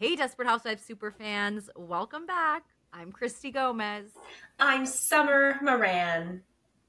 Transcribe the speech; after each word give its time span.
Hey, 0.00 0.16
Desperate 0.16 0.48
Housewives 0.48 0.82
super 0.82 1.10
fans, 1.10 1.68
welcome 1.76 2.24
back. 2.24 2.62
I'm 2.90 3.12
Christy 3.12 3.50
Gomez. 3.50 4.12
I'm 4.58 4.86
Summer 4.86 5.58
Moran. 5.60 6.40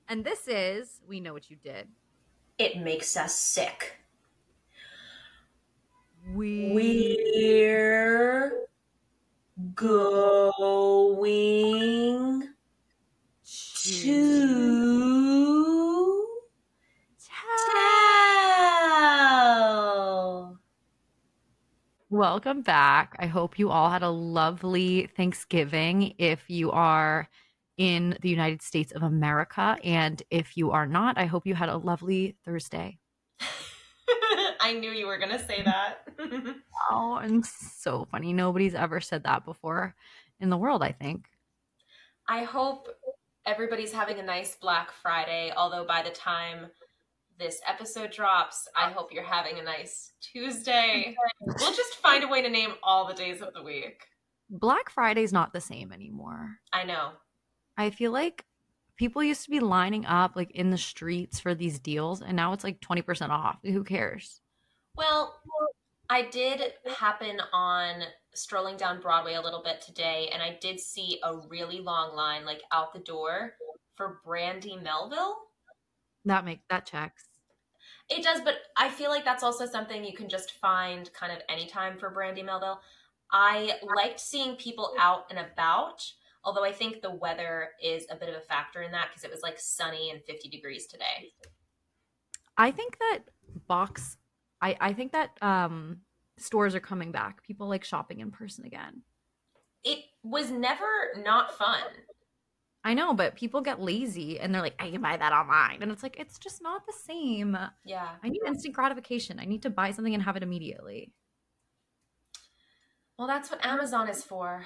And 0.07 0.23
this 0.23 0.47
is 0.47 1.01
We 1.05 1.19
Know 1.19 1.33
What 1.33 1.51
You 1.51 1.57
Did. 1.61 1.89
It 2.57 2.77
makes 2.77 3.17
us 3.17 3.35
sick. 3.35 3.97
We... 6.33 6.71
We're 6.73 8.67
going 9.75 11.27
to 13.43 14.07
tell. 17.19 17.41
Welcome 22.11 22.61
back. 22.61 23.15
I 23.19 23.27
hope 23.27 23.57
you 23.57 23.69
all 23.69 23.89
had 23.89 24.03
a 24.03 24.09
lovely 24.09 25.09
Thanksgiving 25.15 26.13
if 26.17 26.43
you 26.49 26.69
are 26.69 27.29
in 27.77 28.17
the 28.21 28.27
United 28.27 28.61
States 28.61 28.91
of 28.91 29.01
America. 29.01 29.77
And 29.81 30.21
if 30.29 30.57
you 30.57 30.71
are 30.71 30.85
not, 30.85 31.17
I 31.17 31.23
hope 31.23 31.47
you 31.47 31.55
had 31.55 31.69
a 31.69 31.77
lovely 31.77 32.35
Thursday. 32.43 32.99
I 34.59 34.73
knew 34.77 34.91
you 34.91 35.07
were 35.07 35.19
going 35.19 35.31
to 35.31 35.39
say 35.39 35.63
that. 35.63 35.99
oh, 36.91 37.13
I'm 37.13 37.43
so 37.43 38.05
funny. 38.11 38.33
Nobody's 38.33 38.75
ever 38.75 38.99
said 38.99 39.23
that 39.23 39.45
before 39.45 39.95
in 40.41 40.49
the 40.49 40.57
world, 40.57 40.83
I 40.83 40.91
think. 40.91 41.27
I 42.27 42.43
hope 42.43 42.89
everybody's 43.45 43.93
having 43.93 44.19
a 44.19 44.23
nice 44.23 44.57
Black 44.57 44.91
Friday, 45.01 45.53
although 45.55 45.85
by 45.85 46.01
the 46.01 46.09
time 46.09 46.71
this 47.41 47.59
episode 47.67 48.11
drops, 48.11 48.67
I 48.77 48.91
hope 48.91 49.11
you're 49.11 49.23
having 49.23 49.57
a 49.57 49.63
nice 49.63 50.13
Tuesday. 50.21 51.15
We'll 51.41 51.73
just 51.73 51.95
find 51.95 52.23
a 52.23 52.27
way 52.27 52.41
to 52.43 52.49
name 52.49 52.73
all 52.83 53.07
the 53.07 53.15
days 53.15 53.41
of 53.41 53.53
the 53.53 53.63
week. 53.63 54.03
Black 54.49 54.89
Friday's 54.91 55.33
not 55.33 55.51
the 55.51 55.59
same 55.59 55.91
anymore. 55.91 56.59
I 56.71 56.83
know. 56.83 57.13
I 57.77 57.89
feel 57.89 58.11
like 58.11 58.45
people 58.95 59.23
used 59.23 59.43
to 59.45 59.49
be 59.49 59.59
lining 59.59 60.05
up 60.05 60.35
like 60.35 60.51
in 60.51 60.69
the 60.69 60.77
streets 60.77 61.39
for 61.39 61.55
these 61.55 61.79
deals 61.79 62.21
and 62.21 62.35
now 62.35 62.53
it's 62.53 62.63
like 62.63 62.79
20% 62.79 63.29
off. 63.29 63.57
Who 63.63 63.83
cares? 63.83 64.41
Well, 64.95 65.35
I 66.09 66.23
did 66.23 66.61
happen 66.95 67.41
on 67.53 68.03
strolling 68.35 68.77
down 68.77 69.01
Broadway 69.01 69.33
a 69.33 69.41
little 69.41 69.63
bit 69.63 69.81
today 69.81 70.29
and 70.31 70.43
I 70.43 70.59
did 70.61 70.79
see 70.79 71.19
a 71.23 71.37
really 71.49 71.79
long 71.79 72.15
line 72.15 72.45
like 72.45 72.61
out 72.71 72.93
the 72.93 72.99
door 72.99 73.53
for 73.95 74.19
Brandy 74.23 74.77
Melville. 74.77 75.37
That 76.25 76.45
make 76.45 76.59
that 76.69 76.85
checks. 76.85 77.25
It 78.11 78.23
does, 78.23 78.41
but 78.41 78.55
I 78.75 78.89
feel 78.89 79.09
like 79.09 79.23
that's 79.23 79.43
also 79.43 79.65
something 79.65 80.03
you 80.03 80.13
can 80.13 80.27
just 80.27 80.51
find 80.51 81.11
kind 81.13 81.31
of 81.31 81.39
anytime 81.47 81.97
for 81.97 82.09
Brandy 82.09 82.43
Melville. 82.43 82.81
I 83.31 83.75
liked 83.95 84.19
seeing 84.19 84.57
people 84.57 84.93
out 84.99 85.25
and 85.29 85.39
about, 85.39 86.03
although 86.43 86.65
I 86.65 86.73
think 86.73 87.01
the 87.01 87.15
weather 87.15 87.69
is 87.81 88.05
a 88.11 88.17
bit 88.17 88.27
of 88.27 88.35
a 88.35 88.41
factor 88.41 88.81
in 88.81 88.91
that 88.91 89.07
because 89.09 89.23
it 89.23 89.31
was 89.31 89.41
like 89.41 89.57
sunny 89.57 90.11
and 90.11 90.21
50 90.23 90.49
degrees 90.49 90.87
today. 90.87 91.31
I 92.57 92.71
think 92.71 92.97
that 92.99 93.19
box 93.67 94.17
I 94.61 94.75
I 94.79 94.93
think 94.93 95.11
that 95.13 95.37
um 95.41 96.01
stores 96.37 96.75
are 96.75 96.79
coming 96.79 97.11
back. 97.11 97.43
People 97.43 97.67
like 97.67 97.83
shopping 97.83 98.19
in 98.19 98.31
person 98.31 98.65
again. 98.65 99.01
It 99.83 99.99
was 100.23 100.51
never 100.51 100.85
not 101.23 101.57
fun. 101.57 101.81
I 102.83 102.95
know, 102.95 103.13
but 103.13 103.35
people 103.35 103.61
get 103.61 103.79
lazy 103.79 104.39
and 104.39 104.53
they're 104.53 104.61
like, 104.61 104.75
I 104.79 104.89
can 104.89 105.01
buy 105.01 105.15
that 105.15 105.31
online. 105.31 105.83
And 105.83 105.91
it's 105.91 106.01
like, 106.01 106.19
it's 106.19 106.39
just 106.39 106.63
not 106.63 106.85
the 106.87 106.93
same. 106.93 107.55
Yeah. 107.85 108.09
I 108.23 108.29
need 108.29 108.41
instant 108.45 108.73
gratification. 108.73 109.39
I 109.39 109.45
need 109.45 109.61
to 109.63 109.69
buy 109.69 109.91
something 109.91 110.13
and 110.13 110.23
have 110.23 110.35
it 110.35 110.43
immediately. 110.43 111.13
Well, 113.19 113.27
that's 113.27 113.51
what 113.51 113.63
Amazon 113.63 114.09
is 114.09 114.23
for. 114.23 114.63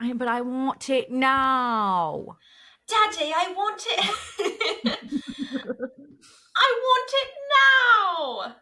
I, 0.00 0.12
but 0.12 0.28
I 0.28 0.40
want 0.42 0.88
it 0.88 1.10
now. 1.10 2.36
Daddy, 2.86 3.32
I 3.34 3.52
want 3.56 3.82
it. 3.86 4.98
I 6.56 6.80
want 6.82 7.10
it 7.12 7.28
now. 7.50 8.56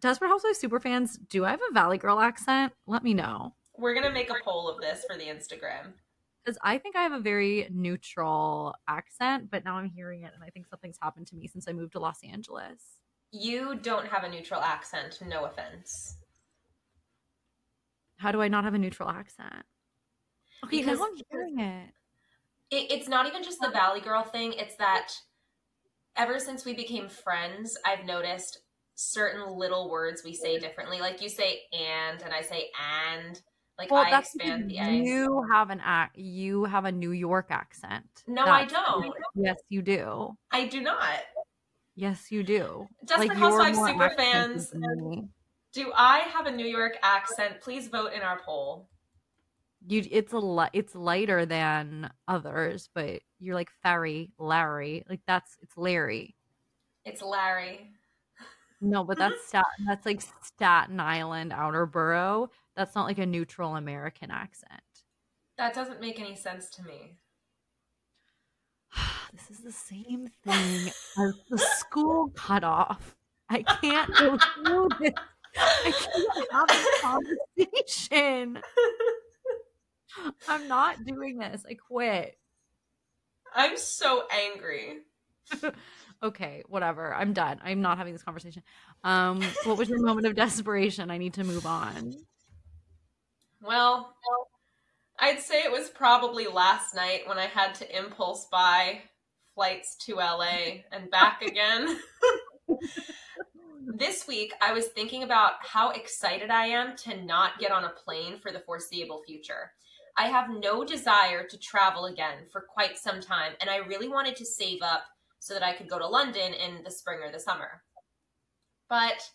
Desperate 0.00 0.28
Housewives 0.28 0.62
superfans, 0.62 1.18
do 1.28 1.44
I 1.44 1.50
have 1.50 1.60
a 1.68 1.74
Valley 1.74 1.98
Girl 1.98 2.20
accent? 2.20 2.72
Let 2.86 3.02
me 3.02 3.14
know. 3.14 3.54
We're 3.76 3.94
going 3.94 4.06
to 4.06 4.12
make 4.12 4.30
a 4.30 4.34
poll 4.44 4.68
of 4.68 4.80
this 4.80 5.04
for 5.08 5.16
the 5.16 5.24
Instagram 5.24 5.94
because 6.44 6.58
I 6.62 6.78
think 6.78 6.96
I 6.96 7.02
have 7.02 7.12
a 7.12 7.20
very 7.20 7.68
neutral 7.70 8.74
accent, 8.88 9.50
but 9.50 9.64
now 9.64 9.76
I'm 9.76 9.88
hearing 9.88 10.22
it 10.22 10.32
and 10.34 10.42
I 10.44 10.50
think 10.50 10.66
something's 10.66 10.98
happened 11.00 11.26
to 11.28 11.36
me 11.36 11.48
since 11.48 11.66
I 11.68 11.72
moved 11.72 11.92
to 11.92 11.98
Los 11.98 12.18
Angeles. 12.22 12.98
You 13.32 13.76
don't 13.76 14.06
have 14.06 14.24
a 14.24 14.28
neutral 14.28 14.60
accent, 14.60 15.18
no 15.26 15.44
offense. 15.44 16.16
How 18.18 18.30
do 18.30 18.40
I 18.42 18.48
not 18.48 18.64
have 18.64 18.74
a 18.74 18.78
neutral 18.78 19.08
accent? 19.08 19.64
Okay, 20.64 20.78
because 20.78 20.98
now 20.98 21.06
I'm 21.06 21.22
hearing 21.30 21.58
it. 21.58 21.90
it. 22.70 22.92
It's 22.92 23.08
not 23.08 23.26
even 23.26 23.42
just 23.42 23.58
the 23.60 23.70
Valley 23.70 24.00
Girl 24.00 24.22
thing, 24.22 24.52
it's 24.52 24.76
that 24.76 25.08
ever 26.16 26.38
since 26.38 26.64
we 26.64 26.74
became 26.74 27.08
friends, 27.08 27.76
I've 27.84 28.04
noticed 28.04 28.60
certain 28.94 29.58
little 29.58 29.90
words 29.90 30.22
we 30.24 30.34
say 30.34 30.58
differently. 30.58 31.00
Like 31.00 31.20
you 31.20 31.28
say 31.28 31.62
and, 31.72 32.22
and 32.22 32.32
I 32.32 32.42
say 32.42 32.70
and 32.80 33.40
like 33.78 33.90
well, 33.90 34.04
I 34.04 34.18
expand 34.18 34.70
the. 34.70 34.74
You 34.74 35.44
have 35.50 35.70
an 35.70 35.80
act. 35.82 36.16
You 36.16 36.64
have 36.64 36.84
a 36.84 36.92
New 36.92 37.10
York 37.10 37.46
accent. 37.50 38.24
No, 38.26 38.44
that's, 38.44 38.72
I 38.72 38.76
don't. 38.76 39.14
Yes, 39.34 39.56
you 39.68 39.82
do. 39.82 40.36
I 40.50 40.66
do 40.66 40.80
not. 40.80 41.20
Yes, 41.96 42.30
you 42.30 42.42
do. 42.42 42.86
Desperate 43.04 43.28
like, 43.28 43.38
Housewives 43.38 43.78
super 43.78 44.10
fans. 44.16 44.72
Do 45.72 45.92
I 45.94 46.20
have 46.20 46.46
a 46.46 46.52
New 46.52 46.66
York 46.66 46.96
accent? 47.02 47.60
Please 47.60 47.88
vote 47.88 48.12
in 48.12 48.22
our 48.22 48.40
poll. 48.44 48.88
You, 49.86 50.04
it's 50.10 50.32
a 50.32 50.38
lot. 50.38 50.70
It's 50.72 50.94
lighter 50.94 51.44
than 51.44 52.10
others, 52.28 52.88
but 52.94 53.20
you're 53.38 53.54
like 53.54 53.70
Ferry, 53.82 54.30
Larry. 54.38 55.04
Like 55.08 55.20
that's 55.26 55.56
it's 55.60 55.76
Larry. 55.76 56.36
It's 57.04 57.22
Larry. 57.22 57.90
No, 58.80 59.04
but 59.04 59.18
that's 59.18 59.34
Stat- 59.48 59.64
that's 59.86 60.06
like 60.06 60.22
Staten 60.42 61.00
Island 61.00 61.52
outer 61.52 61.86
borough. 61.86 62.50
That's 62.76 62.94
not 62.94 63.06
like 63.06 63.18
a 63.18 63.26
neutral 63.26 63.76
American 63.76 64.30
accent. 64.30 64.82
That 65.56 65.74
doesn't 65.74 66.00
make 66.00 66.18
any 66.18 66.34
sense 66.34 66.68
to 66.70 66.82
me. 66.82 67.18
this 69.32 69.50
is 69.50 69.58
the 69.58 69.72
same 69.72 70.28
thing 70.44 70.92
as 71.18 71.34
the 71.48 71.58
school 71.58 72.30
cutoff. 72.34 73.14
I 73.48 73.62
can't 73.62 74.14
go 74.16 74.38
through 74.38 74.88
this. 75.00 75.12
I 75.56 75.92
can't 75.92 76.52
have 76.52 76.68
this 76.68 77.00
conversation. 77.00 78.58
I'm 80.48 80.68
not 80.68 81.04
doing 81.04 81.38
this. 81.38 81.64
I 81.68 81.74
quit. 81.74 82.38
I'm 83.54 83.76
so 83.76 84.24
angry. 84.30 84.98
okay, 86.22 86.64
whatever. 86.68 87.14
I'm 87.14 87.32
done. 87.32 87.60
I'm 87.62 87.82
not 87.82 87.98
having 87.98 88.12
this 88.12 88.22
conversation. 88.22 88.62
Um, 89.04 89.42
what 89.64 89.78
was 89.78 89.88
your 89.88 90.00
moment 90.00 90.26
of 90.26 90.34
desperation? 90.34 91.10
I 91.10 91.18
need 91.18 91.34
to 91.34 91.44
move 91.44 91.66
on. 91.66 92.14
Well, 93.64 94.14
I'd 95.18 95.40
say 95.40 95.62
it 95.62 95.72
was 95.72 95.88
probably 95.88 96.46
last 96.46 96.94
night 96.94 97.22
when 97.26 97.38
I 97.38 97.46
had 97.46 97.74
to 97.76 97.96
impulse 97.96 98.46
buy 98.52 99.00
flights 99.54 99.96
to 100.04 100.16
LA 100.16 100.82
and 100.92 101.10
back 101.10 101.40
again. 101.46 101.98
this 103.86 104.26
week, 104.28 104.52
I 104.60 104.74
was 104.74 104.88
thinking 104.88 105.22
about 105.22 105.52
how 105.60 105.90
excited 105.92 106.50
I 106.50 106.66
am 106.66 106.94
to 107.04 107.24
not 107.24 107.58
get 107.58 107.70
on 107.70 107.84
a 107.84 107.94
plane 108.04 108.38
for 108.38 108.52
the 108.52 108.60
foreseeable 108.60 109.22
future. 109.26 109.72
I 110.18 110.28
have 110.28 110.50
no 110.50 110.84
desire 110.84 111.46
to 111.48 111.58
travel 111.58 112.04
again 112.04 112.46
for 112.52 112.66
quite 112.68 112.98
some 112.98 113.22
time, 113.22 113.54
and 113.62 113.70
I 113.70 113.76
really 113.78 114.08
wanted 114.08 114.36
to 114.36 114.44
save 114.44 114.82
up 114.82 115.04
so 115.40 115.54
that 115.54 115.62
I 115.62 115.72
could 115.72 115.88
go 115.88 115.98
to 115.98 116.06
London 116.06 116.52
in 116.52 116.82
the 116.84 116.90
spring 116.90 117.20
or 117.22 117.32
the 117.32 117.40
summer. 117.40 117.82
But 118.90 119.30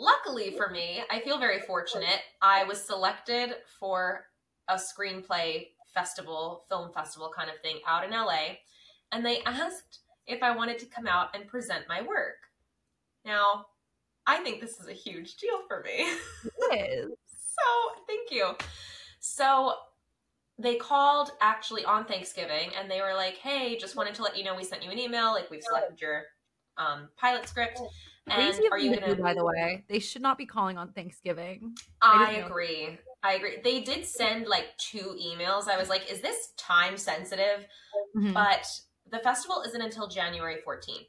luckily 0.00 0.50
for 0.56 0.70
me, 0.70 1.02
I 1.10 1.20
feel 1.20 1.38
very 1.38 1.60
fortunate. 1.60 2.20
I 2.40 2.64
was 2.64 2.82
selected 2.82 3.54
for 3.78 4.24
a 4.68 4.74
screenplay 4.74 5.68
festival, 5.92 6.64
film 6.68 6.90
festival 6.92 7.30
kind 7.36 7.50
of 7.50 7.60
thing 7.60 7.78
out 7.86 8.04
in 8.04 8.10
LA, 8.10 8.56
and 9.12 9.24
they 9.24 9.42
asked 9.44 10.00
if 10.26 10.42
I 10.42 10.56
wanted 10.56 10.78
to 10.80 10.86
come 10.86 11.06
out 11.06 11.28
and 11.34 11.46
present 11.46 11.84
my 11.88 12.00
work. 12.00 12.36
Now, 13.24 13.66
I 14.26 14.38
think 14.38 14.60
this 14.60 14.78
is 14.78 14.88
a 14.88 14.92
huge 14.92 15.36
deal 15.36 15.60
for 15.68 15.82
me. 15.82 16.08
It 16.72 16.90
is. 16.90 17.10
so, 17.26 18.02
thank 18.06 18.30
you. 18.30 18.54
So, 19.18 19.74
they 20.58 20.76
called 20.76 21.32
actually 21.40 21.84
on 21.84 22.04
Thanksgiving 22.04 22.70
and 22.78 22.90
they 22.90 23.00
were 23.00 23.14
like, 23.14 23.38
"Hey, 23.38 23.76
just 23.76 23.96
wanted 23.96 24.14
to 24.16 24.22
let 24.22 24.36
you 24.36 24.44
know 24.44 24.54
we 24.54 24.62
sent 24.62 24.84
you 24.84 24.90
an 24.90 24.98
email. 24.98 25.32
Like 25.32 25.50
we've 25.50 25.62
selected 25.62 26.00
your 26.00 26.24
um, 26.76 27.08
pilot 27.16 27.48
script. 27.48 27.80
And 28.26 28.54
are 28.70 28.78
you 28.78 28.94
going 28.94 29.16
to? 29.16 29.22
By 29.22 29.34
the 29.34 29.44
way, 29.44 29.84
they 29.88 29.98
should 29.98 30.22
not 30.22 30.38
be 30.38 30.46
calling 30.46 30.78
on 30.78 30.92
Thanksgiving. 30.92 31.74
I, 32.00 32.26
I 32.26 32.46
agree. 32.46 32.98
I 33.22 33.34
agree. 33.34 33.58
They 33.62 33.80
did 33.80 34.06
send 34.06 34.46
like 34.46 34.76
two 34.78 35.16
emails. 35.20 35.68
I 35.68 35.76
was 35.76 35.88
like, 35.88 36.10
is 36.10 36.20
this 36.20 36.52
time 36.56 36.96
sensitive? 36.96 37.66
Mm-hmm. 38.16 38.32
But 38.32 38.66
the 39.10 39.18
festival 39.18 39.62
isn't 39.66 39.80
until 39.80 40.08
January 40.08 40.58
14th. 40.66 41.06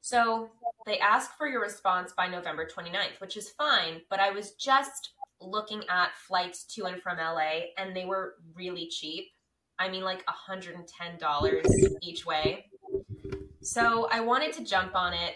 So 0.00 0.50
they 0.86 0.98
ask 0.98 1.36
for 1.36 1.46
your 1.46 1.60
response 1.60 2.12
by 2.16 2.28
November 2.28 2.66
29th, 2.66 3.20
which 3.20 3.36
is 3.36 3.50
fine. 3.50 4.00
But 4.10 4.20
I 4.20 4.30
was 4.30 4.52
just 4.52 5.10
looking 5.40 5.82
at 5.88 6.16
flights 6.16 6.64
to 6.74 6.86
and 6.86 7.00
from 7.02 7.18
LA, 7.18 7.66
and 7.76 7.94
they 7.94 8.04
were 8.04 8.34
really 8.54 8.88
cheap. 8.88 9.26
I 9.78 9.88
mean, 9.88 10.02
like 10.02 10.24
$110 10.26 11.96
each 12.02 12.26
way. 12.26 12.66
So 13.62 14.08
I 14.10 14.20
wanted 14.20 14.52
to 14.54 14.64
jump 14.64 14.94
on 14.94 15.12
it. 15.12 15.34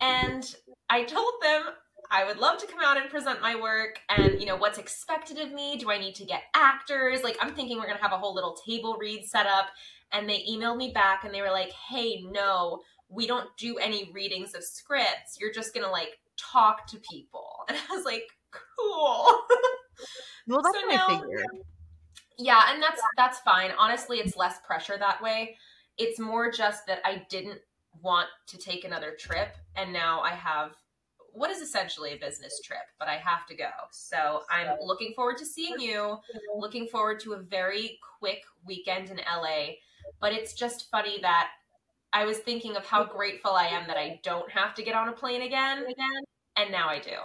And 0.00 0.54
I 0.90 1.04
told 1.04 1.32
them 1.42 1.62
I 2.10 2.24
would 2.24 2.38
love 2.38 2.58
to 2.58 2.66
come 2.66 2.80
out 2.84 2.96
and 2.96 3.10
present 3.10 3.40
my 3.40 3.60
work 3.60 3.98
and, 4.08 4.40
you 4.40 4.46
know, 4.46 4.56
what's 4.56 4.78
expected 4.78 5.38
of 5.38 5.52
me. 5.52 5.76
Do 5.76 5.90
I 5.90 5.98
need 5.98 6.14
to 6.16 6.24
get 6.24 6.42
actors? 6.54 7.22
Like, 7.22 7.36
I'm 7.40 7.54
thinking 7.54 7.78
we're 7.78 7.86
going 7.86 7.96
to 7.96 8.02
have 8.02 8.12
a 8.12 8.18
whole 8.18 8.34
little 8.34 8.56
table 8.66 8.96
read 9.00 9.24
set 9.24 9.46
up. 9.46 9.66
And 10.12 10.28
they 10.28 10.44
emailed 10.48 10.76
me 10.76 10.92
back 10.92 11.24
and 11.24 11.34
they 11.34 11.42
were 11.42 11.50
like, 11.50 11.72
hey, 11.72 12.22
no, 12.30 12.80
we 13.08 13.26
don't 13.26 13.48
do 13.58 13.76
any 13.78 14.10
readings 14.12 14.54
of 14.54 14.62
scripts. 14.62 15.36
You're 15.40 15.52
just 15.52 15.74
going 15.74 15.84
to 15.84 15.90
like 15.90 16.18
talk 16.36 16.86
to 16.88 16.98
people. 16.98 17.42
And 17.68 17.76
I 17.76 17.96
was 17.96 18.04
like, 18.04 18.28
cool. 18.52 19.26
Well, 20.46 20.62
that's 20.62 20.78
So 20.78 20.88
now-. 20.88 21.22
Yeah, 22.38 22.62
and 22.72 22.82
that's 22.82 23.00
that's 23.16 23.38
fine. 23.40 23.72
Honestly, 23.78 24.18
it's 24.18 24.36
less 24.36 24.58
pressure 24.64 24.96
that 24.98 25.22
way. 25.22 25.56
It's 25.98 26.20
more 26.20 26.50
just 26.50 26.86
that 26.86 27.00
I 27.04 27.26
didn't 27.30 27.60
want 28.02 28.28
to 28.48 28.58
take 28.58 28.84
another 28.84 29.16
trip 29.18 29.56
and 29.76 29.92
now 29.92 30.20
I 30.20 30.30
have 30.30 30.72
what 31.36 31.50
is 31.50 31.60
essentially 31.60 32.14
a 32.14 32.16
business 32.16 32.60
trip, 32.64 32.80
but 32.98 33.08
I 33.08 33.16
have 33.16 33.46
to 33.48 33.54
go. 33.54 33.68
So, 33.90 34.42
I'm 34.50 34.74
looking 34.82 35.12
forward 35.14 35.36
to 35.38 35.44
seeing 35.44 35.78
you, 35.78 36.16
looking 36.56 36.88
forward 36.88 37.20
to 37.20 37.34
a 37.34 37.38
very 37.38 37.98
quick 38.18 38.42
weekend 38.64 39.10
in 39.10 39.18
LA, 39.18 39.74
but 40.18 40.32
it's 40.32 40.54
just 40.54 40.90
funny 40.90 41.18
that 41.20 41.50
I 42.12 42.24
was 42.24 42.38
thinking 42.38 42.76
of 42.76 42.86
how 42.86 43.04
grateful 43.04 43.50
I 43.50 43.66
am 43.66 43.86
that 43.88 43.98
I 43.98 44.20
don't 44.22 44.50
have 44.50 44.74
to 44.76 44.82
get 44.82 44.94
on 44.94 45.08
a 45.08 45.12
plane 45.12 45.42
again 45.42 45.80
again, 45.80 46.22
and 46.56 46.72
now 46.72 46.88
I 46.88 47.00
do. 47.00 47.16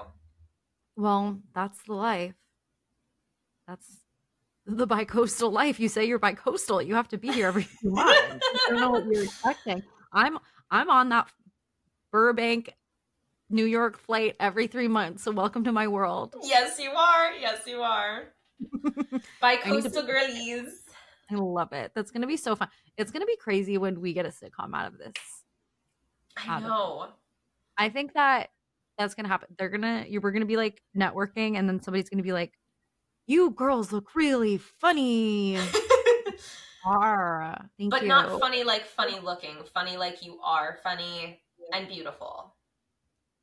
Well, 0.97 1.39
that's 1.55 1.81
the 1.83 1.93
life. 1.93 2.33
That's 3.67 4.01
the 4.65 4.85
bi-coastal 4.85 5.51
life. 5.51 5.79
You 5.79 5.87
say 5.87 6.05
you're 6.05 6.19
bi-coastal. 6.19 6.81
You 6.81 6.95
have 6.95 7.07
to 7.09 7.17
be 7.17 7.31
here 7.31 7.47
every 7.47 7.63
few 7.79 7.91
months. 7.91 8.19
I 8.19 8.39
don't 8.67 8.79
know 8.79 8.89
what 8.89 9.05
you're 9.05 9.23
expecting. 9.23 9.81
I'm 10.11 10.37
I'm 10.71 10.89
on 10.89 11.09
that 11.09 11.27
Burbank, 12.11 12.73
New 13.49 13.65
York 13.65 13.99
flight 13.99 14.35
every 14.39 14.67
three 14.67 14.87
months. 14.87 15.23
So 15.23 15.31
welcome 15.31 15.65
to 15.65 15.71
my 15.73 15.87
world. 15.87 16.33
Yes, 16.41 16.79
you 16.79 16.91
are. 16.91 17.33
Yes, 17.33 17.59
you 17.67 17.81
are. 17.81 18.23
By 19.41 19.53
I 19.53 19.55
to- 19.57 19.63
coastal 19.63 20.03
girlies. 20.03 20.81
I 21.29 21.35
love 21.35 21.71
it. 21.73 21.91
That's 21.93 22.11
gonna 22.11 22.27
be 22.27 22.37
so 22.37 22.55
fun. 22.55 22.69
It's 22.97 23.11
gonna 23.11 23.25
be 23.25 23.37
crazy 23.37 23.77
when 23.77 24.01
we 24.01 24.13
get 24.13 24.25
a 24.25 24.29
sitcom 24.29 24.73
out 24.75 24.87
of 24.87 24.97
this. 24.97 25.13
I 26.37 26.59
know. 26.59 27.07
I 27.77 27.89
think 27.89 28.13
that 28.13 28.49
that's 28.97 29.15
gonna 29.15 29.29
happen. 29.29 29.49
They're 29.57 29.69
gonna 29.69 30.05
you 30.07 30.19
we're 30.21 30.31
gonna 30.31 30.45
be 30.45 30.57
like 30.57 30.81
networking, 30.95 31.57
and 31.57 31.67
then 31.69 31.81
somebody's 31.81 32.09
gonna 32.09 32.23
be 32.23 32.33
like, 32.33 32.53
"You 33.27 33.51
girls 33.51 33.91
look 33.93 34.13
really 34.13 34.57
funny." 34.57 35.57
Are 36.85 37.69
thank 37.77 37.91
but 37.91 38.03
you. 38.03 38.07
not 38.07 38.39
funny 38.39 38.63
like 38.63 38.85
funny 38.85 39.19
looking. 39.19 39.57
Funny 39.73 39.97
like 39.97 40.23
you 40.23 40.39
are 40.43 40.79
funny 40.83 41.41
and 41.73 41.87
beautiful. 41.87 42.55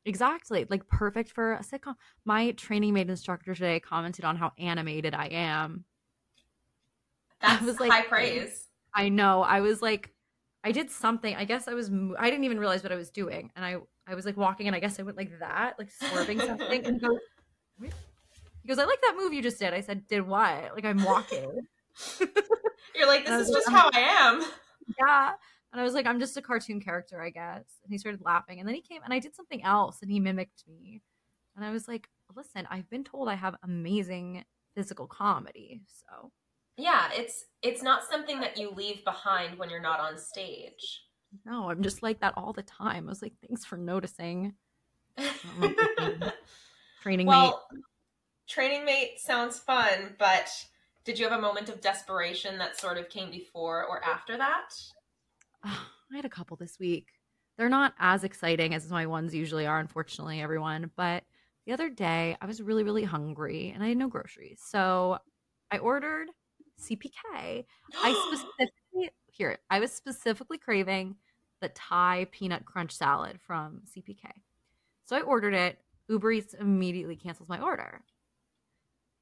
Exactly. 0.04 0.66
Like 0.68 0.86
perfect 0.88 1.30
for 1.32 1.54
a 1.54 1.60
sitcom. 1.60 1.94
My 2.24 2.52
training 2.52 2.94
mate 2.94 3.10
instructor 3.10 3.54
today 3.54 3.78
commented 3.80 4.24
on 4.24 4.36
how 4.36 4.52
animated 4.58 5.14
I 5.14 5.26
am. 5.26 5.84
That's 7.40 7.62
was 7.64 7.78
like- 7.78 7.90
high 7.90 8.02
praise. 8.02 8.64
I 8.94 9.10
know. 9.10 9.42
I 9.42 9.60
was 9.60 9.82
like, 9.82 10.12
I 10.64 10.72
did 10.72 10.90
something. 10.90 11.36
I 11.36 11.44
guess 11.44 11.68
I 11.68 11.74
was, 11.74 11.90
I 12.18 12.30
didn't 12.30 12.44
even 12.44 12.58
realize 12.58 12.82
what 12.82 12.90
I 12.90 12.96
was 12.96 13.10
doing. 13.10 13.52
And 13.54 13.64
I, 13.64 13.76
I 14.06 14.14
was 14.14 14.24
like 14.24 14.36
walking 14.36 14.66
and 14.66 14.74
I 14.74 14.80
guess 14.80 14.98
I 14.98 15.02
went 15.02 15.16
like 15.16 15.38
that, 15.38 15.74
like 15.78 15.90
swerving 15.90 16.40
something. 16.40 16.84
And 16.84 17.00
goes, 17.00 17.18
he 17.80 18.68
goes, 18.68 18.78
I 18.78 18.84
like 18.84 19.00
that 19.02 19.14
move 19.16 19.32
you 19.32 19.42
just 19.42 19.58
did. 19.58 19.72
I 19.74 19.82
said, 19.82 20.06
did 20.08 20.26
what? 20.26 20.74
Like 20.74 20.84
I'm 20.84 21.04
walking. 21.04 21.66
You're 22.94 23.06
like, 23.06 23.24
this 23.26 23.48
is 23.48 23.54
just 23.54 23.68
I'm- 23.68 23.76
how 23.78 23.90
I 23.92 24.00
am. 24.00 24.42
yeah. 24.98 25.32
And 25.72 25.80
I 25.80 25.84
was 25.84 25.92
like, 25.92 26.06
I'm 26.06 26.18
just 26.18 26.36
a 26.38 26.42
cartoon 26.42 26.80
character, 26.80 27.20
I 27.22 27.28
guess. 27.30 27.64
And 27.84 27.92
he 27.92 27.98
started 27.98 28.22
laughing. 28.24 28.58
And 28.58 28.66
then 28.66 28.74
he 28.74 28.80
came 28.80 29.02
and 29.04 29.12
I 29.12 29.18
did 29.18 29.34
something 29.36 29.62
else 29.62 29.98
and 30.00 30.10
he 30.10 30.18
mimicked 30.18 30.64
me. 30.66 31.02
And 31.56 31.64
I 31.64 31.70
was 31.70 31.86
like, 31.86 32.08
listen, 32.34 32.66
I've 32.70 32.88
been 32.88 33.04
told 33.04 33.28
I 33.28 33.34
have 33.34 33.54
amazing 33.62 34.44
physical 34.74 35.06
comedy. 35.06 35.82
So 35.86 36.32
Yeah, 36.78 37.10
it's 37.12 37.44
it's 37.62 37.82
not 37.82 38.04
something 38.10 38.40
that 38.40 38.56
you 38.56 38.70
leave 38.70 39.04
behind 39.04 39.58
when 39.58 39.68
you're 39.68 39.82
not 39.82 40.00
on 40.00 40.16
stage. 40.16 41.02
no, 41.44 41.68
I'm 41.68 41.82
just 41.82 42.02
like 42.02 42.20
that 42.20 42.32
all 42.36 42.54
the 42.54 42.62
time. 42.62 43.06
I 43.06 43.10
was 43.10 43.20
like, 43.20 43.34
thanks 43.46 43.64
for 43.66 43.76
noticing. 43.76 44.54
Training 47.02 47.26
mate. 47.26 47.32
well, 47.32 47.66
training 48.48 48.84
mate 48.84 49.18
sounds 49.20 49.58
fun, 49.58 50.14
but 50.18 50.48
did 51.08 51.18
you 51.18 51.26
have 51.26 51.38
a 51.38 51.40
moment 51.40 51.70
of 51.70 51.80
desperation 51.80 52.58
that 52.58 52.78
sort 52.78 52.98
of 52.98 53.08
came 53.08 53.30
before 53.30 53.82
or 53.82 54.04
after 54.04 54.36
that? 54.36 54.74
I 55.64 56.16
had 56.16 56.26
a 56.26 56.28
couple 56.28 56.54
this 56.58 56.78
week. 56.78 57.06
They're 57.56 57.70
not 57.70 57.94
as 57.98 58.24
exciting 58.24 58.74
as 58.74 58.90
my 58.90 59.06
ones 59.06 59.34
usually 59.34 59.66
are, 59.66 59.80
unfortunately, 59.80 60.42
everyone. 60.42 60.90
But 60.96 61.24
the 61.64 61.72
other 61.72 61.88
day, 61.88 62.36
I 62.42 62.44
was 62.44 62.60
really, 62.60 62.84
really 62.84 63.04
hungry 63.04 63.72
and 63.74 63.82
I 63.82 63.88
had 63.88 63.96
no 63.96 64.08
groceries. 64.08 64.60
So 64.62 65.16
I 65.70 65.78
ordered 65.78 66.28
CPK. 66.78 67.64
I 68.02 68.28
specifically, 68.28 69.10
here, 69.30 69.56
I 69.70 69.80
was 69.80 69.90
specifically 69.90 70.58
craving 70.58 71.16
the 71.62 71.70
Thai 71.70 72.26
peanut 72.32 72.66
crunch 72.66 72.92
salad 72.92 73.38
from 73.40 73.80
CPK. 73.96 74.30
So 75.06 75.16
I 75.16 75.22
ordered 75.22 75.54
it. 75.54 75.78
Uber 76.10 76.32
Eats 76.32 76.52
immediately 76.52 77.16
cancels 77.16 77.48
my 77.48 77.60
order. 77.62 78.02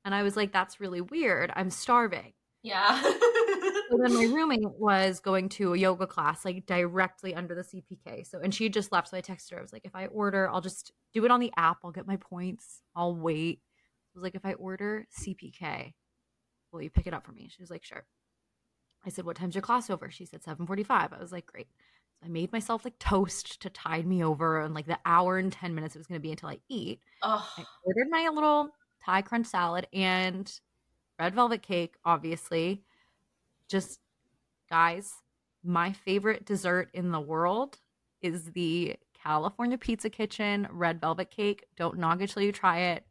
And 0.06 0.14
I 0.14 0.22
was 0.22 0.36
like, 0.36 0.52
that's 0.52 0.80
really 0.80 1.02
weird. 1.02 1.52
I'm 1.54 1.68
starving. 1.68 2.32
yeah. 2.62 3.02
So 3.88 3.98
then 4.02 4.14
my 4.14 4.24
roommate 4.24 4.68
was 4.80 5.20
going 5.20 5.48
to 5.50 5.74
a 5.74 5.78
yoga 5.78 6.08
class 6.08 6.44
like 6.44 6.66
directly 6.66 7.36
under 7.36 7.54
the 7.54 7.62
CPK. 7.62 8.26
So 8.26 8.40
and 8.40 8.52
she 8.52 8.64
had 8.64 8.72
just 8.72 8.90
left. 8.90 9.08
So 9.08 9.16
I 9.16 9.22
texted 9.22 9.52
her. 9.52 9.58
I 9.58 9.62
was 9.62 9.72
like, 9.72 9.84
if 9.84 9.94
I 9.94 10.06
order, 10.06 10.48
I'll 10.50 10.60
just 10.60 10.90
do 11.14 11.24
it 11.24 11.30
on 11.30 11.38
the 11.38 11.52
app. 11.56 11.78
I'll 11.84 11.92
get 11.92 12.04
my 12.06 12.16
points. 12.16 12.82
I'll 12.96 13.14
wait. 13.14 13.60
I 13.62 14.10
was 14.16 14.24
like, 14.24 14.34
if 14.34 14.44
I 14.44 14.54
order 14.54 15.06
CPK, 15.20 15.92
will 16.72 16.82
you 16.82 16.90
pick 16.90 17.06
it 17.06 17.14
up 17.14 17.24
for 17.24 17.30
me? 17.30 17.48
She 17.48 17.62
was 17.62 17.70
like, 17.70 17.84
sure. 17.84 18.04
I 19.04 19.10
said, 19.10 19.24
what 19.24 19.36
time's 19.36 19.54
your 19.54 19.62
class 19.62 19.88
over? 19.88 20.10
She 20.10 20.24
said 20.24 20.42
745. 20.42 21.12
I 21.12 21.18
was 21.20 21.30
like, 21.30 21.46
great. 21.46 21.68
So 22.20 22.26
I 22.26 22.28
made 22.28 22.50
myself 22.52 22.84
like 22.84 22.98
toast 22.98 23.62
to 23.62 23.70
tide 23.70 24.04
me 24.06 24.24
over 24.24 24.60
and 24.60 24.74
like 24.74 24.86
the 24.86 24.98
hour 25.06 25.38
and 25.38 25.52
10 25.52 25.76
minutes 25.76 25.94
it 25.94 25.98
was 25.98 26.08
going 26.08 26.20
to 26.20 26.26
be 26.26 26.32
until 26.32 26.48
I 26.48 26.58
eat. 26.68 26.98
oh, 27.22 27.48
I 27.56 27.64
ordered 27.84 28.08
my 28.10 28.28
little 28.34 28.70
Thai 29.06 29.22
crunch 29.22 29.46
salad 29.46 29.86
and 29.92 30.52
red 31.18 31.34
velvet 31.34 31.62
cake, 31.62 31.94
obviously. 32.04 32.82
Just 33.68 34.00
guys, 34.68 35.12
my 35.62 35.92
favorite 35.92 36.44
dessert 36.44 36.90
in 36.92 37.12
the 37.12 37.20
world 37.20 37.78
is 38.20 38.50
the 38.50 38.96
California 39.22 39.78
Pizza 39.78 40.10
Kitchen 40.10 40.66
red 40.72 41.00
velvet 41.00 41.30
cake. 41.30 41.66
Don't 41.76 41.98
knock 41.98 42.20
it 42.20 42.30
till 42.30 42.42
you 42.42 42.50
try 42.50 42.78
it. 42.78 43.04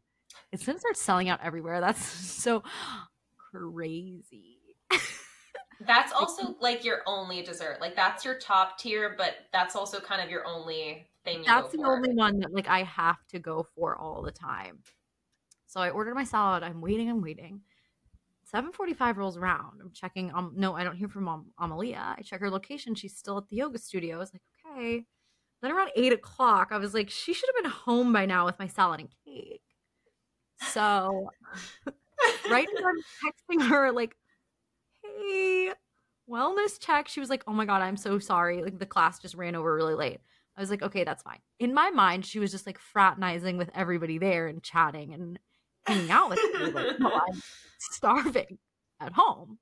It's 0.52 0.66
gonna 0.66 0.78
start 0.78 0.98
selling 0.98 1.30
out 1.30 1.40
everywhere. 1.42 1.80
That's 1.80 2.04
so 2.04 2.62
crazy. 3.50 4.58
that's 5.86 6.12
also 6.12 6.56
like 6.60 6.84
your 6.84 6.98
only 7.06 7.42
dessert. 7.42 7.78
Like 7.80 7.96
that's 7.96 8.22
your 8.22 8.38
top 8.38 8.78
tier, 8.78 9.14
but 9.16 9.34
that's 9.50 9.74
also 9.74 9.98
kind 10.00 10.20
of 10.20 10.28
your 10.28 10.46
only 10.46 11.06
thing. 11.24 11.38
You 11.38 11.44
That's 11.46 11.74
go 11.74 11.82
the 11.82 11.88
only 11.88 12.14
one 12.14 12.40
that 12.40 12.52
like 12.52 12.68
I 12.68 12.82
have 12.82 13.24
to 13.28 13.38
go 13.38 13.66
for 13.74 13.96
all 13.96 14.20
the 14.20 14.32
time. 14.32 14.80
So 15.66 15.80
I 15.80 15.90
ordered 15.90 16.14
my 16.14 16.24
salad. 16.24 16.62
I'm 16.62 16.80
waiting. 16.80 17.10
I'm 17.10 17.22
waiting. 17.22 17.62
7:45 18.54 19.16
rolls 19.16 19.36
around. 19.36 19.80
I'm 19.80 19.90
checking. 19.92 20.32
Um, 20.32 20.52
no, 20.56 20.74
I 20.74 20.84
don't 20.84 20.96
hear 20.96 21.08
from 21.08 21.28
Am- 21.28 21.52
Amalia. 21.58 22.14
I 22.16 22.22
check 22.22 22.40
her 22.40 22.50
location. 22.50 22.94
She's 22.94 23.16
still 23.16 23.38
at 23.38 23.48
the 23.48 23.56
yoga 23.56 23.78
studio. 23.78 24.16
I 24.16 24.18
was 24.20 24.32
like, 24.32 24.42
okay. 24.76 25.04
Then 25.62 25.72
around 25.72 25.90
eight 25.96 26.12
o'clock, 26.12 26.68
I 26.70 26.78
was 26.78 26.94
like, 26.94 27.10
she 27.10 27.32
should 27.34 27.48
have 27.54 27.62
been 27.64 27.72
home 27.72 28.12
by 28.12 28.26
now 28.26 28.44
with 28.46 28.58
my 28.58 28.66
salad 28.68 29.00
and 29.00 29.08
cake. 29.24 29.62
So, 30.72 31.30
right 32.50 32.68
as 32.68 32.84
I'm 32.84 33.60
texting 33.60 33.68
her, 33.68 33.90
like, 33.92 34.14
hey, 35.02 35.72
wellness 36.30 36.78
check. 36.80 37.08
She 37.08 37.20
was 37.20 37.30
like, 37.30 37.44
oh 37.46 37.52
my 37.52 37.64
god, 37.64 37.82
I'm 37.82 37.96
so 37.96 38.18
sorry. 38.18 38.62
Like 38.62 38.78
the 38.78 38.86
class 38.86 39.18
just 39.18 39.34
ran 39.34 39.54
over 39.56 39.74
really 39.74 39.94
late. 39.94 40.20
I 40.56 40.60
was 40.60 40.70
like, 40.70 40.82
okay, 40.82 41.04
that's 41.04 41.22
fine. 41.22 41.40
In 41.58 41.74
my 41.74 41.90
mind, 41.90 42.24
she 42.24 42.38
was 42.38 42.50
just 42.50 42.66
like 42.66 42.78
fraternizing 42.78 43.58
with 43.58 43.70
everybody 43.74 44.18
there 44.18 44.46
and 44.46 44.62
chatting 44.62 45.12
and 45.12 45.38
hanging 45.86 46.10
out 46.10 46.30
with 46.30 46.40
me. 46.54 46.66
Like, 46.70 46.98
no, 47.00 47.12
I'm 47.12 47.42
starving 47.78 48.58
at 49.00 49.12
home. 49.12 49.58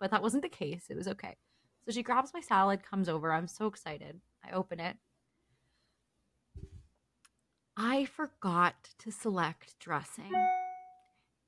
But 0.00 0.10
that 0.10 0.22
wasn't 0.22 0.42
the 0.42 0.48
case. 0.48 0.86
It 0.90 0.96
was 0.96 1.08
okay. 1.08 1.36
So 1.84 1.92
she 1.92 2.02
grabs 2.02 2.32
my 2.34 2.40
salad, 2.40 2.82
comes 2.82 3.08
over. 3.08 3.32
I'm 3.32 3.48
so 3.48 3.66
excited. 3.66 4.20
I 4.44 4.52
open 4.52 4.80
it. 4.80 4.96
I 7.76 8.04
forgot 8.04 8.74
to 9.00 9.10
select 9.10 9.78
dressing. 9.78 10.32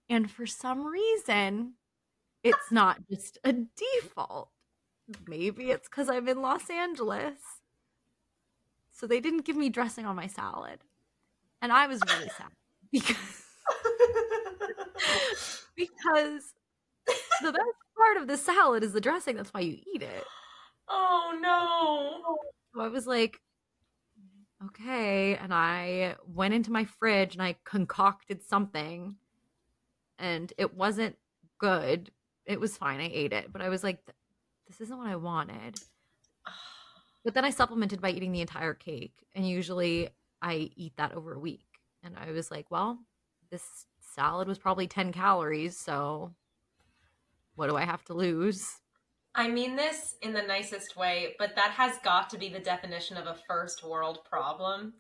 And 0.09 0.31
for 0.31 0.47
some 0.47 0.87
reason, 0.87 1.75
it's 2.43 2.71
not 2.71 2.99
just 3.11 3.39
a 3.45 3.53
default. 3.53 4.51
Maybe 5.27 5.71
it's 5.71 5.89
because 5.89 6.09
I'm 6.09 6.29
in 6.29 6.43
Los 6.43 6.69
Angeles. 6.69 7.39
So 8.93 9.07
they 9.07 9.21
didn't 9.21 9.45
give 9.45 9.57
me 9.57 9.69
dressing 9.69 10.07
on 10.07 10.17
my 10.17 10.27
salad. 10.27 10.81
And 11.63 11.73
I 11.73 11.87
was 11.87 12.01
really 12.09 12.31
sad 12.37 12.51
because 12.93 13.46
because 15.77 16.55
the 17.43 17.53
best 17.53 17.65
part 17.97 18.17
of 18.19 18.27
the 18.27 18.37
salad 18.37 18.83
is 18.83 18.93
the 18.93 19.01
dressing. 19.01 19.37
That's 19.37 19.53
why 19.53 19.61
you 19.61 19.79
eat 19.95 20.03
it. 20.03 20.25
Oh 20.89 21.39
no. 21.41 22.37
So 22.75 22.81
I 22.81 22.89
was 22.89 23.07
like, 23.07 23.41
okay. 24.67 25.37
And 25.37 25.53
I 25.53 26.17
went 26.27 26.55
into 26.55 26.71
my 26.73 26.85
fridge 26.85 27.35
and 27.35 27.43
I 27.43 27.57
concocted 27.65 28.43
something 28.43 29.17
and 30.19 30.53
it 30.59 30.75
wasn't 30.75 31.17
good. 31.59 32.11
It 32.45 32.61
was 32.61 32.77
fine. 32.77 33.01
I 33.01 33.11
ate 33.13 33.33
it. 33.33 33.53
But 33.53 33.63
I 33.63 33.69
was 33.69 33.83
like, 33.83 33.99
this 34.67 34.81
isn't 34.81 34.97
what 34.97 35.09
I 35.09 35.17
wanted. 35.17 35.81
But 37.25 37.35
then 37.35 37.45
I 37.45 37.51
supplemented 37.51 38.01
by 38.01 38.11
eating 38.11 38.31
the 38.31 38.41
entire 38.41 38.73
cake. 38.73 39.27
And 39.35 39.49
usually 39.49 40.11
I 40.41 40.71
eat 40.77 40.93
that 40.97 41.13
over 41.13 41.35
a 41.35 41.41
week. 41.41 41.67
And 42.05 42.15
I 42.17 42.31
was 42.31 42.53
like, 42.53 42.71
well, 42.71 43.01
this 43.51 43.87
salad 44.17 44.49
was 44.49 44.59
probably 44.59 44.89
10 44.89 45.13
calories. 45.13 45.79
So 45.79 46.33
what 47.55 47.69
do 47.69 47.77
I 47.77 47.85
have 47.85 48.05
to 48.07 48.15
lose? 48.15 48.81
I 49.35 49.49
mean 49.49 49.77
this 49.77 50.17
in 50.23 50.33
the 50.33 50.43
nicest 50.43 50.97
way, 50.97 51.35
but 51.39 51.55
that 51.57 51.71
has 51.73 51.99
got 52.03 52.31
to 52.31 52.39
be 52.39 52.49
the 52.49 52.59
definition 52.59 53.19
of 53.19 53.27
a 53.27 53.37
first 53.47 53.85
world 53.85 54.21
problem. 54.29 54.95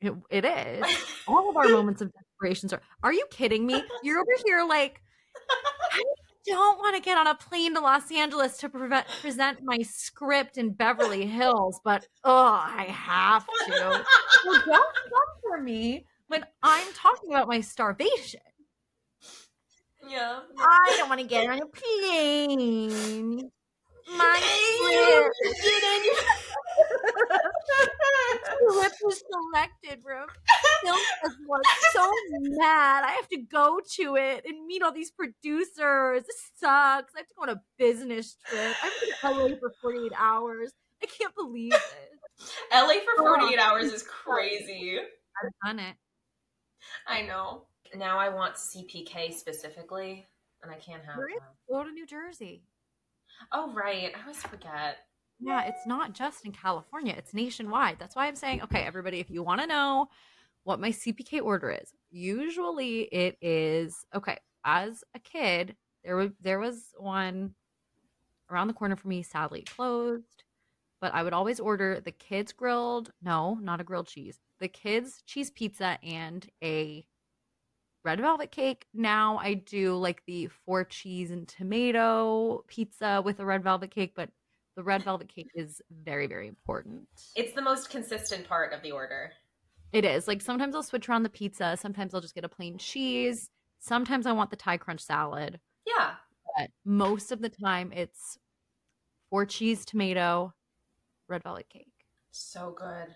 It, 0.00 0.14
it 0.30 0.44
is. 0.44 0.84
All 1.28 1.50
of 1.50 1.56
our 1.56 1.68
moments 1.68 2.00
of 2.00 2.12
desperation 2.12 2.70
are. 2.72 2.80
Are 3.02 3.12
you 3.12 3.26
kidding 3.30 3.66
me? 3.66 3.82
You're 4.02 4.18
over 4.18 4.32
here 4.46 4.64
like, 4.64 5.00
I 5.92 6.02
don't 6.46 6.78
want 6.78 6.96
to 6.96 7.02
get 7.02 7.18
on 7.18 7.26
a 7.26 7.34
plane 7.34 7.74
to 7.74 7.80
Los 7.80 8.10
Angeles 8.10 8.56
to 8.58 8.68
prevent, 8.68 9.06
present 9.20 9.58
my 9.62 9.78
script 9.82 10.58
in 10.58 10.70
Beverly 10.70 11.26
Hills, 11.26 11.80
but 11.84 12.06
oh, 12.24 12.60
I 12.64 12.84
have 12.84 13.46
to. 13.66 14.04
well, 14.46 14.62
don't 14.66 14.66
come 14.66 15.32
for 15.42 15.60
me 15.60 16.06
when 16.28 16.44
I'm 16.62 16.92
talking 16.94 17.30
about 17.30 17.48
my 17.48 17.60
starvation. 17.60 18.40
I 20.58 20.94
don't 20.96 21.08
want 21.08 21.20
to 21.20 21.26
get 21.26 21.48
on 21.48 21.60
a 21.60 21.66
plane. 21.66 23.50
My 24.16 24.40
script 28.48 28.96
was 29.02 29.22
selected, 29.30 30.02
bro. 30.02 30.26
Was 31.46 31.62
so 31.92 32.10
mad. 32.40 33.04
I 33.04 33.12
have 33.12 33.28
to 33.28 33.38
go 33.38 33.80
to 33.96 34.16
it 34.16 34.44
and 34.44 34.66
meet 34.66 34.82
all 34.82 34.92
these 34.92 35.10
producers. 35.10 36.24
This 36.24 36.50
sucks. 36.56 37.14
I 37.14 37.18
have 37.18 37.28
to 37.28 37.34
go 37.36 37.42
on 37.42 37.48
a 37.50 37.62
business 37.78 38.36
trip. 38.46 38.76
I'm 38.82 39.36
in 39.36 39.52
LA 39.52 39.56
for 39.58 39.72
48 39.80 40.12
hours. 40.16 40.72
I 41.02 41.06
can't 41.06 41.34
believe 41.34 41.72
it. 41.72 42.10
LA 42.72 42.94
for 43.04 43.22
48 43.22 43.58
hours 43.58 43.92
is 43.92 44.02
crazy. 44.02 44.98
I've 44.98 45.52
done 45.64 45.78
it. 45.78 45.96
I 47.06 47.22
know. 47.22 47.66
Now 47.96 48.18
I 48.18 48.28
want 48.28 48.54
CPK 48.54 49.32
specifically, 49.34 50.26
and 50.62 50.70
I 50.70 50.76
can't 50.76 51.04
have 51.04 51.18
is- 51.18 51.40
Go 51.68 51.84
to 51.84 51.90
New 51.90 52.06
Jersey. 52.06 52.64
Oh, 53.50 53.72
right. 53.72 54.12
I 54.16 54.20
always 54.20 54.42
forget. 54.42 54.98
Yeah, 55.40 55.64
it's 55.64 55.86
not 55.86 56.12
just 56.12 56.44
in 56.44 56.52
California, 56.52 57.14
it's 57.16 57.34
nationwide. 57.34 57.98
That's 57.98 58.14
why 58.14 58.28
I'm 58.28 58.36
saying, 58.36 58.62
okay, 58.62 58.82
everybody, 58.82 59.18
if 59.18 59.28
you 59.28 59.42
want 59.42 59.60
to 59.60 59.66
know 59.66 60.08
what 60.62 60.78
my 60.78 60.90
CPK 60.90 61.42
order 61.42 61.70
is, 61.70 61.92
usually 62.10 63.02
it 63.02 63.36
is 63.40 64.04
okay. 64.14 64.38
As 64.64 65.02
a 65.14 65.18
kid, 65.18 65.74
there 66.04 66.14
was 66.14 66.30
there 66.40 66.60
was 66.60 66.94
one 66.96 67.54
around 68.50 68.68
the 68.68 68.74
corner 68.74 68.94
for 68.94 69.08
me, 69.08 69.22
sadly 69.24 69.62
closed, 69.62 70.44
but 71.00 71.12
I 71.12 71.24
would 71.24 71.32
always 71.32 71.58
order 71.58 72.00
the 72.00 72.12
kids 72.12 72.52
grilled, 72.52 73.10
no, 73.20 73.58
not 73.60 73.80
a 73.80 73.84
grilled 73.84 74.06
cheese, 74.06 74.38
the 74.60 74.68
kids 74.68 75.22
cheese 75.26 75.50
pizza 75.50 75.98
and 76.04 76.48
a 76.62 77.04
red 78.04 78.20
velvet 78.20 78.50
cake. 78.50 78.86
Now 78.94 79.38
I 79.38 79.54
do 79.54 79.96
like 79.96 80.22
the 80.26 80.48
four 80.64 80.84
cheese 80.84 81.30
and 81.30 81.46
tomato 81.46 82.64
pizza 82.66 83.22
with 83.24 83.40
a 83.40 83.44
red 83.44 83.62
velvet 83.62 83.90
cake, 83.90 84.12
but 84.16 84.30
the 84.76 84.82
red 84.82 85.04
velvet 85.04 85.28
cake 85.28 85.50
is 85.54 85.82
very, 85.90 86.26
very 86.26 86.48
important. 86.48 87.06
It's 87.36 87.52
the 87.52 87.62
most 87.62 87.90
consistent 87.90 88.48
part 88.48 88.72
of 88.72 88.82
the 88.82 88.92
order. 88.92 89.32
It 89.92 90.04
is. 90.04 90.26
Like 90.26 90.40
sometimes 90.40 90.74
I'll 90.74 90.82
switch 90.82 91.08
around 91.08 91.22
the 91.22 91.28
pizza. 91.28 91.76
Sometimes 91.78 92.14
I'll 92.14 92.20
just 92.20 92.34
get 92.34 92.44
a 92.44 92.48
plain 92.48 92.78
cheese. 92.78 93.50
Sometimes 93.78 94.26
I 94.26 94.32
want 94.32 94.50
the 94.50 94.56
Thai 94.56 94.78
crunch 94.78 95.00
salad. 95.00 95.60
Yeah. 95.86 96.14
But 96.56 96.70
most 96.84 97.32
of 97.32 97.42
the 97.42 97.50
time 97.50 97.92
it's 97.92 98.38
four 99.30 99.44
cheese, 99.44 99.84
tomato, 99.84 100.54
red 101.28 101.42
velvet 101.42 101.68
cake. 101.68 101.86
So 102.30 102.74
good. 102.76 103.14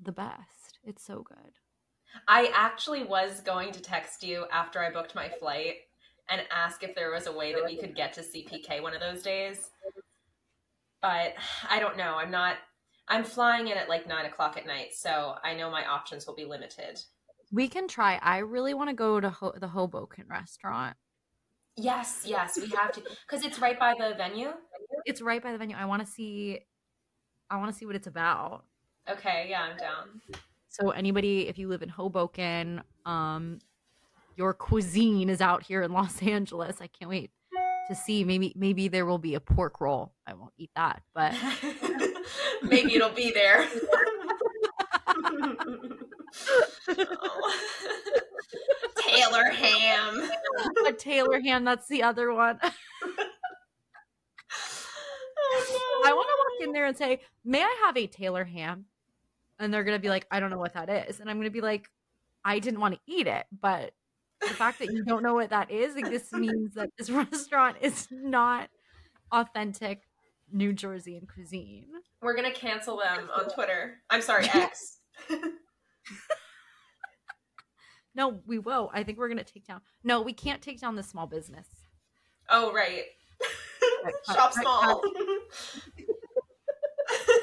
The 0.00 0.12
best. 0.12 0.78
It's 0.84 1.04
so 1.04 1.22
good. 1.22 1.52
I 2.28 2.50
actually 2.54 3.04
was 3.04 3.40
going 3.40 3.72
to 3.72 3.80
text 3.80 4.22
you 4.22 4.46
after 4.52 4.80
I 4.80 4.90
booked 4.90 5.14
my 5.14 5.28
flight 5.28 5.74
and 6.28 6.42
ask 6.50 6.82
if 6.82 6.94
there 6.94 7.10
was 7.10 7.26
a 7.26 7.32
way 7.32 7.52
that 7.52 7.64
we 7.64 7.76
could 7.76 7.96
get 7.96 8.12
to 8.14 8.20
CPK 8.20 8.82
one 8.82 8.94
of 8.94 9.00
those 9.00 9.22
days. 9.22 9.70
But 11.02 11.34
I 11.68 11.80
don't 11.80 11.96
know. 11.96 12.16
I'm 12.16 12.30
not. 12.30 12.56
I'm 13.08 13.24
flying 13.24 13.68
in 13.68 13.76
at 13.76 13.88
like 13.88 14.06
nine 14.06 14.26
o'clock 14.26 14.56
at 14.56 14.66
night, 14.66 14.92
so 14.92 15.34
I 15.42 15.54
know 15.54 15.70
my 15.70 15.84
options 15.84 16.26
will 16.26 16.36
be 16.36 16.44
limited. 16.44 17.00
We 17.50 17.68
can 17.68 17.88
try. 17.88 18.20
I 18.22 18.38
really 18.38 18.74
want 18.74 18.90
to 18.90 18.94
go 18.94 19.18
to 19.18 19.30
Ho- 19.30 19.54
the 19.58 19.66
Hoboken 19.66 20.26
restaurant. 20.28 20.96
Yes, 21.76 22.24
yes, 22.26 22.58
we 22.60 22.68
have 22.68 22.92
to 22.92 23.02
because 23.02 23.44
it's 23.44 23.58
right 23.58 23.78
by 23.78 23.94
the 23.98 24.14
venue. 24.14 24.50
It's 25.06 25.22
right 25.22 25.42
by 25.42 25.52
the 25.52 25.58
venue. 25.58 25.76
I 25.76 25.86
want 25.86 26.04
to 26.04 26.10
see 26.10 26.60
I 27.50 27.56
want 27.56 27.72
to 27.72 27.76
see 27.76 27.86
what 27.86 27.96
it's 27.96 28.06
about. 28.06 28.64
Okay, 29.10 29.46
yeah, 29.48 29.62
I'm 29.62 29.76
down. 29.76 30.20
So 30.70 30.90
anybody, 30.90 31.48
if 31.48 31.58
you 31.58 31.68
live 31.68 31.82
in 31.82 31.88
Hoboken, 31.88 32.80
um, 33.04 33.58
your 34.36 34.54
cuisine 34.54 35.28
is 35.28 35.40
out 35.40 35.64
here 35.64 35.82
in 35.82 35.92
Los 35.92 36.22
Angeles. 36.26 36.76
I 36.80 36.86
can't 36.86 37.10
wait 37.10 37.30
to 37.88 37.94
see. 37.96 38.22
Maybe 38.24 38.52
maybe 38.56 38.86
there 38.88 39.04
will 39.04 39.18
be 39.18 39.34
a 39.34 39.40
pork 39.40 39.80
roll. 39.80 40.12
I 40.26 40.34
won't 40.34 40.52
eat 40.56 40.70
that, 40.76 41.02
but 41.12 41.34
Maybe 42.62 42.94
it'll 42.94 43.10
be 43.10 43.32
there. 43.32 43.66
Taylor 48.96 49.44
ham. 49.44 50.30
a 50.86 50.92
Taylor 50.92 51.40
ham. 51.40 51.64
That's 51.64 51.88
the 51.88 52.02
other 52.04 52.32
one. 52.32 52.60
Oh, 55.52 56.02
I 56.06 56.12
want 56.12 56.28
to 56.28 56.34
walk 56.38 56.68
in 56.68 56.72
there 56.72 56.86
and 56.86 56.96
say, 56.96 57.20
"May 57.44 57.62
I 57.62 57.82
have 57.84 57.96
a 57.96 58.06
Taylor 58.06 58.44
ham?" 58.44 58.84
And 59.60 59.72
they're 59.72 59.84
gonna 59.84 60.00
be 60.00 60.08
like, 60.08 60.26
"I 60.30 60.40
don't 60.40 60.50
know 60.50 60.58
what 60.58 60.74
that 60.74 60.88
is," 60.88 61.20
and 61.20 61.30
I'm 61.30 61.36
gonna 61.38 61.50
be 61.50 61.60
like, 61.60 61.88
"I 62.44 62.58
didn't 62.58 62.80
want 62.80 62.94
to 62.94 63.00
eat 63.06 63.26
it, 63.26 63.46
but." 63.60 63.92
The 64.40 64.48
fact 64.54 64.78
that 64.78 64.90
you 64.90 65.04
don't 65.04 65.22
know 65.22 65.34
what 65.34 65.50
that 65.50 65.70
is, 65.70 65.94
like 65.94 66.08
this 66.08 66.32
means 66.32 66.72
that 66.72 66.88
this 66.96 67.10
restaurant 67.10 67.76
is 67.82 68.08
not 68.10 68.70
authentic 69.30 70.08
New 70.50 70.72
Jersey 70.72 71.18
and 71.18 71.28
cuisine. 71.28 71.88
We're 72.22 72.34
gonna 72.34 72.50
cancel 72.54 72.96
them 72.96 73.28
on 73.38 73.50
Twitter. 73.54 73.98
I'm 74.08 74.22
sorry, 74.22 74.46
X. 74.46 75.00
No, 78.14 78.40
we 78.46 78.58
will. 78.58 78.90
I 78.92 79.04
think 79.04 79.18
we're 79.18 79.28
gonna 79.28 79.44
take 79.44 79.66
down. 79.66 79.80
No, 80.02 80.20
we 80.20 80.32
can't 80.32 80.60
take 80.60 80.80
down 80.80 80.96
the 80.96 81.02
small 81.02 81.26
business. 81.26 81.66
Oh 82.48 82.72
right. 82.72 83.04
Right, 84.04 84.14
Shop 84.26 84.52
small. 84.52 85.02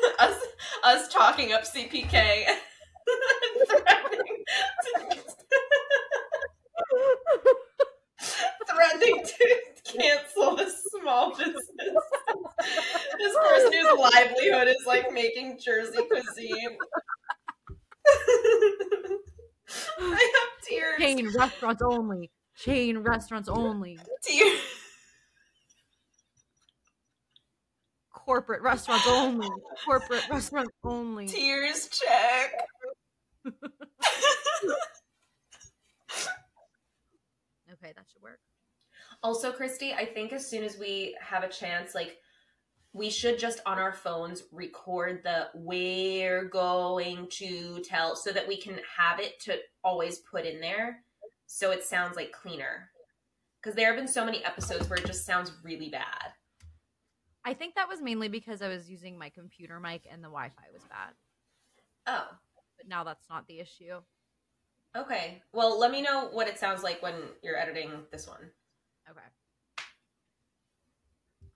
us 0.20 0.38
us 0.84 1.08
talking 1.08 1.54
up 1.54 1.64
CPK. 1.64 2.46
threatening, 3.68 4.44
to, 4.84 5.24
threatening 8.70 9.24
to 9.26 9.58
cancel 9.86 10.56
the 10.56 10.72
small 10.92 11.36
business. 11.38 11.64
This 13.18 13.36
person 13.36 13.74
whose 13.74 14.00
livelihood 14.00 14.68
is 14.68 14.86
like 14.86 15.12
making 15.14 15.60
Jersey 15.64 16.00
cuisine. 16.10 16.78
I 20.00 20.32
have 20.34 20.68
tears. 20.68 21.00
Chain 21.00 21.30
restaurants 21.36 21.82
only. 21.82 22.32
Chain 22.56 23.00
restaurants 23.00 23.50
only. 23.50 24.00
Tears. 24.24 24.60
Corporate 28.28 28.62
restaurants 28.62 29.08
only. 29.08 29.48
Corporate 29.86 30.28
restaurants 30.30 30.74
only. 30.84 31.28
Tears 31.28 31.88
check. 31.88 32.54
Okay, 37.84 37.94
that 37.96 38.06
should 38.12 38.24
work. 38.24 38.40
Also, 39.22 39.52
Christy, 39.52 39.94
I 39.94 40.06
think 40.06 40.34
as 40.34 40.50
soon 40.50 40.64
as 40.64 40.80
we 40.80 41.16
have 41.22 41.44
a 41.44 41.48
chance, 41.48 41.94
like 41.94 42.18
we 42.94 43.10
should 43.10 43.38
just 43.38 43.60
on 43.66 43.78
our 43.78 43.94
phones 43.94 44.44
record 44.52 45.22
the 45.24 45.50
we're 45.54 46.46
going 46.46 47.28
to 47.32 47.84
tell 47.84 48.16
so 48.16 48.32
that 48.32 48.48
we 48.48 48.58
can 48.58 48.80
have 48.98 49.20
it 49.20 49.40
to 49.42 49.58
always 49.84 50.20
put 50.20 50.46
in 50.46 50.60
there 50.60 51.04
so 51.46 51.72
it 51.72 51.84
sounds 51.84 52.16
like 52.16 52.32
cleaner. 52.32 52.90
Because 53.62 53.76
there 53.76 53.88
have 53.88 53.98
been 53.98 54.08
so 54.08 54.26
many 54.26 54.44
episodes 54.44 54.90
where 54.90 54.98
it 54.98 55.06
just 55.06 55.26
sounds 55.26 55.52
really 55.64 55.90
bad. 55.90 56.34
I 57.48 57.54
think 57.54 57.76
that 57.76 57.88
was 57.88 58.02
mainly 58.02 58.28
because 58.28 58.62
I 58.62 58.68
was 58.68 58.90
using 58.90 59.18
my 59.18 59.30
computer 59.30 59.80
mic 59.80 60.02
and 60.12 60.22
the 60.22 60.28
Wi-Fi 60.28 60.64
was 60.74 60.84
bad. 60.84 61.14
Oh, 62.06 62.28
But 62.76 62.90
now 62.90 63.06
that's 63.06 63.30
not 63.30 63.48
the 63.48 63.62
issue. 63.62 64.02
Okay. 64.98 65.42
Well, 65.54 65.80
let 65.80 65.92
me 65.92 66.02
know 66.02 66.28
what 66.34 66.50
it 66.50 66.60
sounds 66.60 66.84
like 66.84 67.02
when 67.02 67.14
you're 67.42 67.56
editing 67.56 67.92
this 68.12 68.28
one. 68.28 68.52
Okay. 69.10 69.22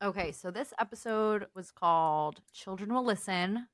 Okay, 0.01 0.31
so 0.31 0.50
this 0.50 0.74
episode 0.79 1.48
was 1.53 1.71
called 1.71 2.39
Children 2.53 2.93
Will 2.93 3.03
Listen. 3.03 3.67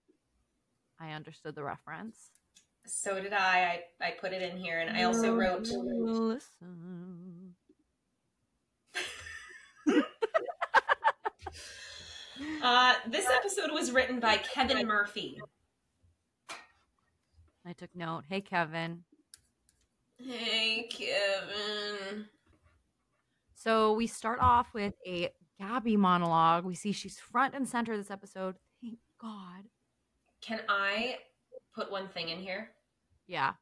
I 0.99 1.11
understood 1.11 1.53
the 1.53 1.63
reference. 1.63 2.31
So 2.87 3.21
did 3.21 3.33
I. 3.33 3.83
I, 4.01 4.07
I 4.07 4.11
put 4.19 4.33
it 4.33 4.41
in 4.41 4.57
here, 4.57 4.79
and 4.79 4.97
I 4.97 5.03
also 5.03 5.35
wrote. 5.35 5.67
Listen. 5.67 7.53
Uh, 12.61 12.93
this 13.07 13.25
episode 13.29 13.71
was 13.71 13.91
written 13.91 14.19
by 14.19 14.37
Kevin 14.37 14.85
Murphy. 14.87 15.39
I 17.65 17.73
took 17.73 17.93
note. 17.95 18.23
Hey, 18.29 18.41
Kevin. 18.41 19.03
Hey, 20.17 20.89
Kevin. 20.89 22.25
So 23.53 23.93
we 23.93 24.07
start 24.07 24.39
off 24.41 24.73
with 24.73 24.93
a 25.05 25.29
Gabby 25.59 25.97
monologue. 25.97 26.63
We 26.63 26.75
see 26.75 26.91
she's 26.91 27.19
front 27.19 27.53
and 27.55 27.67
center 27.67 27.97
this 27.97 28.11
episode. 28.11 28.55
Thank 28.81 28.99
God. 29.19 29.63
Can 30.41 30.61
I 30.69 31.17
put 31.73 31.91
one 31.91 32.07
thing 32.07 32.29
in 32.29 32.39
here? 32.39 32.69
Yeah. 33.27 33.53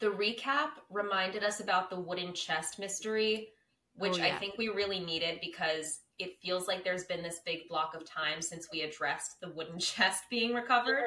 The 0.00 0.08
recap 0.08 0.70
reminded 0.90 1.44
us 1.44 1.60
about 1.60 1.88
the 1.88 1.98
wooden 1.98 2.34
chest 2.34 2.78
mystery, 2.78 3.48
Oh, 3.96 4.00
which 4.00 4.18
Oh, 4.20 4.22
I 4.22 4.34
think 4.38 4.56
we 4.58 4.68
really 4.68 5.00
needed 5.00 5.38
because 5.40 6.00
it 6.18 6.38
feels 6.40 6.68
like 6.68 6.84
there's 6.84 7.04
been 7.04 7.22
this 7.22 7.40
big 7.44 7.68
block 7.68 7.94
of 7.94 8.04
time 8.04 8.40
since 8.40 8.68
we 8.72 8.82
addressed 8.82 9.40
the 9.40 9.50
wooden 9.50 9.78
chest 9.78 10.24
being 10.30 10.54
recovered. 10.54 11.06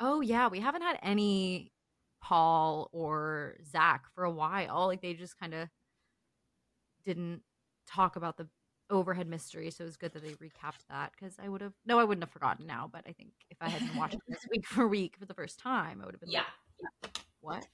Oh, 0.00 0.20
yeah. 0.20 0.48
We 0.48 0.60
haven't 0.60 0.82
had 0.82 0.98
any 1.02 1.72
Paul 2.20 2.88
or 2.92 3.56
Zach 3.64 4.04
for 4.14 4.24
a 4.24 4.30
while. 4.30 4.86
Like 4.86 5.02
they 5.02 5.14
just 5.14 5.38
kind 5.38 5.54
of 5.54 5.68
didn't 7.04 7.42
talk 7.86 8.16
about 8.16 8.36
the 8.36 8.48
overhead 8.90 9.28
mystery. 9.28 9.70
So 9.70 9.84
it 9.84 9.86
was 9.86 9.96
good 9.96 10.12
that 10.12 10.22
they 10.22 10.32
recapped 10.32 10.86
that 10.88 11.12
because 11.12 11.36
I 11.42 11.48
would 11.48 11.60
have, 11.60 11.72
no, 11.84 11.98
I 11.98 12.04
wouldn't 12.04 12.24
have 12.24 12.32
forgotten 12.32 12.66
now. 12.66 12.88
But 12.92 13.04
I 13.06 13.12
think 13.12 13.30
if 13.50 13.58
I 13.60 13.68
had 13.68 13.80
been 13.80 13.96
watching 13.96 14.20
this 14.28 14.46
week 14.50 14.66
for 14.66 14.86
week 14.86 15.16
for 15.18 15.26
the 15.26 15.34
first 15.34 15.58
time, 15.58 16.00
I 16.02 16.06
would 16.06 16.14
have 16.14 16.20
been 16.20 16.30
Yeah. 16.30 16.44
like, 17.04 17.18
what? 17.40 17.66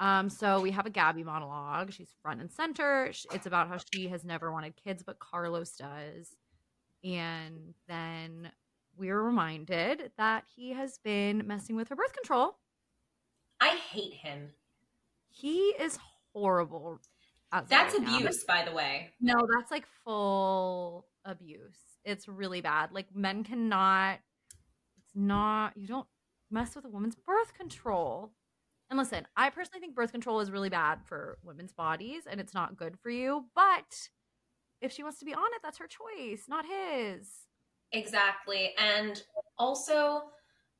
Um, 0.00 0.28
so 0.28 0.60
we 0.60 0.70
have 0.70 0.86
a 0.86 0.90
Gabby 0.90 1.24
monologue. 1.24 1.92
She's 1.92 2.14
front 2.22 2.40
and 2.40 2.50
center. 2.50 3.06
It's 3.32 3.46
about 3.46 3.68
how 3.68 3.78
she 3.92 4.08
has 4.08 4.24
never 4.24 4.52
wanted 4.52 4.74
kids, 4.76 5.02
but 5.02 5.18
Carlos 5.18 5.72
does. 5.72 6.36
And 7.02 7.74
then 7.88 8.50
we're 8.96 9.20
reminded 9.20 10.12
that 10.18 10.44
he 10.54 10.70
has 10.70 10.98
been 10.98 11.46
messing 11.46 11.76
with 11.76 11.88
her 11.88 11.96
birth 11.96 12.12
control. 12.12 12.58
I 13.60 13.76
hate 13.90 14.14
him. 14.14 14.50
He 15.30 15.74
is 15.80 15.98
horrible. 16.32 17.00
That's 17.52 17.94
right 17.94 18.02
now. 18.02 18.18
abuse, 18.18 18.44
by 18.44 18.64
the 18.64 18.72
way. 18.72 19.10
No, 19.20 19.34
that's 19.56 19.70
like 19.70 19.86
full 20.04 21.06
abuse. 21.24 21.78
It's 22.04 22.28
really 22.28 22.60
bad. 22.60 22.92
Like 22.92 23.14
men 23.14 23.44
cannot 23.44 24.18
it's 24.98 25.14
not 25.14 25.76
you 25.76 25.86
don't 25.86 26.06
mess 26.50 26.76
with 26.76 26.84
a 26.84 26.88
woman's 26.88 27.16
birth 27.16 27.54
control. 27.54 28.32
And 28.90 28.98
listen, 28.98 29.26
I 29.36 29.50
personally 29.50 29.80
think 29.80 29.94
birth 29.94 30.12
control 30.12 30.40
is 30.40 30.50
really 30.50 30.70
bad 30.70 31.00
for 31.04 31.38
women's 31.44 31.72
bodies 31.72 32.22
and 32.28 32.40
it's 32.40 32.54
not 32.54 32.76
good 32.76 32.98
for 32.98 33.10
you, 33.10 33.44
but 33.54 34.08
if 34.80 34.92
she 34.92 35.02
wants 35.02 35.18
to 35.18 35.24
be 35.24 35.34
on 35.34 35.44
it, 35.54 35.60
that's 35.62 35.78
her 35.78 35.86
choice, 35.86 36.44
not 36.48 36.64
his. 36.64 37.28
Exactly. 37.92 38.72
And 38.78 39.22
also, 39.58 40.22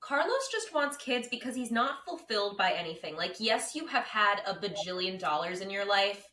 Carlos 0.00 0.48
just 0.52 0.72
wants 0.72 0.96
kids 0.96 1.28
because 1.30 1.54
he's 1.54 1.70
not 1.70 2.04
fulfilled 2.06 2.56
by 2.56 2.72
anything. 2.72 3.16
Like, 3.16 3.36
yes, 3.38 3.74
you 3.74 3.86
have 3.86 4.04
had 4.04 4.40
a 4.46 4.54
bajillion 4.54 5.18
dollars 5.18 5.60
in 5.60 5.70
your 5.70 5.84
life, 5.84 6.26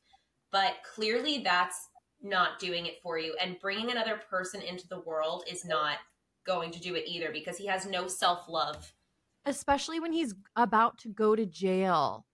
but 0.52 0.76
clearly 0.94 1.40
that's 1.40 1.90
not 2.22 2.60
doing 2.60 2.86
it 2.86 3.02
for 3.02 3.18
you. 3.18 3.36
And 3.42 3.60
bringing 3.60 3.92
another 3.92 4.22
person 4.30 4.62
into 4.62 4.88
the 4.88 5.02
world 5.02 5.44
is 5.50 5.66
not 5.66 5.98
going 6.46 6.72
to 6.72 6.80
do 6.80 6.96
it 6.96 7.06
either 7.08 7.32
because 7.32 7.58
he 7.58 7.66
has 7.66 7.86
no 7.86 8.08
self 8.08 8.48
love. 8.48 8.94
Especially 9.46 10.00
when 10.00 10.12
he's 10.12 10.34
about 10.56 10.98
to 11.00 11.10
go 11.10 11.36
to 11.36 11.46
jail. 11.46 12.26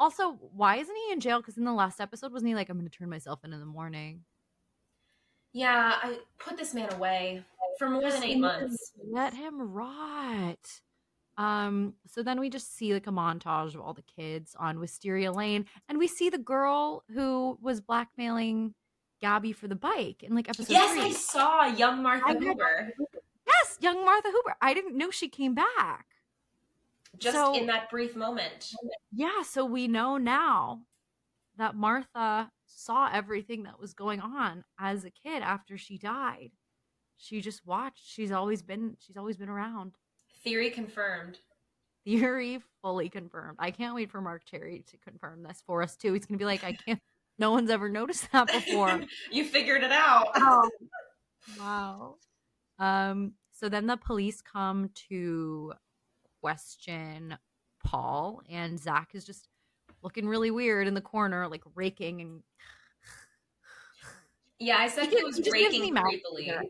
Also, 0.00 0.32
why 0.54 0.76
isn't 0.76 0.96
he 1.06 1.12
in 1.12 1.20
jail? 1.20 1.40
Because 1.40 1.56
in 1.56 1.64
the 1.64 1.72
last 1.72 2.00
episode, 2.00 2.32
wasn't 2.32 2.48
he 2.48 2.54
like, 2.54 2.68
I'm 2.68 2.78
going 2.78 2.88
to 2.88 2.96
turn 2.96 3.10
myself 3.10 3.40
in 3.44 3.52
in 3.52 3.60
the 3.60 3.66
morning? 3.66 4.24
Yeah, 5.52 5.94
I 6.02 6.18
put 6.38 6.56
this 6.56 6.74
man 6.74 6.92
away 6.94 7.44
for 7.78 7.88
more 7.88 8.10
than 8.10 8.24
eight 8.24 8.38
months. 8.38 8.92
Let 9.10 9.34
him 9.34 9.60
rot. 9.60 10.80
Um, 11.38 11.94
so 12.06 12.22
then 12.22 12.40
we 12.40 12.50
just 12.50 12.76
see 12.76 12.92
like 12.92 13.06
a 13.06 13.10
montage 13.10 13.74
of 13.74 13.80
all 13.80 13.94
the 13.94 14.02
kids 14.02 14.56
on 14.58 14.78
Wisteria 14.78 15.30
Lane, 15.32 15.66
and 15.88 15.98
we 15.98 16.06
see 16.06 16.30
the 16.30 16.38
girl 16.38 17.04
who 17.12 17.58
was 17.60 17.80
blackmailing 17.80 18.74
Gabby 19.20 19.52
for 19.52 19.68
the 19.68 19.76
bike 19.76 20.22
in 20.22 20.34
like 20.34 20.48
episode 20.48 20.70
Yes, 20.70 20.92
three. 20.92 21.02
I 21.02 21.12
saw 21.12 21.66
young 21.66 22.02
Martha 22.02 22.26
I 22.26 22.38
Huber 22.38 22.92
yes, 23.46 23.78
young 23.80 24.04
Martha 24.04 24.28
Huber. 24.28 24.56
I 24.60 24.74
didn't 24.74 24.96
know 24.96 25.10
she 25.10 25.28
came 25.28 25.54
back. 25.54 26.06
Just 27.18 27.36
So- 27.36 27.54
in 27.54 27.66
that 27.66 27.90
brief 27.90 28.16
moment. 28.16 28.72
Yeah, 29.12 29.42
so 29.42 29.64
we 29.64 29.88
know 29.88 30.16
now 30.16 30.82
that 31.56 31.74
Martha 31.74 32.50
saw 32.66 33.08
everything 33.12 33.64
that 33.64 33.78
was 33.78 33.92
going 33.94 34.20
on 34.20 34.64
as 34.78 35.04
a 35.04 35.10
kid 35.10 35.42
after 35.42 35.76
she 35.76 35.98
died. 35.98 36.52
She 37.18 37.40
just 37.40 37.66
watched. 37.66 38.02
She's 38.04 38.32
always 38.32 38.62
been 38.62 38.96
she's 38.98 39.16
always 39.16 39.36
been 39.36 39.48
around. 39.50 39.92
Theory 40.42 40.70
confirmed. 40.70 41.38
Theory 42.04 42.60
fully 42.80 43.08
confirmed. 43.08 43.58
I 43.60 43.70
can't 43.70 43.94
wait 43.94 44.10
for 44.10 44.20
Marc 44.20 44.44
Cherry 44.44 44.84
to 44.90 44.96
confirm 44.98 45.42
this 45.42 45.62
for 45.66 45.82
us 45.82 45.96
too. 45.96 46.14
He's 46.14 46.26
gonna 46.26 46.38
be 46.38 46.44
like, 46.44 46.64
I 46.64 46.72
can't 46.72 46.98
no 47.38 47.50
one's 47.50 47.70
ever 47.70 47.88
noticed 47.88 48.30
that 48.32 48.46
before. 48.48 49.02
you 49.30 49.44
figured 49.44 49.82
it 49.82 49.92
out. 49.92 50.28
Oh, 50.36 50.68
wow. 51.58 52.16
Um, 52.78 53.34
so 53.52 53.68
then 53.68 53.86
the 53.86 53.96
police 53.96 54.40
come 54.42 54.90
to 55.08 55.74
question 56.42 57.38
Paul, 57.84 58.42
and 58.50 58.78
Zach 58.78 59.10
is 59.14 59.24
just 59.24 59.48
looking 60.02 60.28
really 60.28 60.50
weird 60.50 60.86
in 60.86 60.94
the 60.94 61.00
corner, 61.00 61.48
like 61.48 61.62
raking 61.74 62.20
and 62.20 62.42
Yeah, 64.58 64.76
I 64.78 64.88
said 64.88 65.08
He 65.08 65.16
he 65.16 65.24
was 65.24 65.38
me 65.40 65.50
raking 65.50 65.94
creepily. 65.94 66.60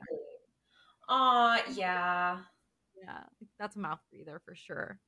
Aw, 1.09 1.63
yeah. 1.75 2.39
yeah, 2.97 3.23
that's 3.59 3.77
a 3.77 3.79
mouth 3.79 4.01
breather 4.11 4.41
for 4.45 4.55
sure. 4.55 4.99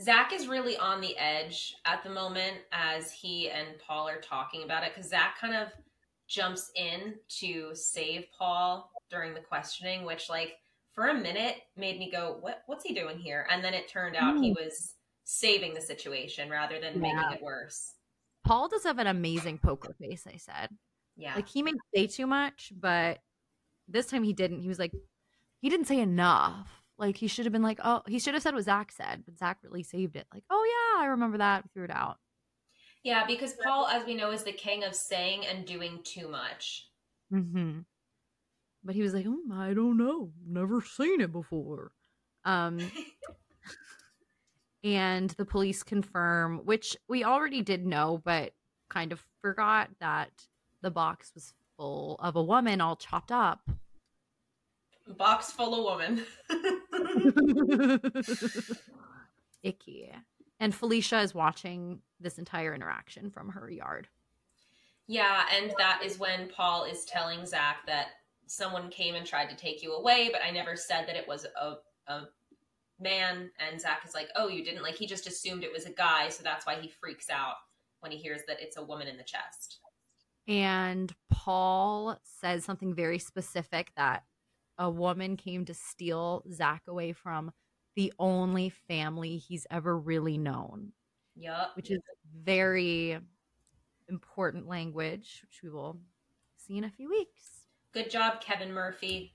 Zach 0.00 0.32
is 0.32 0.48
really 0.48 0.76
on 0.78 1.00
the 1.00 1.16
edge 1.18 1.74
at 1.84 2.02
the 2.02 2.10
moment 2.10 2.56
as 2.72 3.12
he 3.12 3.50
and 3.50 3.78
Paul 3.78 4.08
are 4.08 4.20
talking 4.20 4.64
about 4.64 4.84
it 4.84 4.94
because 4.94 5.10
Zach 5.10 5.38
kind 5.38 5.54
of 5.54 5.68
jumps 6.26 6.70
in 6.74 7.14
to 7.40 7.70
save 7.74 8.24
Paul 8.36 8.90
during 9.10 9.34
the 9.34 9.40
questioning, 9.40 10.04
which, 10.04 10.30
like, 10.30 10.56
for 10.94 11.08
a 11.08 11.14
minute 11.14 11.56
made 11.76 11.98
me 11.98 12.10
go, 12.10 12.36
"What? 12.40 12.62
What's 12.66 12.84
he 12.84 12.94
doing 12.94 13.18
here?" 13.18 13.46
And 13.50 13.64
then 13.64 13.74
it 13.74 13.88
turned 13.88 14.16
out 14.16 14.38
he 14.38 14.52
was 14.52 14.94
saving 15.24 15.74
the 15.74 15.80
situation 15.80 16.50
rather 16.50 16.80
than 16.80 17.00
making 17.00 17.32
it 17.32 17.42
worse. 17.42 17.94
Paul 18.44 18.68
does 18.68 18.84
have 18.84 18.98
an 18.98 19.06
amazing 19.06 19.58
poker 19.58 19.94
face, 19.94 20.26
I 20.26 20.36
said. 20.36 20.70
Yeah, 21.16 21.34
Like 21.36 21.48
he 21.48 21.62
may 21.62 21.72
say 21.94 22.06
too 22.06 22.26
much, 22.26 22.72
but 22.78 23.18
this 23.88 24.06
time 24.06 24.24
he 24.24 24.32
didn't. 24.32 24.62
He 24.62 24.68
was 24.68 24.78
like, 24.78 24.92
he 25.60 25.68
didn't 25.70 25.86
say 25.86 26.00
enough. 26.00 26.82
Like 26.98 27.16
he 27.16 27.28
should 27.28 27.44
have 27.46 27.52
been 27.52 27.62
like, 27.62 27.78
oh, 27.84 28.02
he 28.08 28.18
should 28.18 28.34
have 28.34 28.42
said 28.42 28.54
what 28.54 28.64
Zach 28.64 28.90
said, 28.92 29.22
but 29.24 29.38
Zach 29.38 29.58
really 29.62 29.82
saved 29.82 30.16
it. 30.16 30.26
Like, 30.32 30.44
oh 30.50 30.64
yeah, 30.96 31.02
I 31.04 31.06
remember 31.10 31.38
that. 31.38 31.64
We 31.64 31.70
threw 31.72 31.84
it 31.84 31.90
out. 31.90 32.18
yeah, 33.04 33.26
because 33.26 33.54
Paul, 33.62 33.86
as 33.86 34.04
we 34.04 34.14
know, 34.14 34.30
is 34.32 34.42
the 34.44 34.52
king 34.52 34.84
of 34.84 34.94
saying 34.94 35.46
and 35.46 35.66
doing 35.66 36.00
too 36.04 36.28
much. 36.28 36.88
Mm-hmm. 37.32 37.80
But 38.84 38.94
he 38.94 39.02
was 39.02 39.14
like, 39.14 39.26
oh, 39.28 39.40
I 39.52 39.74
don't 39.74 39.96
know, 39.96 40.30
never 40.46 40.80
seen 40.80 41.20
it 41.20 41.32
before. 41.32 41.92
Um, 42.44 42.80
and 44.84 45.30
the 45.30 45.44
police 45.44 45.82
confirm, 45.82 46.58
which 46.64 46.96
we 47.08 47.22
already 47.22 47.62
did 47.62 47.86
know, 47.86 48.20
but 48.24 48.52
kind 48.88 49.12
of 49.12 49.24
forgot 49.40 49.90
that 50.00 50.30
the 50.82 50.90
box 50.90 51.32
was 51.34 51.54
full 51.76 52.16
of 52.20 52.36
a 52.36 52.42
woman 52.42 52.80
all 52.80 52.96
chopped 52.96 53.32
up. 53.32 53.60
Box 55.16 55.52
full 55.52 55.74
of 55.74 55.84
woman. 55.84 56.24
Icky. 59.62 60.12
And 60.60 60.74
Felicia 60.74 61.20
is 61.20 61.34
watching 61.34 62.00
this 62.20 62.38
entire 62.38 62.74
interaction 62.74 63.30
from 63.30 63.50
her 63.50 63.70
yard. 63.70 64.08
Yeah, 65.08 65.44
and 65.54 65.74
that 65.78 66.02
is 66.04 66.18
when 66.18 66.48
Paul 66.48 66.84
is 66.84 67.04
telling 67.04 67.44
Zach 67.44 67.78
that 67.86 68.08
someone 68.52 68.90
came 68.90 69.14
and 69.14 69.26
tried 69.26 69.48
to 69.48 69.56
take 69.56 69.82
you 69.82 69.94
away, 69.94 70.28
but 70.30 70.42
I 70.46 70.50
never 70.50 70.76
said 70.76 71.06
that 71.06 71.16
it 71.16 71.26
was 71.26 71.46
a, 71.60 71.76
a 72.12 72.24
man. 73.00 73.50
And 73.58 73.80
Zach 73.80 74.02
is 74.06 74.14
like, 74.14 74.28
oh, 74.36 74.48
you 74.48 74.62
didn't? 74.62 74.82
Like, 74.82 74.96
he 74.96 75.06
just 75.06 75.26
assumed 75.26 75.64
it 75.64 75.72
was 75.72 75.86
a 75.86 75.92
guy, 75.92 76.28
so 76.28 76.42
that's 76.42 76.66
why 76.66 76.76
he 76.78 76.88
freaks 76.88 77.30
out 77.30 77.54
when 78.00 78.12
he 78.12 78.18
hears 78.18 78.42
that 78.46 78.60
it's 78.60 78.76
a 78.76 78.84
woman 78.84 79.08
in 79.08 79.16
the 79.16 79.22
chest. 79.22 79.78
And 80.46 81.10
Paul 81.30 82.18
says 82.24 82.64
something 82.64 82.94
very 82.94 83.18
specific 83.18 83.92
that 83.96 84.24
a 84.76 84.90
woman 84.90 85.36
came 85.36 85.64
to 85.64 85.74
steal 85.74 86.44
Zach 86.52 86.82
away 86.88 87.12
from 87.12 87.52
the 87.96 88.12
only 88.18 88.68
family 88.68 89.38
he's 89.38 89.66
ever 89.70 89.96
really 89.96 90.36
known, 90.36 90.92
Yup. 91.36 91.74
which 91.74 91.90
is 91.90 92.00
very 92.44 93.18
important 94.08 94.66
language, 94.66 95.42
which 95.42 95.62
we 95.62 95.70
will 95.70 96.00
see 96.56 96.76
in 96.76 96.84
a 96.84 96.90
few 96.90 97.08
weeks. 97.08 97.61
Good 97.92 98.10
job, 98.10 98.40
Kevin 98.40 98.72
Murphy. 98.72 99.34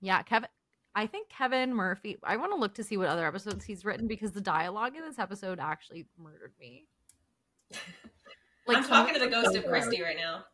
Yeah, 0.00 0.22
Kevin. 0.22 0.48
I 0.94 1.06
think 1.06 1.28
Kevin 1.28 1.74
Murphy. 1.74 2.18
I 2.22 2.36
want 2.36 2.52
to 2.52 2.58
look 2.58 2.74
to 2.74 2.84
see 2.84 2.96
what 2.96 3.08
other 3.08 3.26
episodes 3.26 3.64
he's 3.64 3.84
written 3.84 4.06
because 4.06 4.32
the 4.32 4.40
dialogue 4.40 4.94
in 4.96 5.02
this 5.02 5.18
episode 5.18 5.58
actually 5.58 6.06
murdered 6.18 6.52
me. 6.60 6.86
I'm 8.68 8.84
talking 8.84 9.14
to 9.14 9.20
the 9.20 9.28
ghost 9.28 9.56
of 9.56 9.64
Christy 9.64 10.02
right 10.02 10.16
now. 10.16 10.44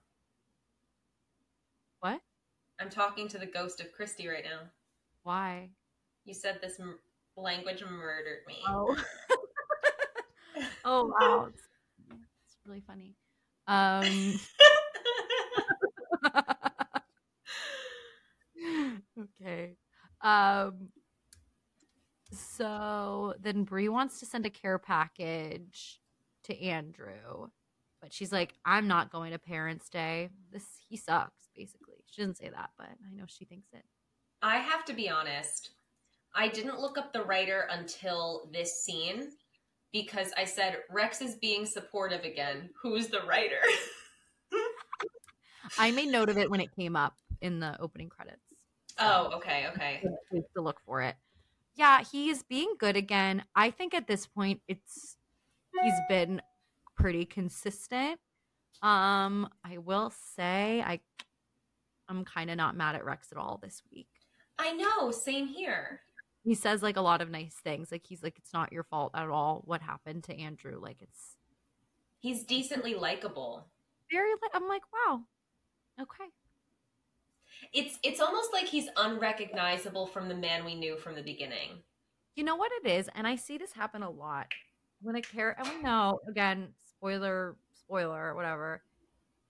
What? 2.01 2.21
I'm 2.81 2.91
talking 2.91 3.29
to 3.29 3.39
the 3.39 3.47
ghost 3.47 3.81
of 3.81 3.93
Christy 3.93 4.29
right 4.29 4.45
now. 4.45 4.69
Why? 5.25 5.71
You 6.25 6.35
said 6.35 6.59
this 6.63 6.79
m- 6.79 6.99
language 7.37 7.83
murdered 7.83 8.41
me. 8.47 8.59
Oh. 8.67 8.97
oh 10.85 11.13
wow. 11.19 11.49
It's, 11.49 11.63
it's 12.09 12.57
really 12.65 12.83
funny. 12.87 13.15
Um 13.67 14.39
okay. 19.19 19.77
Um 20.23 20.89
so 22.31 23.35
then 23.41 23.65
Bree 23.65 23.89
wants 23.89 24.21
to 24.21 24.27
send 24.27 24.45
a 24.45 24.51
care 24.51 24.79
package 24.79 26.01
to 26.45 26.61
Andrew, 26.63 27.49
but 28.03 28.13
she's 28.13 28.33
like, 28.33 28.55
I'm 28.65 28.87
not 28.87 29.11
going 29.11 29.33
to 29.33 29.39
Parents' 29.39 29.89
Day. 29.89 30.29
This 30.53 30.65
he 30.89 30.97
sucks, 30.97 31.49
basically. 31.57 32.05
She 32.07 32.21
doesn't 32.21 32.37
say 32.37 32.51
that, 32.51 32.71
but 32.77 32.87
I 32.89 33.15
know 33.15 33.25
she 33.27 33.45
thinks 33.45 33.69
it. 33.73 33.85
I 34.43 34.59
have 34.59 34.85
to 34.87 34.93
be 34.93 35.09
honest. 35.09 35.71
I 36.35 36.49
didn't 36.49 36.81
look 36.81 36.99
up 36.99 37.13
the 37.13 37.25
writer 37.25 37.67
until 37.71 38.49
this 38.53 38.85
scene 38.85 39.31
because 39.93 40.33
I 40.37 40.45
said 40.45 40.79
Rex 40.91 41.21
is 41.21 41.37
being 41.37 41.67
supportive 41.67 42.25
again. 42.25 42.71
Who's 42.83 43.09
the 43.09 43.23
writer? 43.27 43.61
I 45.79 45.91
made 45.91 46.09
note 46.09 46.29
of 46.29 46.39
it 46.39 46.51
when 46.51 46.61
it 46.61 46.75
came 46.77 46.95
up 46.95 47.15
in 47.41 47.61
the 47.61 47.81
opening 47.81 48.09
credits. 48.09 48.48
Oh, 48.99 49.31
okay, 49.37 49.67
okay. 49.73 50.03
to 50.55 50.61
look 50.61 50.81
for 50.85 51.03
it. 51.03 51.17
Yeah, 51.75 52.03
he's 52.11 52.43
being 52.43 52.75
good 52.79 52.97
again. 52.97 53.45
I 53.55 53.71
think 53.71 53.95
at 53.95 54.07
this 54.07 54.27
point 54.27 54.61
it's 54.67 55.17
he's 55.83 56.01
been 56.09 56.43
pretty 56.97 57.25
consistent. 57.25 58.19
Um, 58.83 59.49
I 59.65 59.79
will 59.79 60.13
say 60.35 60.83
I 60.85 61.01
I'm 62.09 62.25
kind 62.25 62.51
of 62.51 62.57
not 62.57 62.77
mad 62.77 62.95
at 62.95 63.05
Rex 63.05 63.29
at 63.33 63.39
all 63.39 63.59
this 63.63 63.83
week. 63.93 64.09
I 64.59 64.73
know, 64.73 65.11
same 65.11 65.47
here. 65.47 66.01
He 66.43 66.55
says 66.55 66.83
like 66.83 66.97
a 66.97 67.01
lot 67.01 67.21
of 67.21 67.31
nice 67.31 67.55
things. 67.63 67.93
Like 67.93 68.07
he's 68.07 68.23
like 68.23 68.39
it's 68.39 68.53
not 68.53 68.73
your 68.73 68.85
fault 68.85 69.13
at 69.15 69.29
all 69.29 69.63
what 69.65 69.83
happened 69.83 70.25
to 70.25 70.37
Andrew. 70.39 70.81
Like 70.81 71.03
it's 71.03 71.37
He's 72.21 72.43
decently 72.43 72.95
likable. 72.95 73.67
very 74.11 74.31
like 74.43 74.51
I'm 74.55 74.67
like, 74.67 74.83
wow. 74.93 75.21
Okay. 76.01 76.31
It's 77.73 77.99
it's 78.03 78.21
almost 78.21 78.53
like 78.53 78.67
he's 78.67 78.89
unrecognizable 78.97 80.07
from 80.07 80.29
the 80.29 80.35
man 80.35 80.65
we 80.65 80.75
knew 80.75 80.97
from 80.97 81.15
the 81.15 81.23
beginning. 81.23 81.83
You 82.35 82.45
know 82.45 82.57
what 82.57 82.71
it 82.83 82.89
is, 82.89 83.09
and 83.15 83.27
I 83.27 83.37
see 83.37 83.59
this 83.59 83.73
happen 83.73 84.03
a 84.03 84.11
lot 84.11 84.47
when 85.03 85.17
a 85.17 85.23
character, 85.23 85.63
and 85.63 85.77
we 85.77 85.83
know 85.83 86.21
again, 86.29 86.69
spoiler, 86.89 87.57
spoiler, 87.75 88.35
whatever. 88.35 88.83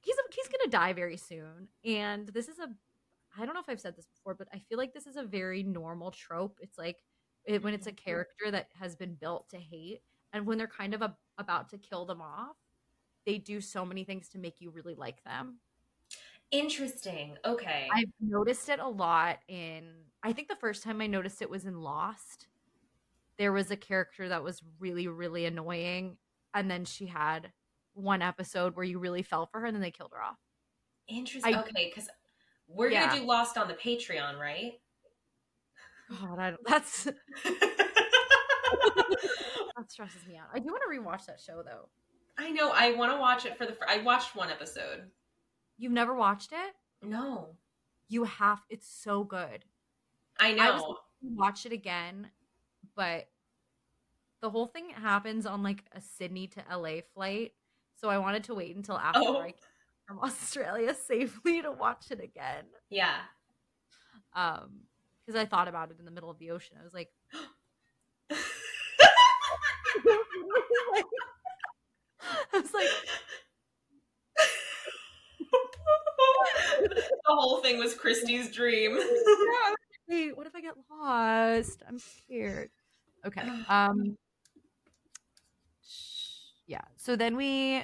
He's 0.01 0.17
he's 0.35 0.49
gonna 0.49 0.71
die 0.71 0.93
very 0.93 1.17
soon, 1.17 1.69
and 1.85 2.29
this 2.29 2.49
is 2.49 2.59
a. 2.59 2.69
I 3.39 3.45
don't 3.45 3.55
know 3.55 3.61
if 3.61 3.69
I've 3.69 3.81
said 3.81 3.97
this 3.97 4.07
before, 4.07 4.35
but 4.35 4.49
I 4.53 4.59
feel 4.59 4.79
like 4.79 4.93
this 4.93 5.07
is 5.07 5.17
a 5.17 5.23
very 5.23 5.63
normal 5.63 6.11
trope. 6.11 6.59
It's 6.61 6.79
like 6.79 6.97
it, 7.45 7.63
when 7.63 7.75
it's 7.75 7.87
a 7.87 7.91
mm-hmm. 7.91 8.05
character 8.05 8.51
that 8.51 8.69
has 8.79 8.97
been 8.97 9.15
built 9.15 9.49
to 9.51 9.59
hate, 9.59 10.01
and 10.33 10.47
when 10.47 10.59
they're 10.59 10.67
kind 10.67 10.95
of 10.95 11.03
a, 11.03 11.17
about 11.37 11.69
to 11.71 11.79
kill 11.79 12.05
them 12.05 12.21
off, 12.21 12.57
they 13.27 13.39
do 13.39 13.61
so 13.61 13.85
many 13.85 14.05
things 14.05 14.29
to 14.31 14.39
make 14.39 14.61
you 14.61 14.71
really 14.71 14.95
like 14.95 15.23
them. 15.25 15.61
Interesting. 16.51 17.37
Okay. 17.45 17.89
I've 17.95 18.09
noticed 18.21 18.69
it 18.69 18.79
a 18.81 18.89
lot 18.89 19.39
in 19.49 19.85
I 20.23 20.33
think 20.33 20.49
the 20.49 20.57
first 20.57 20.83
time 20.83 21.01
I 21.01 21.07
noticed 21.07 21.43
it 21.43 21.51
was 21.51 21.65
in 21.65 21.81
Lost. 21.81 22.49
There 23.39 23.53
was 23.53 23.71
a 23.71 23.77
character 23.77 24.29
that 24.31 24.43
was 24.43 24.61
really, 24.81 25.07
really 25.07 25.45
annoying, 25.45 26.17
and 26.55 26.69
then 26.69 26.85
she 26.85 27.07
had 27.07 27.53
one 27.95 28.21
episode 28.23 28.75
where 28.75 28.85
you 28.85 28.99
really 28.99 29.23
fell 29.23 29.47
for 29.47 29.61
her 29.61 29.67
and 29.67 29.75
then 29.77 29.81
they 29.83 29.91
killed 29.93 30.11
her 30.13 30.23
off. 30.23 30.39
Interesting. 31.07 31.55
I- 31.55 31.61
okay, 31.61 31.89
because 31.95 32.09
we're 32.67 32.91
Yeah. 32.91 33.07
gonna 33.09 33.21
do 33.21 33.27
Lost 33.27 33.57
on 33.59 33.69
the 33.69 33.75
Patreon, 33.75 34.39
right? 34.41 34.81
God, 36.21 36.39
I 36.39 36.51
don't, 36.51 36.65
that's 36.67 37.05
that 38.65 39.91
stresses 39.91 40.27
me 40.27 40.37
out. 40.37 40.49
I 40.53 40.59
do 40.59 40.67
want 40.67 40.83
to 40.83 40.99
rewatch 41.01 41.27
that 41.27 41.41
show 41.41 41.63
though. 41.63 41.89
I 42.39 42.51
know. 42.51 42.71
I 42.73 42.93
want 42.95 43.13
to 43.13 43.19
watch 43.19 43.47
it 43.47 43.57
for 43.59 43.67
the. 43.67 43.77
I 43.87 43.99
watched 44.03 44.35
one 44.37 44.51
episode. 44.51 45.11
You've 45.79 45.93
never 45.93 46.15
watched 46.15 46.53
it? 46.53 46.75
No, 47.03 47.57
You 48.09 48.25
have 48.25 48.61
it's 48.69 48.89
so 48.89 49.23
good. 49.25 49.65
I 50.41 50.53
know. 50.53 50.63
I 50.63 50.71
was- 50.73 50.83
know. 50.83 50.99
Watch 51.21 51.67
it 51.67 51.73
again, 51.73 52.31
but 52.95 53.29
the 54.41 54.51
whole 54.51 54.67
thing 54.67 54.91
happens 54.91 55.47
on 55.47 55.63
like 55.65 55.85
a 55.93 56.01
Sydney 56.01 56.47
to 56.49 56.65
LA 56.71 57.01
flight. 57.15 57.55
So 57.97 58.09
I 58.09 58.19
wanted 58.19 58.45
to 58.45 58.55
wait 58.55 58.77
until 58.77 58.97
after 58.97 59.21
Oh. 59.25 59.39
I 59.41 59.51
came 59.51 59.55
from 60.07 60.19
Australia 60.23 60.95
safely 60.95 61.61
to 61.63 61.73
watch 61.73 62.11
it 62.11 62.21
again. 62.23 62.65
yeah. 62.89 63.19
Um, 64.35 64.83
because 65.27 65.41
I 65.41 65.45
thought 65.47 65.67
about 65.69 65.91
it 65.91 65.99
in 65.99 66.05
the 66.05 66.11
middle 66.13 66.31
of 66.31 66.39
the 66.39 66.53
ocean. 66.53 66.77
I 66.81 66.85
was 66.85 66.95
like, 66.95 67.11
I 72.53 72.61
was 72.61 72.73
like, 72.75 72.89
the 76.81 77.03
whole 77.27 77.61
thing 77.61 77.79
was 77.79 77.95
Christy's 77.95 78.51
dream. 78.51 78.99
wait, 80.09 80.37
what 80.37 80.47
if 80.47 80.55
I 80.55 80.61
get 80.61 80.75
lost? 80.91 81.83
I'm 81.87 81.99
scared. 81.99 82.71
Okay. 83.27 83.43
Um 83.69 84.17
yeah. 86.67 86.83
So 86.97 87.17
then 87.17 87.37
we 87.37 87.83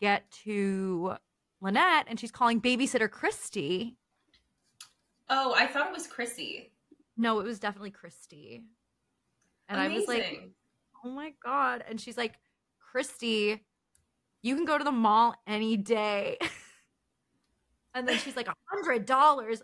get 0.00 0.30
to 0.44 1.14
Lynette 1.60 2.06
and 2.08 2.20
she's 2.20 2.30
calling 2.30 2.60
babysitter 2.60 3.10
Christy. 3.10 3.96
Oh, 5.30 5.54
I 5.56 5.66
thought 5.66 5.88
it 5.88 5.92
was 5.92 6.06
Chrissy. 6.06 6.72
No, 7.16 7.40
it 7.40 7.44
was 7.44 7.58
definitely 7.58 7.90
Christy. 7.90 8.62
And 9.68 9.80
I 9.80 9.88
was 9.88 10.06
like, 10.06 10.48
oh 11.04 11.10
my 11.10 11.32
God. 11.44 11.84
And 11.88 12.00
she's 12.00 12.16
like, 12.16 12.34
Christy, 12.78 13.62
you 14.42 14.54
can 14.54 14.64
go 14.64 14.78
to 14.78 14.84
the 14.84 14.92
mall 14.92 15.34
any 15.46 15.76
day. 15.76 16.38
and 17.98 18.08
then 18.08 18.18
she's 18.18 18.36
like, 18.36 18.48
a 18.48 18.54
hundred 18.70 19.06
dollars. 19.06 19.62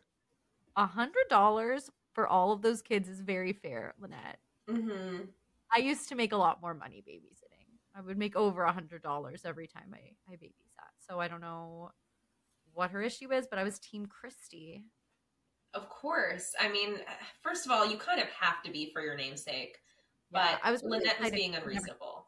A 0.77 0.87
hundred 0.87 1.29
dollars 1.31 1.89
for 2.15 2.27
all 2.27 2.53
of 2.53 2.63
those 2.63 2.83
kids 2.83 3.09
is 3.09 3.21
very 3.21 3.53
fair, 3.53 3.95
Lynette. 4.01 4.39
hmm 4.69 5.21
I 5.73 5.79
used 5.79 6.09
to 6.11 6.15
make 6.15 6.33
a 6.33 6.37
lot 6.37 6.61
more 6.61 6.75
money 6.75 7.03
babysitting. 7.09 7.67
I 7.97 8.01
would 8.01 8.19
make 8.19 8.37
over 8.37 8.65
a 8.65 8.73
hundred 8.73 9.03
dollars 9.03 9.43
every 9.45 9.67
time 9.67 9.95
I, 9.95 10.33
I 10.33 10.37
babysat. 10.37 10.93
So 11.09 11.21
I 11.21 11.29
don't 11.29 11.41
know 11.41 11.91
what 12.73 12.91
her 12.91 13.03
issue 13.03 13.33
is, 13.33 13.47
but 13.49 13.59
I 13.59 13.65
was 13.65 13.79
team 13.79 14.07
Christy. 14.07 14.85
Of 15.75 15.89
course. 15.89 16.53
I 16.61 16.69
mean, 16.69 16.99
first 17.43 17.67
of 17.67 17.73
all, 17.73 17.87
you 17.87 17.97
kind 17.97 18.21
of 18.21 18.29
have 18.29 18.63
to 18.65 18.71
be 18.71 18.91
for 18.93 19.03
your 19.03 19.17
namesake. 19.17 19.79
Yeah, 20.33 20.51
But 20.53 20.61
I 20.63 20.71
was 20.71 20.83
really 20.83 21.01
Lynette 21.01 21.21
was 21.21 21.31
being 21.31 21.55
unreasonable. 21.55 22.27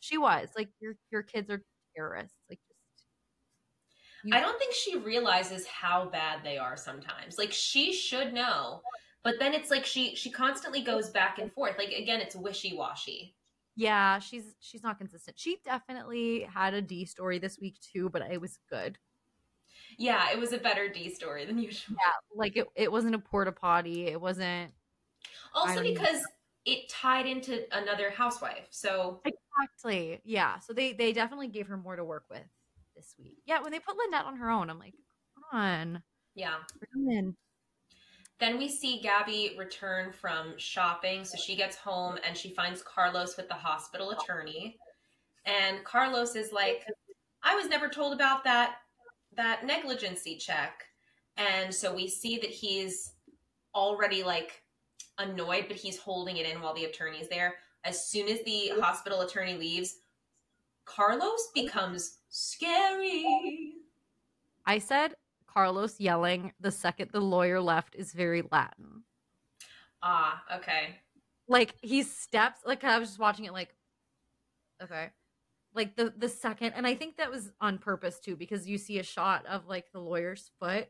She 0.00 0.16
was 0.16 0.48
like 0.56 0.68
your 0.80 0.94
your 1.10 1.22
kids 1.22 1.50
are 1.50 1.62
terrorists. 1.94 2.36
Like 2.48 2.60
you- 4.24 4.34
I 4.34 4.40
don't 4.40 4.58
think 4.58 4.74
she 4.74 4.96
realizes 4.98 5.66
how 5.66 6.06
bad 6.06 6.42
they 6.44 6.58
are 6.58 6.76
sometimes. 6.76 7.38
Like 7.38 7.52
she 7.52 7.92
should 7.92 8.32
know, 8.32 8.82
but 9.22 9.38
then 9.38 9.54
it's 9.54 9.70
like 9.70 9.84
she 9.86 10.14
she 10.14 10.30
constantly 10.30 10.82
goes 10.82 11.08
back 11.10 11.38
and 11.38 11.52
forth. 11.52 11.76
Like 11.78 11.92
again, 11.92 12.20
it's 12.20 12.34
wishy 12.36 12.76
washy. 12.76 13.34
Yeah, 13.76 14.18
she's 14.18 14.54
she's 14.60 14.82
not 14.82 14.98
consistent. 14.98 15.38
She 15.38 15.58
definitely 15.64 16.42
had 16.42 16.74
a 16.74 16.82
D 16.82 17.04
story 17.04 17.38
this 17.38 17.58
week 17.60 17.76
too, 17.80 18.10
but 18.10 18.22
it 18.30 18.40
was 18.40 18.58
good. 18.68 18.98
Yeah, 19.98 20.30
it 20.32 20.38
was 20.38 20.52
a 20.52 20.58
better 20.58 20.88
D 20.88 21.08
story 21.10 21.44
than 21.46 21.58
usual. 21.58 21.96
Yeah, 21.98 22.12
like 22.34 22.56
it, 22.56 22.66
it 22.74 22.90
wasn't 22.92 23.14
a 23.14 23.18
porta 23.18 23.52
potty. 23.52 24.06
It 24.06 24.20
wasn't 24.20 24.72
Also 25.54 25.76
don't 25.76 25.84
know. 25.84 25.90
because 25.94 26.22
it 26.64 26.88
tied 26.88 27.26
into 27.26 27.64
another 27.76 28.10
housewife. 28.10 28.66
So 28.70 29.20
exactly. 29.24 30.20
Yeah, 30.24 30.58
so 30.58 30.72
they 30.72 30.92
they 30.92 31.12
definitely 31.12 31.48
gave 31.48 31.66
her 31.68 31.76
more 31.76 31.96
to 31.96 32.04
work 32.04 32.24
with 32.30 32.46
this 33.00 33.14
week. 33.18 33.38
Yeah, 33.46 33.62
when 33.62 33.72
they 33.72 33.78
put 33.78 33.96
Lynette 33.96 34.26
on 34.26 34.36
her 34.36 34.50
own, 34.50 34.68
I'm 34.68 34.78
like, 34.78 34.94
come 35.34 35.60
on, 35.60 36.02
yeah. 36.34 36.56
come. 36.92 37.36
Then 38.38 38.58
we 38.58 38.68
see 38.68 39.00
Gabby 39.02 39.54
return 39.58 40.12
from 40.12 40.54
shopping. 40.56 41.24
So 41.24 41.36
she 41.36 41.56
gets 41.56 41.76
home 41.76 42.18
and 42.26 42.36
she 42.36 42.54
finds 42.54 42.82
Carlos 42.82 43.36
with 43.36 43.48
the 43.48 43.54
hospital 43.54 44.12
attorney. 44.12 44.78
And 45.44 45.84
Carlos 45.84 46.36
is 46.36 46.50
like, 46.50 46.86
I 47.42 47.54
was 47.54 47.68
never 47.68 47.88
told 47.88 48.14
about 48.14 48.44
that 48.44 48.76
that 49.36 49.64
negligency 49.64 50.36
check. 50.36 50.84
And 51.36 51.72
so 51.74 51.94
we 51.94 52.08
see 52.08 52.38
that 52.38 52.50
he's 52.50 53.12
already 53.74 54.22
like 54.22 54.62
annoyed, 55.18 55.66
but 55.68 55.76
he's 55.76 55.98
holding 55.98 56.38
it 56.38 56.46
in 56.46 56.60
while 56.60 56.74
the 56.74 56.84
attorney's 56.84 57.28
there. 57.28 57.56
As 57.84 58.08
soon 58.08 58.28
as 58.28 58.42
the 58.44 58.72
hospital 58.80 59.20
attorney 59.20 59.54
leaves, 59.54 59.96
Carlos 60.94 61.48
becomes 61.54 62.18
scary. 62.28 63.74
I 64.66 64.78
said 64.78 65.14
Carlos 65.46 66.00
yelling 66.00 66.52
the 66.60 66.70
second 66.70 67.10
the 67.12 67.20
lawyer 67.20 67.60
left 67.60 67.94
is 67.94 68.12
very 68.12 68.42
Latin. 68.50 69.04
Ah, 70.02 70.42
okay. 70.56 70.96
Like 71.48 71.74
he 71.80 72.02
steps 72.02 72.60
like 72.66 72.82
I 72.84 72.98
was 72.98 73.08
just 73.08 73.20
watching 73.20 73.44
it 73.44 73.52
like 73.52 73.74
okay. 74.82 75.10
Like 75.74 75.96
the 75.96 76.12
the 76.16 76.28
second 76.28 76.72
and 76.74 76.86
I 76.86 76.94
think 76.94 77.16
that 77.16 77.30
was 77.30 77.52
on 77.60 77.78
purpose 77.78 78.18
too 78.18 78.36
because 78.36 78.66
you 78.66 78.76
see 78.76 78.98
a 78.98 79.04
shot 79.04 79.46
of 79.46 79.66
like 79.66 79.92
the 79.92 80.00
lawyer's 80.00 80.50
foot 80.58 80.88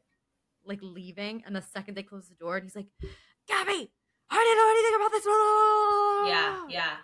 like 0.65 0.81
leaving 0.83 1.43
and 1.47 1.55
the 1.55 1.63
second 1.63 1.95
they 1.95 2.03
close 2.03 2.29
the 2.29 2.35
door 2.35 2.57
and 2.57 2.65
he's 2.65 2.77
like, 2.77 2.89
"Gabby, 3.47 3.93
I 4.31 4.37
didn't 4.37 4.59
know 4.59 4.71
anything 4.71 4.95
about 4.97 5.13
this." 5.13 5.27
Yeah, 6.27 6.67
yeah. 6.69 6.97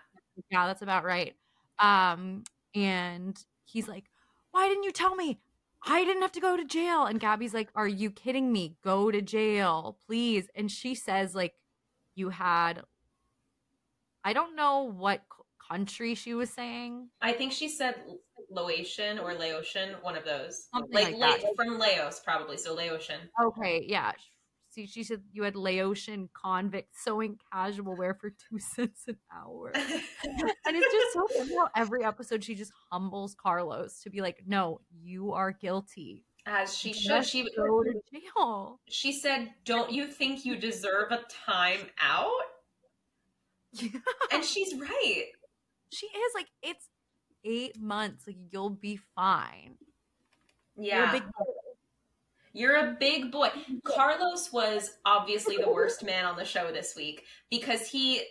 Yeah, 0.51 0.67
that's 0.67 0.83
about 0.83 1.05
right. 1.05 1.35
Um 1.79 2.45
and 2.77 3.37
he's 3.65 3.89
like, 3.89 4.05
"Why 4.53 4.69
didn't 4.69 4.85
you 4.85 4.93
tell 4.93 5.17
me? 5.17 5.41
I 5.85 6.05
didn't 6.05 6.23
have 6.23 6.33
to 6.33 6.41
go 6.41 6.57
to 6.57 6.65
jail." 6.65 7.07
And 7.07 7.19
Gabby's 7.19 7.55
like, 7.55 7.71
"Are 7.75 7.89
you 7.89 8.11
kidding 8.11 8.53
me? 8.53 8.77
Go 8.85 9.11
to 9.11 9.23
jail, 9.23 9.99
please." 10.07 10.49
And 10.55 10.71
she 10.71 10.95
says 10.95 11.35
like 11.35 11.55
you 12.15 12.29
had 12.31 12.83
I 14.25 14.33
don't 14.33 14.57
know 14.57 14.83
what 14.83 15.23
country 15.71 16.17
she 16.17 16.35
was 16.35 16.51
saying. 16.51 17.09
I 17.23 17.33
think 17.33 17.53
she 17.53 17.69
said 17.69 17.95
Laotian 18.51 19.21
or 19.21 19.35
Laotian, 19.35 19.95
one 20.03 20.17
of 20.17 20.25
those. 20.25 20.69
Something 20.75 20.93
like 20.93 21.17
like. 21.17 21.43
La- 21.45 21.49
from 21.57 21.79
Laos, 21.79 22.21
probably. 22.21 22.57
So 22.57 22.75
Laotian. 22.75 23.21
Okay, 23.41 23.85
yeah. 23.87 24.13
See, 24.77 24.87
she 24.87 25.05
said 25.05 25.23
you 25.33 25.43
had 25.43 25.55
Laotian 25.57 26.29
convict 26.35 26.95
sewing 26.95 27.39
casual 27.51 27.97
wear 27.97 28.13
for 28.13 28.29
two 28.29 28.59
cents 28.75 29.05
an 29.09 29.17
hour. 29.35 29.73
and 29.75 30.77
it's 30.77 30.93
just 30.93 31.15
so 31.15 31.27
funny 31.35 31.57
how 31.57 31.69
every 31.75 32.05
episode 32.05 32.45
she 32.45 32.55
just 32.55 32.73
humbles 32.93 33.35
Carlos 33.35 34.03
to 34.03 34.11
be 34.11 34.21
like, 34.21 34.43
no, 34.47 34.83
you 35.03 35.33
are 35.33 35.51
guilty. 35.51 36.25
As 36.45 36.77
she 36.77 36.93
should. 36.93 37.25
She 37.25 37.49
go 37.57 37.83
to 37.83 37.95
jail. 38.37 38.81
she 38.87 39.13
said, 39.13 39.51
"Don't 39.65 39.91
you 39.91 40.07
think 40.07 40.45
you 40.45 40.57
deserve 40.57 41.11
a 41.11 41.23
time 41.47 41.81
out?" 42.01 42.31
And 44.31 44.45
she's 44.45 44.75
right. 44.79 45.25
she 45.91 46.07
is 46.07 46.33
like, 46.35 46.47
it's 46.63 46.89
eight 47.45 47.81
months. 47.81 48.27
Like, 48.27 48.37
you'll 48.53 48.71
be 48.71 49.01
fine. 49.17 49.77
You're 50.77 50.85
a 50.85 51.07
Yeah. 51.07 51.13
big 51.13 51.23
You're 52.57 52.77
a 52.77 52.97
big 52.99 53.31
boy. 53.31 53.51
Carlos 53.85 54.51
was 54.51 54.93
obviously 55.05 55.59
the 55.59 55.71
worst 55.71 56.03
man 56.03 56.25
on 56.25 56.37
the 56.37 56.45
show 56.45 56.73
this 56.73 56.97
week 56.97 57.25
because 57.51 57.87
he. 57.87 58.23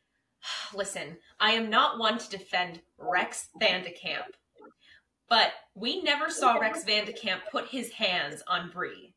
Listen, 0.74 1.18
I 1.38 1.50
am 1.52 1.68
not 1.68 1.98
one 1.98 2.16
to 2.16 2.30
defend 2.30 2.80
Rex 2.96 3.48
Van 3.60 3.84
de 3.84 3.90
Kamp, 3.90 4.24
but 5.28 5.52
we 5.74 6.02
never 6.02 6.30
saw 6.30 6.54
Rex 6.54 6.84
Van 6.84 7.04
de 7.04 7.12
Kamp 7.12 7.42
put 7.52 7.68
his 7.68 7.90
hands 7.90 8.42
on 8.48 8.70
Bree. 8.70 9.14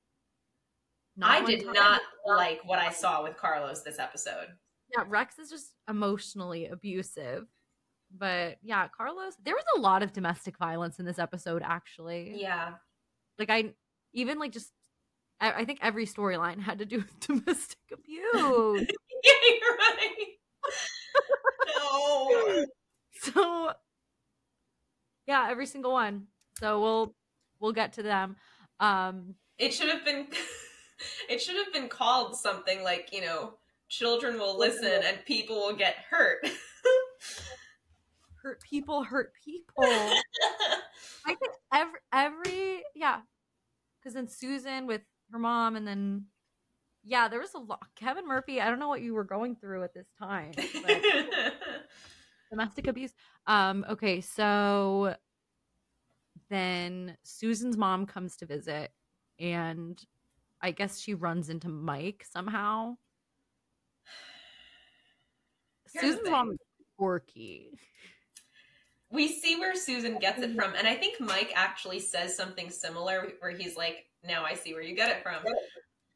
I 1.21 1.45
did 1.45 1.63
time. 1.63 1.73
not 1.73 2.01
like 2.25 2.59
what 2.65 2.79
I 2.79 2.91
saw 2.91 3.23
with 3.23 3.37
Carlos 3.37 3.83
this 3.83 3.99
episode. 3.99 4.47
Yeah, 4.93 5.05
Rex 5.07 5.39
is 5.39 5.49
just 5.49 5.71
emotionally 5.89 6.67
abusive. 6.67 7.47
But 8.17 8.57
yeah, 8.61 8.89
Carlos, 8.89 9.37
there 9.41 9.55
was 9.55 9.63
a 9.77 9.79
lot 9.79 10.03
of 10.03 10.11
domestic 10.11 10.57
violence 10.57 10.99
in 10.99 11.05
this 11.05 11.19
episode, 11.19 11.61
actually. 11.63 12.33
Yeah. 12.35 12.73
Like, 13.39 13.49
I 13.49 13.73
even 14.13 14.39
like 14.39 14.51
just, 14.51 14.71
I, 15.39 15.51
I 15.51 15.65
think 15.65 15.79
every 15.81 16.05
storyline 16.05 16.59
had 16.59 16.79
to 16.79 16.85
do 16.85 16.97
with 16.97 17.19
domestic 17.27 17.79
abuse. 17.91 18.87
Yeah, 19.23 19.33
you're 19.61 19.77
right. 19.77 20.25
no. 21.77 22.65
so, 23.33 23.71
yeah, 25.27 25.47
every 25.51 25.67
single 25.67 25.91
one. 25.91 26.25
So 26.59 26.81
we'll 26.81 27.13
we'll 27.59 27.71
get 27.71 27.93
to 27.93 28.03
them. 28.03 28.35
Um, 28.79 29.35
It 29.59 29.75
should 29.75 29.89
have 29.89 30.03
been 30.03 30.25
it 31.29 31.39
should 31.41 31.55
have 31.55 31.71
been 31.71 31.87
called 31.87 32.35
something 32.35 32.83
like, 32.83 33.09
you 33.13 33.21
know, 33.21 33.53
children 33.89 34.39
will 34.39 34.57
listen 34.57 34.91
and 35.05 35.23
people 35.25 35.57
will 35.57 35.75
get 35.75 35.95
hurt. 36.09 36.49
hurt 38.41 38.61
people, 38.61 39.03
hurt 39.03 39.33
people. 39.45 39.83
I 39.83 41.35
think 41.35 41.53
every 41.73 41.99
every 42.11 42.83
yeah, 42.95 43.19
because 44.01 44.13
then 44.15 44.27
Susan 44.27 44.87
with 44.87 45.01
her 45.31 45.39
mom, 45.39 45.75
and 45.75 45.87
then 45.87 46.25
yeah, 47.03 47.27
there 47.27 47.39
was 47.39 47.53
a 47.53 47.59
lot. 47.59 47.85
Kevin 47.95 48.27
Murphy. 48.27 48.61
I 48.61 48.69
don't 48.69 48.79
know 48.79 48.87
what 48.87 49.01
you 49.01 49.13
were 49.13 49.23
going 49.23 49.55
through 49.55 49.83
at 49.83 49.93
this 49.93 50.07
time, 50.19 50.51
domestic 52.49 52.87
abuse. 52.87 53.13
Um. 53.47 53.85
Okay, 53.89 54.21
so 54.21 55.15
then 56.49 57.17
Susan's 57.23 57.77
mom 57.77 58.05
comes 58.05 58.37
to 58.37 58.45
visit, 58.45 58.91
and 59.39 59.99
I 60.61 60.71
guess 60.71 60.99
she 60.99 61.13
runs 61.13 61.49
into 61.49 61.69
Mike 61.69 62.25
somehow. 62.29 62.97
Here's 65.93 66.15
Susan's 66.15 66.29
mom 66.29 66.51
is 66.51 66.57
quirky. 66.97 67.71
We 69.11 69.27
see 69.27 69.57
where 69.59 69.75
Susan 69.75 70.17
gets 70.19 70.41
it 70.41 70.55
from, 70.55 70.73
and 70.75 70.87
I 70.87 70.95
think 70.95 71.19
Mike 71.19 71.51
actually 71.55 71.99
says 71.99 72.35
something 72.35 72.69
similar 72.69 73.31
where 73.39 73.51
he's 73.51 73.75
like, 73.75 74.07
"Now 74.23 74.43
I 74.45 74.53
see 74.53 74.73
where 74.73 74.83
you 74.83 74.95
get 74.95 75.09
it 75.15 75.23
from." 75.23 75.43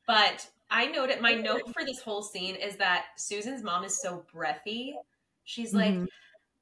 But 0.08 0.48
I 0.70 0.88
noted 0.88 1.22
my 1.22 1.34
note 1.34 1.62
for 1.74 1.84
this 1.86 2.02
whole 2.02 2.22
scene 2.24 2.56
is 2.56 2.78
that 2.78 3.06
Susan's 3.18 3.64
mom 3.64 3.84
is 3.84 4.00
so 4.02 4.26
breathy. 4.32 4.96
She's 5.44 5.74
like, 5.74 5.94
Mhm. 5.94 6.08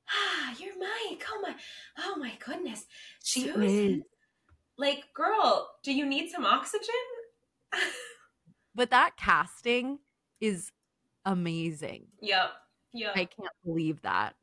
"Ah, 0.09 0.55
you're 0.59 0.77
Mike. 0.77 1.25
Oh 1.29 1.39
my, 1.41 1.55
oh 1.99 2.15
my 2.17 2.35
goodness, 2.45 2.85
She 3.23 3.41
Susan." 3.41 3.63
is. 3.63 4.03
Like, 4.77 5.13
girl, 5.13 5.77
do 5.83 5.93
you 5.93 6.05
need 6.05 6.29
some 6.31 6.45
oxygen? 6.45 6.89
But 8.75 8.89
that 8.89 9.17
casting 9.17 9.99
is 10.39 10.71
amazing. 11.25 12.07
yep, 12.19 12.53
yep. 12.91 13.15
I 13.15 13.25
can't 13.25 13.53
believe 13.63 14.01
that. 14.01 14.35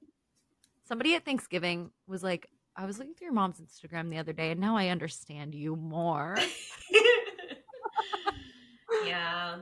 Somebody 0.90 1.14
at 1.14 1.24
Thanksgiving 1.24 1.92
was 2.08 2.24
like, 2.24 2.50
I 2.74 2.84
was 2.84 2.98
looking 2.98 3.14
through 3.14 3.26
your 3.26 3.32
mom's 3.32 3.60
Instagram 3.60 4.10
the 4.10 4.18
other 4.18 4.32
day 4.32 4.50
and 4.50 4.60
now 4.60 4.76
I 4.76 4.88
understand 4.88 5.54
you 5.54 5.76
more. 5.76 6.36
yeah. 9.06 9.58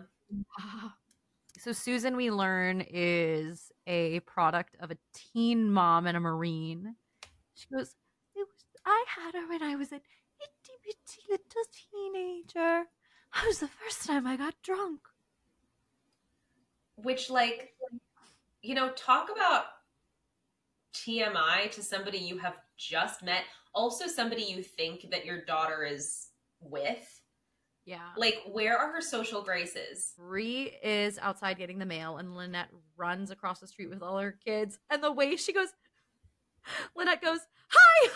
so, 1.58 1.72
Susan, 1.72 2.16
we 2.16 2.30
learn, 2.30 2.82
is 2.88 3.70
a 3.86 4.20
product 4.20 4.78
of 4.80 4.90
a 4.90 4.96
teen 5.12 5.70
mom 5.70 6.06
and 6.06 6.16
a 6.16 6.20
Marine. 6.20 6.96
She 7.52 7.66
goes, 7.70 7.94
it 8.34 8.46
was, 8.48 8.64
I 8.86 9.04
had 9.14 9.34
her 9.34 9.46
when 9.50 9.62
I 9.62 9.76
was 9.76 9.92
an 9.92 10.00
itty 10.40 10.78
bitty 10.82 11.26
little 11.28 11.64
teenager. 11.92 12.84
That 13.34 13.46
was 13.46 13.58
the 13.58 13.68
first 13.68 14.06
time 14.06 14.26
I 14.26 14.38
got 14.38 14.54
drunk. 14.62 15.00
Which, 16.96 17.28
like, 17.28 17.74
you 18.62 18.74
know, 18.74 18.92
talk 18.92 19.28
about 19.30 19.64
TMI 21.06 21.70
to 21.72 21.82
somebody 21.82 22.18
you 22.18 22.38
have 22.38 22.56
just 22.76 23.22
met. 23.22 23.42
Also, 23.74 24.06
somebody 24.06 24.42
you 24.42 24.62
think 24.62 25.10
that 25.10 25.24
your 25.24 25.44
daughter 25.44 25.84
is 25.84 26.28
with. 26.60 27.20
Yeah. 27.84 28.08
Like, 28.16 28.42
where 28.50 28.76
are 28.76 28.92
her 28.92 29.00
social 29.00 29.42
graces? 29.42 30.12
Bree 30.18 30.72
is 30.82 31.18
outside 31.18 31.56
getting 31.58 31.78
the 31.78 31.86
mail, 31.86 32.18
and 32.18 32.36
Lynette 32.36 32.68
runs 32.96 33.30
across 33.30 33.60
the 33.60 33.66
street 33.66 33.88
with 33.88 34.02
all 34.02 34.18
her 34.18 34.36
kids. 34.44 34.78
And 34.90 35.02
the 35.02 35.12
way 35.12 35.36
she 35.36 35.52
goes, 35.52 35.68
Lynette 36.96 37.22
goes, 37.22 37.40
Hi! 37.70 38.10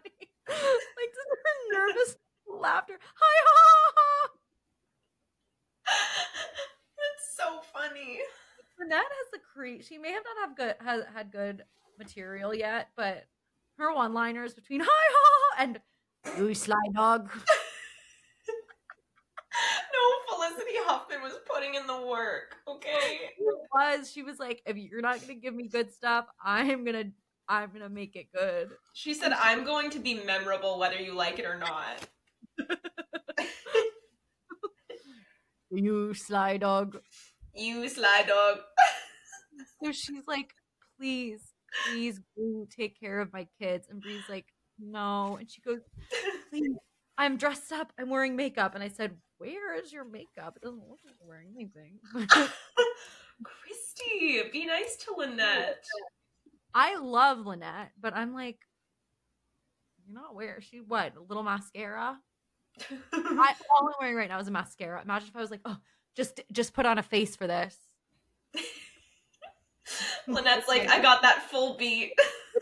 Like, 0.48 1.12
just 1.14 1.30
her 1.30 1.78
nervous 1.78 2.16
laughter. 2.48 2.98
Hi! 3.16 3.44
Ha! 3.46 3.92
ha, 3.96 4.30
It's 6.98 7.38
so 7.38 7.62
funny. 7.74 8.20
Lynette 8.92 9.06
has 9.06 9.32
the 9.32 9.40
cre 9.54 9.82
She 9.82 9.98
may 9.98 10.12
have 10.12 10.24
not 10.24 10.48
have 10.48 10.58
good 10.58 10.76
has 10.86 11.04
had 11.14 11.32
good 11.32 11.64
material 11.98 12.54
yet, 12.54 12.90
but 12.98 13.26
her 13.78 13.94
one-liners 13.94 14.54
between 14.54 14.82
"Hi!" 14.82 14.88
Ha! 14.90 15.56
ha," 15.56 15.64
and 15.64 15.80
"You 16.38 16.54
sly 16.54 16.76
dog." 16.94 17.30
No, 19.94 20.36
Felicity 20.38 20.78
Huffman 20.86 21.22
was 21.22 21.34
putting 21.46 21.76
in 21.76 21.86
the 21.86 22.08
work, 22.08 22.56
okay? 22.68 23.20
She 23.38 23.44
was. 23.74 24.12
She 24.12 24.24
was 24.24 24.40
like, 24.40 24.62
if 24.66 24.78
you're 24.78 25.02
not 25.02 25.20
gonna 25.20 25.36
give 25.36 25.54
me 25.54 25.68
good 25.68 25.92
stuff, 25.92 26.26
I'm 26.42 26.86
gonna 26.86 27.12
I'm 27.50 27.72
gonna 27.74 27.90
make 27.90 28.16
it 28.16 28.28
good. 28.34 28.70
She 28.94 29.14
said, 29.14 29.34
I'm 29.34 29.66
going 29.66 29.90
to 29.92 30.00
be 30.00 30.16
memorable 30.24 30.80
whether 30.80 30.96
you 30.96 31.14
like 31.14 31.38
it 31.38 31.46
or 31.46 31.58
not. 31.58 32.08
You 35.74 36.14
sly 36.14 36.58
dog. 36.58 37.00
You 37.56 37.88
sly 37.90 38.24
dog. 38.28 38.60
So 39.84 39.92
she's 39.92 40.24
like, 40.28 40.54
please, 40.98 41.42
please 41.92 42.20
take 42.76 43.00
care 43.00 43.20
of 43.20 43.34
my 43.34 43.48
kids. 43.60 43.88
And 43.90 44.02
Bree's 44.02 44.24
like, 44.30 44.46
no. 44.80 45.38
And 45.40 45.50
she 45.50 45.62
goes, 45.62 45.82
please, 46.50 46.76
I'm 47.18 47.38
dressed 47.38 47.72
up. 47.72 47.92
I'm 48.00 48.10
wearing 48.10 48.36
makeup. 48.36 48.76
And 48.76 48.84
I 48.84 48.90
said, 48.90 49.12
where 49.38 49.76
is 49.76 49.92
your 49.92 50.06
makeup? 50.06 50.56
It 50.56 50.64
doesn't 50.64 50.80
look 50.88 51.00
like 51.06 51.16
you're 51.20 51.28
wearing 51.28 51.50
anything. 51.56 52.00
Christy, 53.44 54.42
be 54.52 54.66
nice 54.66 54.98
to 54.98 55.16
Lynette. 55.18 55.84
I 56.74 56.98
love 56.98 57.46
Lynette, 57.46 57.92
but 58.00 58.16
I'm 58.16 58.34
like, 58.34 58.60
you're 60.06 60.14
not 60.14 60.36
wearing. 60.36 60.62
She 60.62 60.80
what? 60.80 61.16
A 61.18 61.22
little 61.22 61.44
mascara. 61.44 62.18
I, 63.14 63.54
all 63.70 63.88
I'm 63.88 63.94
wearing 64.00 64.16
right 64.16 64.30
now 64.30 64.40
is 64.40 64.48
a 64.48 64.52
mascara. 64.52 65.02
Imagine 65.02 65.30
if 65.30 65.36
I 65.36 65.42
was 65.42 65.52
like, 65.52 65.62
oh, 65.66 65.78
just 66.16 66.42
just 66.52 66.74
put 66.74 66.86
on 66.86 66.98
a 66.98 67.04
face 67.04 67.36
for 67.36 67.48
this. 67.48 67.78
Lynette's 70.28 70.68
like, 70.68 70.90
I 70.90 71.02
got 71.02 71.22
that 71.24 71.50
full 71.50 71.78
beat. 71.78 72.14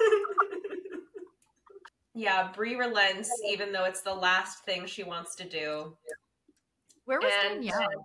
yeah, 2.14 2.52
Bree 2.54 2.76
relents 2.76 3.30
even 3.48 3.72
though 3.72 3.86
it's 3.86 4.02
the 4.02 4.14
last 4.14 4.64
thing 4.66 4.86
she 4.86 5.04
wants 5.04 5.36
to 5.36 5.48
do. 5.48 5.96
Where 7.06 7.20
was 7.20 7.32
And- 7.46 7.62
Danielle? 7.64 7.82
Um, 7.82 8.04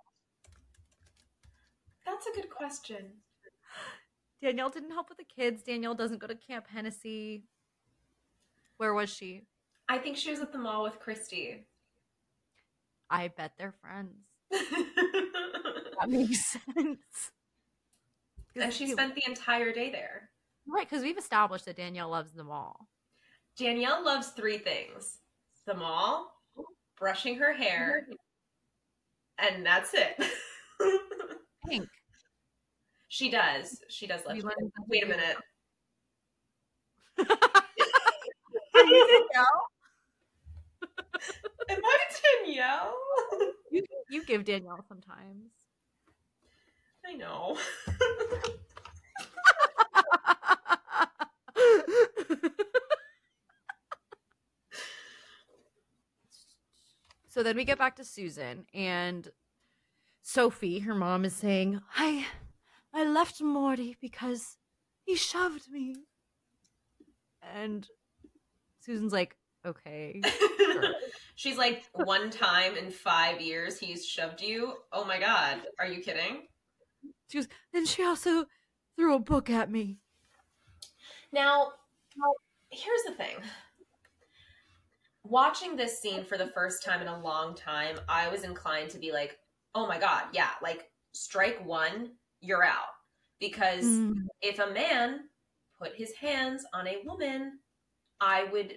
that's 2.05 2.27
a 2.27 2.31
good 2.33 2.49
question. 2.49 3.11
Danielle 4.41 4.69
didn't 4.69 4.91
help 4.91 5.09
with 5.09 5.17
the 5.17 5.23
kids. 5.23 5.63
Danielle 5.63 5.95
doesn't 5.95 6.19
go 6.19 6.27
to 6.27 6.35
Camp 6.35 6.67
Hennessy. 6.67 7.43
Where 8.77 8.93
was 8.93 9.09
she? 9.09 9.41
I 9.89 9.97
think 9.97 10.17
she 10.17 10.29
was 10.31 10.39
at 10.39 10.51
the 10.51 10.59
mall 10.59 10.83
with 10.83 10.99
Christy. 10.99 11.65
I 13.09 13.29
bet 13.29 13.53
they're 13.57 13.73
friends. 13.81 14.17
That 14.51 16.09
makes 16.09 16.51
sense. 16.51 17.31
and 18.55 18.73
she 18.73 18.87
spent 18.87 19.15
the 19.15 19.23
entire 19.27 19.73
day 19.73 19.89
there. 19.91 20.29
right 20.67 20.87
because 20.89 21.03
we've 21.03 21.17
established 21.17 21.65
that 21.65 21.77
Danielle 21.77 22.09
loves 22.09 22.33
them 22.33 22.51
all. 22.51 22.87
Danielle 23.57 24.03
loves 24.03 24.29
three 24.29 24.57
things 24.57 25.19
the 25.65 25.73
mall, 25.73 26.31
brushing 26.97 27.37
her 27.37 27.53
hair, 27.53 28.07
and 29.39 29.65
that's 29.65 29.93
it. 29.93 30.15
Pink. 31.67 31.87
she 33.07 33.31
does. 33.31 33.79
She 33.89 34.05
does 34.05 34.23
love 34.25 34.35
We 34.35 34.43
learned 34.43 34.71
that 34.75 34.85
Wait 34.87 35.03
a 35.03 35.07
minute. 35.07 35.37
Danielle? 38.75 39.67
Am 41.69 41.79
I 41.83 41.99
Danielle? 42.43 42.93
You, 43.75 43.83
you 44.09 44.23
give 44.23 44.45
Danielle 44.45 44.85
sometimes. 44.87 45.51
I 47.05 47.13
know. 47.13 47.57
so 57.27 57.43
then 57.43 57.57
we 57.57 57.65
get 57.65 57.77
back 57.77 57.97
to 57.97 58.05
Susan 58.05 58.65
and 58.73 59.29
Sophie, 60.21 60.79
her 60.79 60.95
mom 60.95 61.25
is 61.25 61.35
saying, 61.35 61.81
I 61.97 62.25
I 62.93 63.03
left 63.03 63.41
Morty 63.41 63.97
because 63.99 64.55
he 65.03 65.17
shoved 65.17 65.69
me. 65.69 65.97
And 67.53 67.85
Susan's 68.79 69.11
like, 69.11 69.35
okay. 69.65 70.21
She's 71.35 71.57
like, 71.57 71.83
one 71.93 72.29
time 72.29 72.77
in 72.77 72.91
five 72.91 73.41
years 73.41 73.77
he's 73.77 74.05
shoved 74.05 74.41
you. 74.41 74.73
Oh 74.91 75.03
my 75.03 75.19
god. 75.19 75.61
Are 75.79 75.87
you 75.87 76.01
kidding? 76.01 76.47
She 77.29 77.37
goes, 77.37 77.47
then 77.73 77.85
she 77.85 78.03
also 78.03 78.45
threw 78.95 79.15
a 79.15 79.19
book 79.19 79.49
at 79.49 79.69
me. 79.69 79.97
Now, 81.33 81.71
here's 82.69 83.03
the 83.05 83.13
thing. 83.13 83.35
Watching 85.23 85.75
this 85.75 85.99
scene 85.99 86.23
for 86.23 86.37
the 86.37 86.47
first 86.47 86.83
time 86.83 87.01
in 87.01 87.07
a 87.07 87.21
long 87.21 87.55
time, 87.55 87.97
I 88.07 88.29
was 88.29 88.43
inclined 88.43 88.91
to 88.91 88.99
be 88.99 89.11
like, 89.11 89.37
oh 89.73 89.87
my 89.87 89.99
God, 89.99 90.23
yeah, 90.31 90.51
like 90.61 90.89
strike 91.13 91.65
one, 91.65 92.11
you're 92.41 92.63
out. 92.63 92.93
Because 93.39 93.83
Mm. 93.85 94.27
if 94.41 94.59
a 94.59 94.71
man 94.71 95.29
put 95.77 95.95
his 95.95 96.13
hands 96.13 96.65
on 96.73 96.87
a 96.87 97.01
woman, 97.03 97.59
I 98.21 98.45
would 98.45 98.75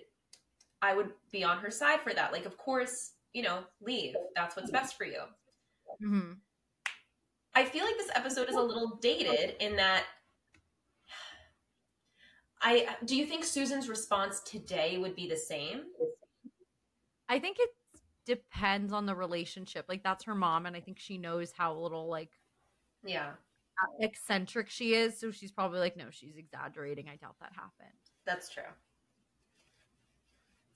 I 0.83 0.95
would 0.95 1.13
be 1.33 1.45
on 1.45 1.59
her 1.59 1.71
side 1.71 2.01
for 2.01 2.15
that. 2.15 2.33
Like 2.33 2.47
of 2.47 2.57
course, 2.57 3.13
you 3.33 3.43
know, 3.43 3.65
leave. 3.81 4.15
That's 4.35 4.57
what's 4.57 4.71
best 4.71 4.97
for 4.97 5.05
you. 5.05 5.23
Mhm. 6.03 6.39
I 7.55 7.65
feel 7.65 7.85
like 7.85 7.97
this 7.97 8.11
episode 8.15 8.49
is 8.49 8.55
a 8.57 8.63
little 8.63 8.97
dated 9.03 9.57
in 9.61 9.77
that 9.77 10.05
I 12.61 12.97
do 13.05 13.17
you 13.17 13.25
think 13.27 13.45
Susan's 13.45 13.89
response 13.89 14.41
today 14.41 14.99
would 14.99 15.15
be 15.15 15.29
the 15.29 15.37
same? 15.37 15.83
I 17.29 17.39
think 17.39 17.59
it 17.61 17.71
depends 18.27 18.93
on 18.93 19.07
the 19.07 19.15
relationship. 19.15 19.87
Like 19.89 20.03
that's 20.03 20.25
her 20.25 20.35
mom, 20.35 20.67
and 20.67 20.77
I 20.77 20.81
think 20.81 20.99
she 20.99 21.19
knows 21.19 21.53
how 21.53 21.75
little 21.75 22.09
like 22.09 22.31
Yeah, 23.05 23.35
eccentric 24.01 24.71
she 24.71 24.95
is. 24.95 25.19
So 25.19 25.31
she's 25.31 25.53
probably 25.53 25.79
like, 25.79 25.97
no, 25.97 26.11
she's 26.11 26.37
exaggerating. 26.37 27.09
I 27.09 27.17
doubt 27.17 27.37
that 27.41 27.53
happened. 27.55 27.99
that's 28.27 28.49
true. 28.51 28.65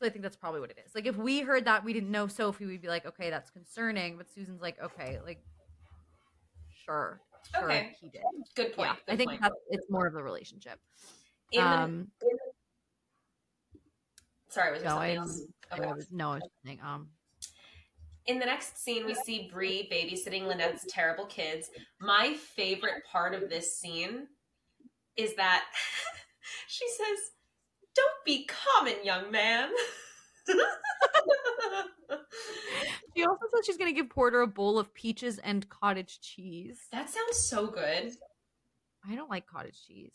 So 0.03 0.07
I 0.09 0.11
think 0.11 0.23
that's 0.25 0.35
probably 0.35 0.59
what 0.59 0.71
it 0.71 0.79
is. 0.85 0.97
Like 0.97 1.07
if 1.07 1.17
we 1.17 1.43
heard 1.43 1.65
that 1.67 1.85
we 1.85 1.93
didn't 1.93 2.11
know 2.11 2.27
Sophie, 2.27 2.67
we'd 2.67 2.83
be 2.83 2.89
like, 2.89 3.07
okay, 3.07 3.31
that's 3.31 3.51
concerning. 3.51 4.17
But 4.19 4.29
Susan's 4.29 4.61
like, 4.61 4.83
okay, 4.83 5.21
like 5.25 5.41
sure, 6.85 7.21
sure, 7.55 7.71
Okay. 7.71 7.97
he 8.01 8.09
did. 8.09 8.23
Good 8.57 8.73
point. 8.75 8.89
yeah, 8.89 8.97
good 9.07 9.13
I 9.13 9.17
think 9.17 9.31
point. 9.31 9.43
that's 9.43 9.55
it's 9.71 9.87
more 9.89 10.09
of 10.09 10.13
the 10.15 10.23
relationship. 10.23 10.81
In 11.53 11.61
the- 11.61 11.79
um, 11.79 12.09
sorry, 14.49 14.73
was 14.73 14.83
there 14.83 14.91
no, 14.91 14.97
something 14.97 15.11
I, 15.11 15.21
else? 15.21 15.43
I 15.71 15.79
Okay. 15.79 15.93
was, 15.93 16.09
no, 16.11 16.31
I 16.33 16.35
was 16.35 16.43
saying, 16.67 16.81
um, 16.83 17.09
In 18.27 18.41
the 18.41 18.47
next 18.47 18.83
scene, 18.83 19.07
we 19.07 19.15
see 19.15 19.49
Bree 19.53 19.89
babysitting 19.93 20.49
Lynette's 20.49 20.85
terrible 20.89 21.27
kids. 21.27 21.71
My 22.01 22.35
favorite 22.35 23.05
part 23.11 23.35
of 23.35 23.49
this 23.49 23.79
scene 23.79 24.27
is 25.17 25.37
that 25.37 25.63
she 26.67 26.89
says, 26.89 27.19
"Don't 27.95 28.25
be 28.25 28.47
common, 28.47 29.05
young 29.05 29.31
man." 29.31 29.71
she 33.17 33.25
also 33.25 33.47
said 33.53 33.65
she's 33.65 33.77
gonna 33.77 33.93
give 33.93 34.09
Porter 34.11 34.41
a 34.41 34.47
bowl 34.47 34.79
of 34.79 34.93
peaches 34.95 35.39
and 35.39 35.69
cottage 35.69 36.21
cheese. 36.21 36.87
that 36.93 37.09
sounds 37.09 37.39
so 37.39 37.67
good. 37.67 38.13
I 39.09 39.15
don't 39.15 39.31
like 39.31 39.47
cottage 39.47 39.85
cheese. 39.87 40.13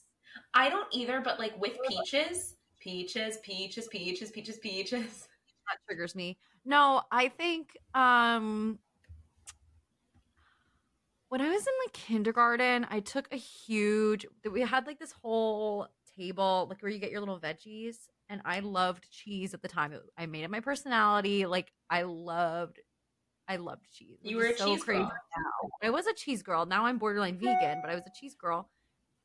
I 0.54 0.70
don't 0.70 0.88
either, 0.92 1.22
but 1.22 1.40
like 1.40 1.60
with 1.60 1.78
peaches, 1.88 2.56
peaches, 2.80 3.38
peaches, 3.44 3.88
peaches, 3.88 4.32
peaches, 4.32 4.58
peaches. 4.58 5.28
that 5.68 5.78
triggers 5.86 6.16
me. 6.16 6.38
No, 6.66 7.04
I 7.12 7.30
think 7.30 7.78
um 7.94 8.80
when 11.30 11.42
I 11.42 11.50
was 11.50 11.62
in 11.68 11.74
like 11.86 11.94
kindergarten, 11.94 12.88
I 12.90 13.02
took 13.02 13.28
a 13.34 13.38
huge 13.38 14.26
we 14.50 14.62
had 14.62 14.88
like 14.88 15.00
this 15.00 15.12
whole 15.12 15.88
table 16.18 16.68
like 16.70 16.82
where 16.82 16.92
you 16.92 17.00
get 17.00 17.12
your 17.12 17.20
little 17.20 17.40
veggies 17.40 17.96
and 18.30 18.42
I 18.46 18.60
loved 18.60 19.10
cheese 19.12 19.54
at 19.54 19.62
the 19.62 19.68
time. 19.68 19.94
It, 19.94 20.02
I 20.18 20.26
made 20.26 20.44
it 20.44 20.50
my 20.50 20.60
personality. 20.60 21.46
Like 21.46 21.72
I 21.90 22.04
loved 22.04 22.80
I 23.48 23.58
loved 23.58 23.90
cheese. 23.92 24.18
You 24.22 24.38
were 24.38 24.46
a 24.46 24.52
is 24.52 24.60
cheese 24.60 24.84
girl. 24.84 25.00
now. 25.00 25.70
I 25.82 25.90
was 25.90 26.06
a 26.08 26.14
cheese 26.14 26.44
girl. 26.44 26.66
Now 26.66 26.86
I'm 26.86 26.98
borderline 26.98 27.38
vegan, 27.38 27.80
but 27.82 27.90
I 27.90 27.96
was 27.96 28.04
a 28.06 28.20
cheese 28.20 28.36
girl. 28.36 28.70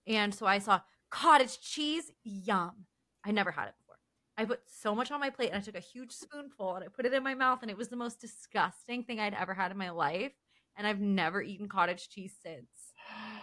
And 0.07 0.35
so 0.35 0.47
I 0.47 0.59
saw 0.59 0.81
cottage 1.11 1.61
cheese, 1.61 2.13
yum. 2.23 2.87
I 3.25 3.33
never 3.33 3.51
had 3.51 3.69
it 3.69 3.75
before. 3.79 3.97
I 4.39 4.45
put 4.45 4.61
so 4.67 4.95
much 4.95 5.11
on 5.11 5.21
my 5.21 5.31
plate 5.31 5.51
and 5.51 5.59
I 5.59 5.61
took 5.61 5.77
a 5.77 5.81
huge 5.81 6.13
spoonful 6.13 6.77
and 6.77 6.85
I 6.85 6.89
put 6.89 7.05
it 7.05 7.13
in 7.13 7.23
my 7.23 7.35
mouth 7.35 7.61
and 7.63 7.71
it 7.71 7.77
was 7.77 7.89
the 7.89 7.97
most 7.97 8.21
disgusting 8.21 9.03
thing 9.03 9.19
I'd 9.19 9.35
ever 9.35 9.55
had 9.55 9.71
in 9.73 9.77
my 9.77 9.91
life. 9.91 10.33
And 10.77 10.87
I've 10.87 11.01
never 11.01 11.43
eaten 11.43 11.69
cottage 11.69 12.09
cheese 12.09 12.35
since. 12.43 12.71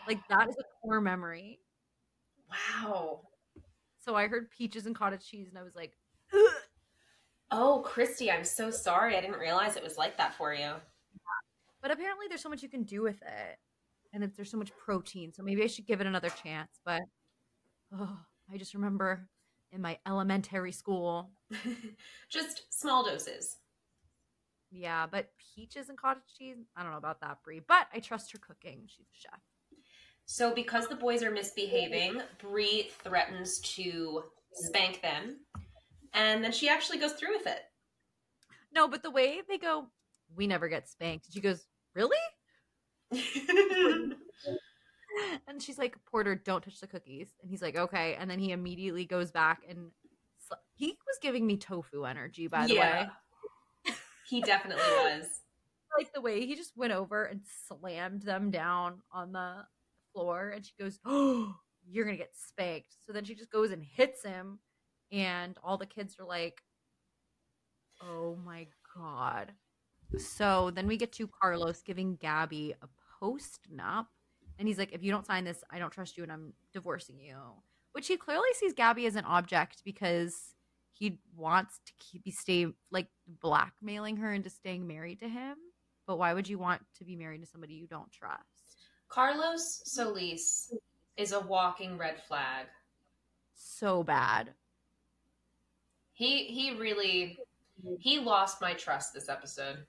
Like 0.08 0.20
that 0.30 0.50
is 0.50 0.56
a 0.58 0.64
core 0.82 1.02
memory. 1.02 1.60
Wow. 2.50 3.22
So 4.10 4.16
I 4.16 4.26
heard 4.26 4.50
peaches 4.50 4.88
and 4.88 4.96
cottage 4.96 5.24
cheese 5.24 5.50
and 5.50 5.58
I 5.60 5.62
was 5.62 5.76
like, 5.76 5.96
Oh, 7.52 7.84
Christy, 7.86 8.32
I'm 8.32 8.44
so 8.44 8.72
sorry. 8.72 9.16
I 9.16 9.22
didn't 9.22 9.38
realize 9.38 9.76
it 9.76 9.84
was 9.84 10.00
like 10.00 10.18
that 10.18 10.34
for 10.34 10.52
you. 10.52 10.72
but 11.80 11.92
apparently 11.92 12.26
there's 12.28 12.42
so 12.42 12.50
much 12.50 12.64
you 12.64 12.70
can 12.70 12.82
do 12.82 13.04
with 13.04 13.22
it. 13.22 13.58
And 14.12 14.24
it's, 14.24 14.36
there's 14.36 14.50
so 14.50 14.58
much 14.58 14.72
protein. 14.84 15.32
So 15.32 15.44
maybe 15.44 15.64
I 15.64 15.68
should 15.68 15.86
give 15.86 16.02
it 16.02 16.08
another 16.08 16.30
chance. 16.30 16.72
But 16.84 17.04
oh, 17.94 18.18
I 18.52 18.58
just 18.58 18.74
remember 18.74 19.30
in 19.72 19.80
my 19.80 20.00
elementary 20.08 20.72
school. 20.72 21.30
Just 22.30 22.64
small 22.72 23.04
doses. 23.04 23.58
Yeah, 24.72 25.06
but 25.06 25.30
peaches 25.56 25.90
and 25.90 25.98
cottage 26.00 26.24
cheese, 26.36 26.58
I 26.76 26.82
don't 26.82 26.94
know 26.94 26.98
about 26.98 27.22
that, 27.22 27.44
Bree. 27.44 27.62
But 27.68 27.86
I 27.94 28.00
trust 28.00 28.32
her 28.32 28.40
cooking. 28.40 28.86
She's 28.88 29.06
a 29.06 29.20
chef. 29.20 29.40
So, 30.32 30.54
because 30.54 30.88
the 30.88 30.96
boys 30.96 31.24
are 31.24 31.32
misbehaving, 31.32 32.22
Bree 32.40 32.92
threatens 33.04 33.58
to 33.62 34.26
spank 34.54 35.02
them, 35.02 35.38
and 36.14 36.44
then 36.44 36.52
she 36.52 36.70
actually 36.70 37.00
goes 37.00 37.14
through 37.14 37.36
with 37.36 37.48
it. 37.48 37.62
No, 38.72 38.88
but 38.88 39.02
the 39.02 39.10
way 39.10 39.42
they 39.50 39.58
go, 39.58 39.88
we 40.36 40.46
never 40.46 40.68
get 40.68 40.88
spanked. 40.88 41.26
She 41.34 41.42
goes, 41.42 41.66
really? 41.96 42.16
And 45.48 45.62
she's 45.62 45.80
like, 45.80 45.98
Porter, 46.06 46.36
don't 46.36 46.64
touch 46.64 46.80
the 46.80 46.86
cookies. 46.88 47.30
And 47.42 47.50
he's 47.50 47.64
like, 47.64 47.76
okay. 47.76 48.16
And 48.20 48.30
then 48.30 48.38
he 48.38 48.52
immediately 48.52 49.06
goes 49.06 49.32
back 49.32 49.64
and 49.68 49.90
sl- 50.48 50.54
he 50.76 50.90
was 50.90 51.18
giving 51.22 51.48
me 51.48 51.58
tofu 51.58 52.06
energy, 52.06 52.48
by 52.48 52.68
the 52.68 52.76
Yeah. 52.76 53.08
way. 53.88 53.94
He 54.28 54.42
definitely 54.42 54.84
was. 54.84 55.26
Like 55.98 56.14
the 56.14 56.22
way 56.22 56.46
he 56.46 56.56
just 56.56 56.78
went 56.78 56.94
over 56.94 57.26
and 57.26 57.42
slammed 57.68 58.22
them 58.22 58.52
down 58.52 59.02
on 59.12 59.32
the 59.32 59.66
floor, 60.14 60.50
and 60.50 60.66
she 60.66 60.74
goes, 60.80 61.00
"Oh, 61.06 61.60
you're 61.88 62.06
gonna 62.06 62.18
get 62.18 62.36
spanked." 62.36 62.98
So 63.06 63.14
then 63.14 63.26
she 63.26 63.36
just 63.36 63.52
goes 63.52 63.72
and 63.72 63.84
hits 63.84 64.24
him, 64.24 64.60
and 65.12 65.58
all 65.64 65.78
the 65.78 65.86
kids 65.86 66.18
are 66.20 66.26
like, 66.26 66.64
"Oh 68.02 68.36
my 68.36 68.68
god!" 68.96 69.54
So 70.18 70.72
then 70.72 70.88
we 70.88 70.98
get 70.98 71.14
to 71.14 71.28
Carlos 71.28 71.82
giving 71.84 72.18
Gabby 72.18 72.74
a 72.82 72.90
post 73.20 73.70
nup, 73.72 74.08
and 74.60 74.68
he's 74.68 74.78
like, 74.80 74.94
"If 74.94 75.04
you 75.04 75.12
don't 75.12 75.26
sign 75.26 75.46
this, 75.46 75.64
I 75.70 75.80
don't 75.80 75.92
trust 75.92 76.18
you, 76.18 76.24
and 76.24 76.32
I'm 76.32 76.54
divorcing 76.74 77.20
you." 77.20 77.64
Which 77.94 78.08
he 78.08 78.18
clearly 78.18 78.54
sees 78.56 78.74
Gabby 78.74 79.06
as 79.08 79.16
an 79.16 79.26
object 79.26 79.84
because 79.86 80.56
he 80.94 81.22
wants 81.36 81.80
to 81.88 81.94
keep 82.00 82.24
be 82.24 82.32
stay 82.32 82.68
like 82.92 83.10
blackmailing 83.28 84.18
her 84.18 84.34
into 84.34 84.50
staying 84.50 84.88
married 84.88 85.20
to 85.22 85.30
him. 85.30 85.58
But 86.08 86.18
why 86.18 86.34
would 86.34 86.50
you 86.50 86.60
want 86.60 86.86
to 86.96 87.06
be 87.06 87.16
married 87.16 87.42
to 87.42 87.48
somebody 87.48 87.76
you 87.76 87.88
don't 87.88 88.12
trust? 88.12 88.59
Carlos 89.10 89.82
Solis 89.86 90.74
is 91.18 91.32
a 91.32 91.40
walking 91.40 91.98
red 91.98 92.22
flag. 92.28 92.68
So 93.56 94.04
bad. 94.04 94.54
He 96.14 96.46
he 96.46 96.78
really 96.78 97.38
he 98.00 98.20
lost 98.20 98.62
my 98.62 98.74
trust 98.74 99.14
this 99.14 99.28
episode. 99.28 99.86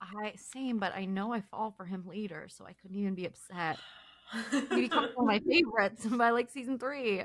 I 0.00 0.34
same, 0.36 0.78
but 0.78 0.94
I 0.94 1.04
know 1.06 1.32
I 1.32 1.40
fall 1.40 1.72
for 1.76 1.84
him 1.84 2.04
later, 2.06 2.48
so 2.48 2.66
I 2.66 2.72
couldn't 2.72 2.98
even 2.98 3.14
be 3.14 3.26
upset. 3.26 3.78
He 4.50 4.82
becomes 4.82 5.14
one 5.14 5.24
of 5.24 5.26
my 5.26 5.38
favorites 5.48 6.06
by 6.10 6.30
like 6.30 6.50
season 6.50 6.78
three. 6.78 7.22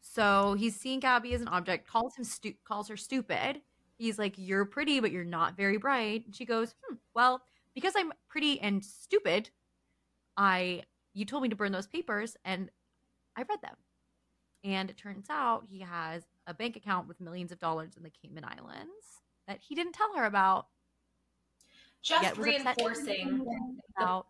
So 0.00 0.54
he's 0.58 0.76
seeing 0.76 1.00
Gabby 1.00 1.34
as 1.34 1.40
an 1.40 1.48
object, 1.48 1.86
calls 1.86 2.16
him 2.16 2.24
stu- 2.24 2.54
calls 2.64 2.88
her 2.88 2.96
stupid. 2.96 3.60
He's 3.98 4.18
like, 4.18 4.34
"You're 4.36 4.64
pretty, 4.64 5.00
but 5.00 5.10
you're 5.12 5.24
not 5.24 5.56
very 5.56 5.76
bright." 5.76 6.26
And 6.26 6.34
she 6.34 6.44
goes, 6.44 6.74
"Hmm, 6.82 6.96
well, 7.14 7.42
because 7.74 7.94
I'm 7.96 8.12
pretty 8.28 8.60
and 8.60 8.84
stupid, 8.84 9.50
I 10.36 10.82
you 11.12 11.24
told 11.24 11.42
me 11.42 11.48
to 11.48 11.56
burn 11.56 11.72
those 11.72 11.86
papers, 11.86 12.36
and 12.44 12.70
I 13.36 13.42
read 13.42 13.60
them. 13.62 13.76
And 14.62 14.90
it 14.90 14.96
turns 14.96 15.26
out 15.30 15.64
he 15.68 15.80
has 15.80 16.22
a 16.46 16.54
bank 16.54 16.76
account 16.76 17.08
with 17.08 17.20
millions 17.20 17.50
of 17.50 17.58
dollars 17.58 17.96
in 17.96 18.02
the 18.02 18.10
Cayman 18.10 18.44
Islands 18.44 19.22
that 19.48 19.60
he 19.66 19.74
didn't 19.74 19.94
tell 19.94 20.14
her 20.16 20.24
about. 20.26 20.66
just 22.02 22.22
yet 22.22 22.36
was 22.36 22.46
upset 22.46 22.76
reinforcing 22.76 23.46
about 23.96 24.26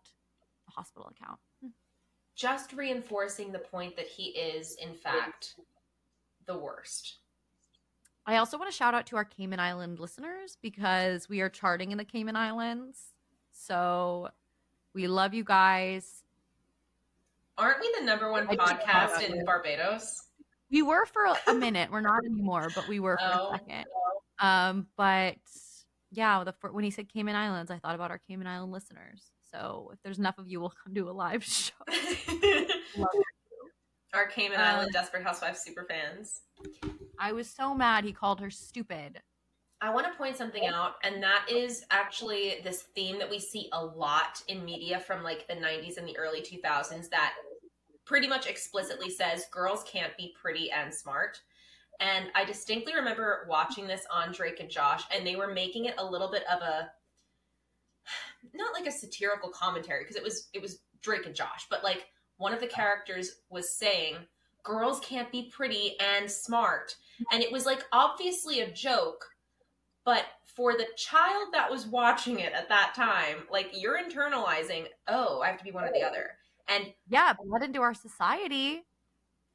the 0.65 0.71
hospital 0.71 1.11
account. 1.15 1.39
Hmm. 1.61 1.69
just 2.35 2.73
reinforcing 2.73 3.51
the 3.51 3.59
point 3.59 3.95
that 3.97 4.07
he 4.07 4.29
is 4.29 4.75
in 4.75 4.95
fact 4.95 5.55
the 6.47 6.57
worst. 6.57 7.17
I 8.25 8.37
also 8.37 8.57
want 8.57 8.71
to 8.71 8.75
shout 8.75 8.93
out 8.93 9.05
to 9.07 9.15
our 9.15 9.25
Cayman 9.25 9.59
Island 9.59 9.99
listeners 9.99 10.57
because 10.61 11.27
we 11.27 11.41
are 11.41 11.49
charting 11.49 11.91
in 11.91 11.97
the 11.97 12.05
Cayman 12.05 12.35
Islands. 12.35 13.10
So 13.65 14.29
we 14.93 15.07
love 15.07 15.33
you 15.33 15.43
guys. 15.43 16.23
Aren't 17.57 17.79
we 17.79 17.93
the 17.99 18.05
number 18.05 18.31
one 18.31 18.47
I 18.49 18.55
podcast 18.55 19.21
in. 19.29 19.45
Barbados? 19.45 20.23
We 20.71 20.81
were 20.81 21.05
for 21.05 21.25
a 21.47 21.53
minute. 21.53 21.91
We're 21.91 22.01
not 22.01 22.23
anymore, 22.25 22.69
but 22.73 22.87
we 22.87 22.99
were 22.99 23.17
for 23.17 23.25
Oh. 23.33 23.53
a 23.53 23.59
second. 23.59 23.85
Um, 24.39 24.87
but 24.97 25.35
yeah, 26.11 26.43
the 26.43 26.55
when 26.71 26.83
he 26.83 26.89
said 26.91 27.07
Cayman 27.13 27.35
Islands, 27.35 27.69
I 27.69 27.77
thought 27.77 27.93
about 27.93 28.09
our 28.09 28.17
Cayman 28.27 28.47
Island 28.47 28.71
listeners. 28.71 29.31
So 29.51 29.91
if 29.93 29.99
there's 30.01 30.17
enough 30.17 30.37
of 30.39 30.47
you, 30.47 30.59
we'll 30.59 30.73
come 30.83 30.93
do 30.93 31.07
a 31.09 31.11
live 31.11 31.43
show. 31.45 31.73
Our 34.13 34.27
Cayman 34.27 34.59
Um, 34.59 34.65
Island 34.65 34.91
Desperate 34.91 35.23
Housewives 35.23 35.61
super 35.61 35.85
fans. 35.85 36.41
I 37.19 37.31
was 37.31 37.49
so 37.49 37.73
mad 37.73 38.03
he 38.03 38.11
called 38.11 38.41
her 38.41 38.49
stupid. 38.49 39.21
I 39.81 39.89
want 39.89 40.05
to 40.05 40.17
point 40.17 40.37
something 40.37 40.67
out, 40.67 40.95
and 41.03 41.23
that 41.23 41.47
is 41.49 41.85
actually 41.89 42.61
this 42.63 42.83
theme 42.93 43.17
that 43.17 43.29
we 43.29 43.39
see 43.39 43.67
a 43.73 43.83
lot 43.83 44.43
in 44.47 44.63
media 44.63 44.99
from 44.99 45.23
like 45.23 45.47
the 45.47 45.55
90s 45.55 45.97
and 45.97 46.07
the 46.07 46.17
early 46.17 46.41
2000s 46.41 47.09
that 47.09 47.33
pretty 48.05 48.27
much 48.27 48.45
explicitly 48.45 49.09
says 49.09 49.45
girls 49.51 49.83
can't 49.91 50.15
be 50.17 50.35
pretty 50.39 50.69
and 50.71 50.93
smart. 50.93 51.41
And 51.99 52.27
I 52.35 52.45
distinctly 52.45 52.93
remember 52.95 53.45
watching 53.49 53.87
this 53.87 54.05
on 54.11 54.31
Drake 54.31 54.59
and 54.59 54.69
Josh, 54.69 55.03
and 55.15 55.25
they 55.25 55.35
were 55.35 55.53
making 55.53 55.85
it 55.85 55.95
a 55.97 56.05
little 56.05 56.29
bit 56.29 56.43
of 56.51 56.61
a 56.61 56.91
not 58.53 58.73
like 58.73 58.87
a 58.87 58.91
satirical 58.91 59.49
commentary 59.49 60.03
because 60.03 60.15
it 60.15 60.23
was 60.23 60.49
it 60.53 60.61
was 60.61 60.79
Drake 61.01 61.25
and 61.25 61.35
Josh, 61.35 61.67
but 61.69 61.83
like 61.83 62.07
one 62.37 62.53
of 62.53 62.59
the 62.59 62.67
characters 62.67 63.41
was 63.49 63.73
saying 63.73 64.15
girls 64.63 64.99
can't 64.99 65.31
be 65.31 65.51
pretty 65.51 65.95
and 65.99 66.29
smart, 66.29 66.95
and 67.31 67.41
it 67.41 67.51
was 67.51 67.65
like 67.65 67.83
obviously 67.91 68.61
a 68.61 68.71
joke, 68.71 69.25
but 70.05 70.25
for 70.45 70.73
the 70.73 70.87
child 70.97 71.53
that 71.53 71.69
was 71.69 71.85
watching 71.87 72.39
it 72.39 72.53
at 72.53 72.69
that 72.69 72.93
time, 72.95 73.47
like 73.49 73.69
you're 73.73 74.01
internalizing, 74.01 74.87
oh, 75.07 75.41
I 75.41 75.47
have 75.49 75.57
to 75.59 75.63
be 75.63 75.71
one 75.71 75.85
or 75.85 75.91
the 75.93 76.03
other. 76.03 76.37
And 76.67 76.93
Yeah, 77.07 77.33
bled 77.33 77.63
into 77.63 77.81
our 77.81 77.93
society. 77.93 78.83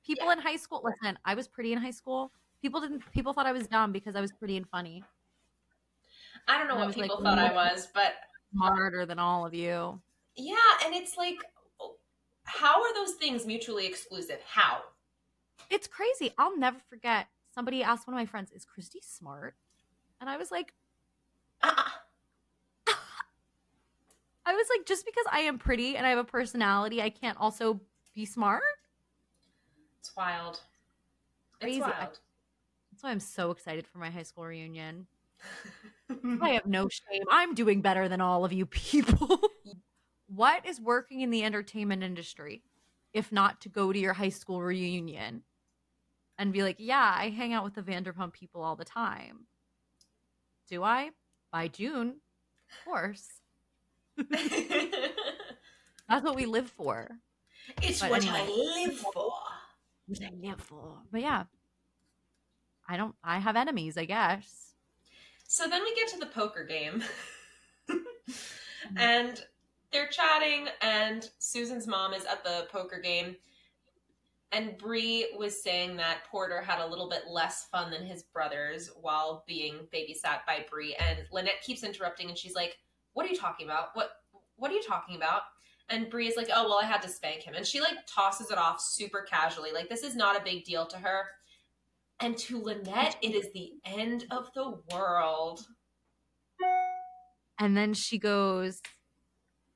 People 0.05 0.31
in 0.31 0.41
high 0.41 0.57
school, 0.57 0.83
listen, 0.85 1.19
I 1.25 1.35
was 1.35 1.49
pretty 1.49 1.73
in 1.73 1.81
high 1.81 1.91
school. 1.93 2.33
People 2.63 2.81
didn't. 2.81 3.11
People 3.13 3.33
thought 3.35 3.47
I 3.47 3.53
was 3.53 3.69
dumb 3.69 3.93
because 3.93 4.17
I 4.17 4.21
was 4.23 4.33
pretty 4.33 4.57
and 4.57 4.69
funny, 4.69 5.05
I 6.49 6.59
don't 6.59 6.69
know 6.69 6.75
And 6.75 6.81
what 6.81 6.87
was 6.87 6.97
like, 6.97 7.11
people 7.11 7.23
thought 7.23 7.39
I 7.39 7.53
was, 7.55 7.89
but 7.93 8.15
smarter 8.53 9.07
than 9.07 9.19
all 9.19 9.47
of 9.47 9.55
you. 9.55 10.03
yeah, 10.37 10.57
and 10.85 10.95
it's 10.95 11.17
like, 11.17 11.37
how 12.45 12.83
are 12.83 12.95
those 12.95 13.15
things 13.15 13.47
mutually 13.47 13.87
exclusive? 13.87 14.41
How? 14.43 14.83
It's 15.71 15.87
crazy. 15.87 16.33
I'll 16.39 16.57
never 16.57 16.79
forget. 16.81 17.29
Somebody 17.51 17.83
asked 17.83 18.07
one 18.07 18.15
of 18.15 18.19
my 18.19 18.27
friends, 18.27 18.51
"Is 18.51 18.65
Christy 18.65 19.01
smart?" 19.01 19.57
And 20.21 20.31
I 20.31 20.37
was 20.37 20.51
like, 20.51 20.73
Uh-uh. 21.63 22.95
I 24.49 24.55
was 24.55 24.67
like, 24.71 24.87
just 24.87 25.05
because 25.05 25.25
I 25.31 25.41
am 25.41 25.59
pretty 25.59 25.97
and 25.97 26.07
I 26.07 26.11
have 26.11 26.19
a 26.19 26.25
personality, 26.25 27.03
I 27.03 27.11
can't 27.11 27.37
also 27.39 27.81
be 28.15 28.25
smart. 28.25 28.63
It's 29.99 30.15
wild. 30.17 30.61
Crazy. 31.61 31.79
It's 31.79 31.87
I- 31.87 31.91
wild. 31.91 32.19
That's 32.93 33.03
why 33.03 33.11
I'm 33.11 33.21
so 33.21 33.51
excited 33.51 33.87
for 33.87 33.99
my 33.99 34.09
high 34.09 34.23
school 34.23 34.47
reunion. 34.47 35.07
I 36.41 36.51
have 36.51 36.65
no 36.65 36.89
shame. 36.89 37.25
I'm 37.31 37.55
doing 37.55 37.83
better 37.83 38.09
than 38.09 38.23
all 38.23 38.45
of 38.45 38.55
you 38.55 38.65
people. 38.65 39.39
what 40.29 40.65
is 40.65 40.81
working 40.81 41.21
in 41.21 41.31
the 41.31 41.45
entertainment 41.45 42.03
industry 42.03 42.63
if 43.13 43.33
not 43.33 43.61
to 43.63 43.69
go 43.69 43.93
to 43.93 43.99
your 43.99 44.13
high 44.13 44.31
school 44.31 44.63
reunion 44.63 45.43
and 46.39 46.53
be 46.53 46.63
like, 46.63 46.77
yeah, 46.79 47.15
I 47.19 47.31
hang 47.31 47.53
out 47.53 47.65
with 47.65 47.75
the 47.75 47.83
Vanderpump 47.83 48.33
people 48.33 48.63
all 48.63 48.77
the 48.77 48.85
time? 48.85 49.47
Do 50.69 50.83
I? 50.83 51.11
By 51.53 51.69
June, 51.69 52.17
of 52.71 52.85
course. 52.85 53.27
That's 56.09 56.25
what 56.25 56.37
we 56.37 56.47
live 56.47 56.71
for. 56.71 57.09
it's 57.83 58.01
But 58.01 58.11
what 58.11 58.23
anyway. 58.27 58.41
I 58.41 58.85
live 58.85 58.97
for. 58.99 59.33
What 60.07 60.23
I 60.23 60.31
live 60.41 60.61
for. 60.61 60.99
But 61.11 61.21
yeah, 61.21 61.45
I 62.89 62.97
don't. 62.97 63.15
I 63.23 63.39
have 63.39 63.57
enemies, 63.57 63.97
I 63.97 64.05
guess. 64.05 64.73
So 65.49 65.69
then 65.69 65.83
we 65.83 65.95
get 65.95 66.09
to 66.09 66.19
the 66.19 66.27
poker 66.27 66.65
game. 66.65 67.03
and 68.97 69.43
they're 69.93 70.09
chatting 70.09 70.69
and 70.83 71.31
Susan's 71.39 71.87
mom 71.87 72.13
is 72.13 72.25
at 72.25 72.43
the 72.45 72.67
poker 72.71 73.01
game. 73.01 73.37
And 74.53 74.79
Bree 74.79 75.35
was 75.37 75.61
saying 75.61 75.97
that 75.97 76.25
Porter 76.31 76.61
had 76.61 76.81
a 76.81 76.87
little 76.87 77.09
bit 77.09 77.23
less 77.29 77.67
fun 77.71 77.91
than 77.91 78.07
his 78.07 78.23
brothers 78.23 78.91
while 79.01 79.45
being 79.47 79.89
babysat 79.93 80.47
by 80.47 80.65
Bree. 80.71 80.95
And 80.97 81.19
Lynette 81.33 81.63
keeps 81.63 81.83
interrupting 81.83 82.29
and 82.29 82.39
she's 82.39 82.55
like, 82.55 82.77
What 83.13 83.27
are 83.27 83.29
you 83.29 83.37
talking 83.37 83.67
about? 83.67 83.89
What 83.95 84.11
what 84.57 84.71
are 84.71 84.75
you 84.75 84.83
talking 84.83 85.17
about? 85.17 85.43
And 85.89 86.09
Bree 86.11 86.29
is 86.29 86.37
like, 86.37 86.49
Oh 86.55 86.65
well 86.65 86.81
I 86.81 86.87
had 86.87 87.03
to 87.03 87.09
spank 87.09 87.43
him. 87.43 87.55
And 87.55 87.67
she 87.67 87.81
like 87.81 87.97
tosses 88.07 88.51
it 88.51 88.59
off 88.59 88.81
super 88.81 89.27
casually. 89.29 89.73
Like 89.73 89.89
this 89.89 90.05
is 90.05 90.15
not 90.15 90.41
a 90.41 90.45
big 90.45 90.65
deal 90.65 90.87
to 90.87 90.97
her. 90.99 91.25
And 92.21 92.39
to 92.39 92.63
Lynette, 92.63 93.17
it 93.21 93.35
is 93.35 93.53
the 93.53 93.73
end 93.85 94.27
of 94.31 94.51
the 94.55 94.79
world. 94.93 95.67
And 97.59 97.77
then 97.77 97.93
she 97.95 98.19
goes, 98.19 98.81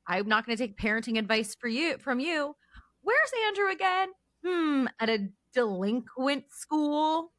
I'm 0.07 0.27
not 0.27 0.47
going 0.47 0.57
to 0.57 0.63
take 0.67 0.79
parenting 0.79 1.19
advice 1.19 1.55
for 1.55 1.69
you 1.69 1.99
from 1.99 2.19
you. 2.19 2.57
Where's 3.03 3.31
Andrew 3.47 3.71
again? 3.71 4.09
Hmm, 4.45 4.87
at 4.99 5.11
a 5.11 5.29
delinquent 5.55 6.45
school. 6.51 7.33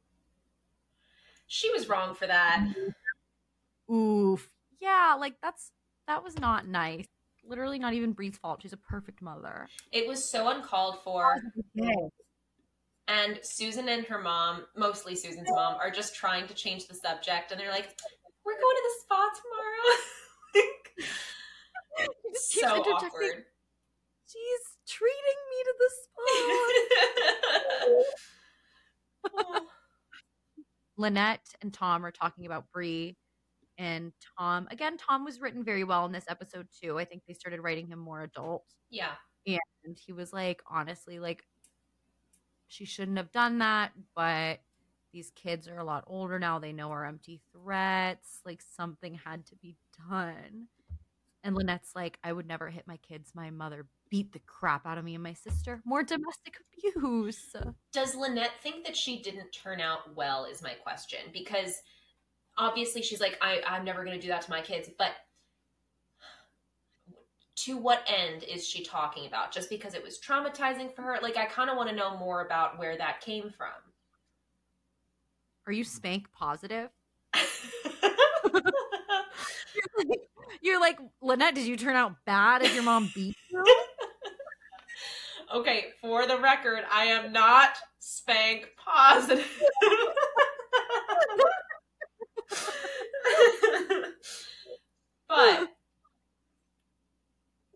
She 1.46 1.70
was 1.70 1.88
wrong 1.88 2.14
for 2.14 2.26
that. 2.26 2.66
Oof. 3.92 4.50
Yeah, 4.80 5.16
like 5.18 5.34
that's 5.42 5.70
that 6.06 6.22
was 6.24 6.38
not 6.38 6.66
nice. 6.66 7.06
Literally 7.44 7.78
not 7.78 7.92
even 7.92 8.12
Bree's 8.12 8.38
fault. 8.38 8.62
She's 8.62 8.72
a 8.72 8.78
perfect 8.78 9.20
mother. 9.20 9.68
It 9.90 10.06
was 10.06 10.30
so 10.30 10.48
uncalled 10.48 11.02
for. 11.02 11.42
And 13.08 13.40
Susan 13.42 13.88
and 13.88 14.04
her 14.06 14.20
mom, 14.20 14.64
mostly 14.76 15.16
Susan's 15.16 15.48
mom, 15.50 15.74
are 15.74 15.90
just 15.90 16.14
trying 16.14 16.46
to 16.46 16.54
change 16.54 16.86
the 16.86 16.94
subject. 16.94 17.50
And 17.50 17.60
they're 17.60 17.70
like, 17.70 17.98
we're 18.46 18.52
going 18.52 18.76
to 18.76 18.82
the 18.84 18.94
spa 19.00 19.30
tomorrow. 19.42 19.98
So 22.34 22.66
awkward. 22.66 23.44
She's 24.26 24.71
treating 24.92 25.40
me 25.50 25.64
to 25.64 25.74
the 25.78 25.88
spa. 29.34 29.60
Lynette 30.96 31.48
and 31.62 31.72
Tom 31.72 32.04
are 32.04 32.10
talking 32.10 32.46
about 32.46 32.70
Bree. 32.72 33.16
And 33.78 34.12
Tom, 34.38 34.68
again, 34.70 34.96
Tom 34.98 35.24
was 35.24 35.40
written 35.40 35.64
very 35.64 35.84
well 35.84 36.04
in 36.06 36.12
this 36.12 36.26
episode 36.28 36.68
too. 36.82 36.98
I 36.98 37.04
think 37.04 37.22
they 37.26 37.34
started 37.34 37.60
writing 37.60 37.86
him 37.86 37.98
more 37.98 38.22
adult. 38.22 38.64
yeah. 39.44 39.58
And 39.84 39.98
he 39.98 40.12
was 40.12 40.32
like, 40.32 40.62
honestly, 40.70 41.18
like, 41.18 41.42
she 42.68 42.84
shouldn't 42.84 43.18
have 43.18 43.32
done 43.32 43.58
that, 43.58 43.92
but 44.14 44.60
these 45.12 45.30
kids 45.34 45.68
are 45.68 45.78
a 45.78 45.84
lot 45.84 46.04
older 46.06 46.38
now. 46.38 46.58
They 46.58 46.72
know 46.72 46.90
our 46.90 47.04
empty 47.04 47.40
threats. 47.52 48.40
Like, 48.46 48.62
something 48.62 49.14
had 49.14 49.44
to 49.46 49.56
be 49.56 49.76
done. 50.08 50.68
And 51.42 51.56
Lynette's 51.56 51.92
like, 51.96 52.18
I 52.22 52.32
would 52.32 52.46
never 52.46 52.70
hit 52.70 52.86
my 52.86 52.98
kids. 52.98 53.32
My 53.34 53.50
mother 53.50 53.86
beat 54.12 54.30
the 54.30 54.40
crap 54.40 54.84
out 54.86 54.98
of 54.98 55.04
me 55.06 55.14
and 55.14 55.24
my 55.24 55.32
sister. 55.32 55.80
More 55.86 56.02
domestic 56.02 56.58
abuse. 56.94 57.56
Does 57.94 58.14
Lynette 58.14 58.60
think 58.62 58.84
that 58.84 58.94
she 58.94 59.22
didn't 59.22 59.50
turn 59.52 59.80
out 59.80 60.14
well? 60.14 60.44
Is 60.44 60.62
my 60.62 60.74
question 60.74 61.20
because 61.32 61.80
obviously 62.58 63.00
she's 63.00 63.22
like, 63.22 63.38
I, 63.40 63.62
I'm 63.66 63.86
never 63.86 64.04
going 64.04 64.14
to 64.14 64.20
do 64.20 64.28
that 64.28 64.42
to 64.42 64.50
my 64.50 64.60
kids, 64.60 64.90
but 64.98 65.12
to 67.54 67.78
what 67.78 68.06
end 68.06 68.42
is 68.42 68.68
she 68.68 68.84
talking 68.84 69.26
about? 69.26 69.50
Just 69.50 69.70
because 69.70 69.94
it 69.94 70.02
was 70.02 70.20
traumatizing 70.20 70.94
for 70.94 71.00
her? 71.00 71.18
Like, 71.22 71.38
I 71.38 71.46
kind 71.46 71.70
of 71.70 71.78
want 71.78 71.88
to 71.88 71.96
know 71.96 72.18
more 72.18 72.44
about 72.44 72.78
where 72.78 72.98
that 72.98 73.22
came 73.22 73.50
from. 73.56 73.68
Are 75.66 75.72
you 75.72 75.84
spank 75.84 76.30
positive? 76.32 76.90
You're 80.60 80.80
like, 80.80 80.98
Lynette, 81.22 81.54
did 81.54 81.66
you 81.66 81.78
turn 81.78 81.96
out 81.96 82.16
bad 82.26 82.62
if 82.62 82.74
your 82.74 82.82
mom 82.82 83.10
beat 83.14 83.36
you? 83.50 83.64
okay, 85.54 85.86
for 86.00 86.26
the 86.26 86.38
record, 86.38 86.84
I 86.90 87.04
am 87.04 87.32
not 87.32 87.76
spank 87.98 88.68
positive. 88.76 89.46
but 95.28 95.68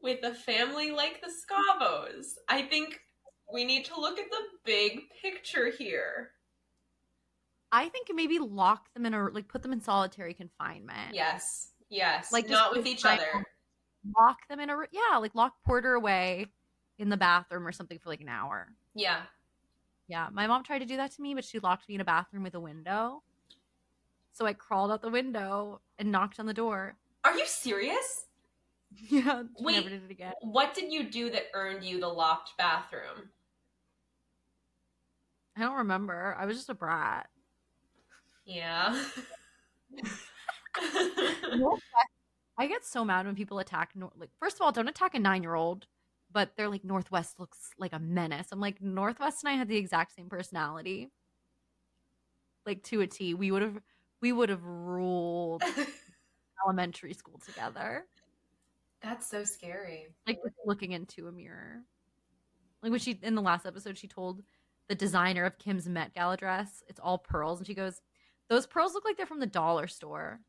with 0.03 0.23
a 0.25 0.35
family 0.35 0.91
like 0.91 1.21
the 1.21 1.29
Scavos, 1.31 2.35
I 2.49 2.63
think 2.63 3.01
we 3.53 3.65
need 3.65 3.85
to 3.87 4.01
look 4.01 4.19
at 4.19 4.31
the 4.31 4.43
big 4.65 5.01
picture 5.23 5.71
here. 5.71 6.31
I 7.73 7.89
think 7.89 8.09
maybe 8.15 8.39
lock 8.39 8.93
them 8.95 9.07
in 9.07 9.15
a 9.15 9.29
like 9.29 9.49
put 9.49 9.63
them 9.63 9.73
in 9.73 9.81
solitary 9.81 10.35
confinement. 10.35 11.15
Yes. 11.15 11.73
Yes. 11.91 12.33
Like, 12.33 12.45
Like 12.45 12.51
not 12.53 12.77
with 12.77 12.87
each 12.87 13.05
other. 13.05 13.45
Lock 14.17 14.39
them 14.49 14.61
in 14.61 14.71
a 14.71 14.77
yeah, 14.93 15.19
like 15.19 15.35
lock 15.35 15.55
Porter 15.65 15.95
away 15.95 16.47
in 16.99 17.09
the 17.09 17.17
bathroom 17.17 17.67
or 17.67 17.73
something 17.73 17.99
for 17.99 18.09
like 18.09 18.21
an 18.21 18.29
hour. 18.29 18.69
Yeah. 18.95 19.23
Yeah, 20.09 20.29
my 20.33 20.47
mom 20.47 20.63
tried 20.63 20.79
to 20.81 20.87
do 20.87 20.97
that 20.97 21.13
to 21.13 21.23
me, 21.23 21.35
but 21.35 21.45
she 21.45 21.59
locked 21.59 21.89
me 21.89 21.97
in 21.97 22.01
a 22.01 22.05
bathroom 22.05 22.43
with 22.45 22.55
a 22.55 22.61
window. 22.61 23.23
So 24.33 24.47
I 24.47 24.53
crawled 24.53 24.91
out 24.91 25.03
the 25.03 25.11
window 25.11 25.81
and 25.99 26.13
knocked 26.13 26.39
on 26.39 26.47
the 26.47 26.55
door. 26.55 26.97
Are 27.25 27.37
you 27.37 27.47
serious? 27.47 28.23
Yeah, 29.11 29.43
Wait. 29.59 29.75
never 29.75 29.89
did 29.91 30.05
it 30.05 30.11
again. 30.13 30.33
What 30.41 30.73
did 30.73 30.91
you 30.93 31.11
do 31.11 31.29
that 31.31 31.47
earned 31.55 31.85
you 31.85 32.01
the 32.01 32.09
locked 32.09 32.53
bathroom? 32.57 33.31
I 35.57 35.61
don't 35.61 35.77
remember. 35.77 36.37
I 36.39 36.47
was 36.47 36.57
just 36.57 36.71
a 36.71 36.75
brat. 36.75 37.29
Yeah. 38.47 39.03
I 42.59 42.67
get 42.69 42.85
so 42.85 43.05
mad 43.05 43.27
when 43.27 43.35
people 43.35 43.59
attack. 43.59 43.91
Like, 44.17 44.31
first 44.39 44.57
of 44.57 44.63
all, 44.63 44.73
don't 44.73 44.89
attack 44.89 45.15
a 45.15 45.19
nine-year-old. 45.19 45.87
But 46.37 46.55
they're 46.55 46.69
like 46.69 46.85
Northwest 46.85 47.41
looks 47.41 47.71
like 47.79 47.95
a 47.95 47.99
menace. 47.99 48.49
I'm 48.53 48.61
like 48.61 48.83
Northwest 48.83 49.43
and 49.43 49.51
I 49.51 49.57
had 49.57 49.69
the 49.69 49.79
exact 49.79 50.15
same 50.15 50.29
personality, 50.29 51.09
like 52.67 52.83
to 52.83 53.01
a 53.01 53.07
T. 53.07 53.33
We 53.33 53.51
would 53.51 53.63
have 53.63 53.81
we 54.21 54.33
would 54.33 54.51
have 54.51 54.63
ruled 54.63 55.63
elementary 56.67 57.15
school 57.15 57.41
together. 57.47 58.05
That's 59.01 59.27
so 59.27 59.45
scary. 59.45 60.09
Like 60.27 60.39
looking 60.67 60.93
into 60.93 61.27
a 61.27 61.33
mirror. 61.33 61.85
Like 62.83 62.91
when 62.91 63.01
she 63.01 63.19
in 63.23 63.35
the 63.35 63.41
last 63.41 63.65
episode, 63.65 63.97
she 63.97 64.07
told 64.07 64.43
the 64.91 64.95
designer 64.95 65.47
of 65.47 65.57
Kim's 65.57 65.89
Met 65.89 66.13
Gala 66.13 66.37
dress, 66.37 66.83
it's 66.87 67.01
all 67.01 67.17
pearls, 67.17 67.61
and 67.61 67.67
she 67.67 67.73
goes, 67.73 68.03
"Those 68.51 68.67
pearls 68.67 68.93
look 68.93 69.07
like 69.07 69.17
they're 69.17 69.25
from 69.25 69.41
the 69.41 69.47
dollar 69.47 69.87
store." 69.87 70.41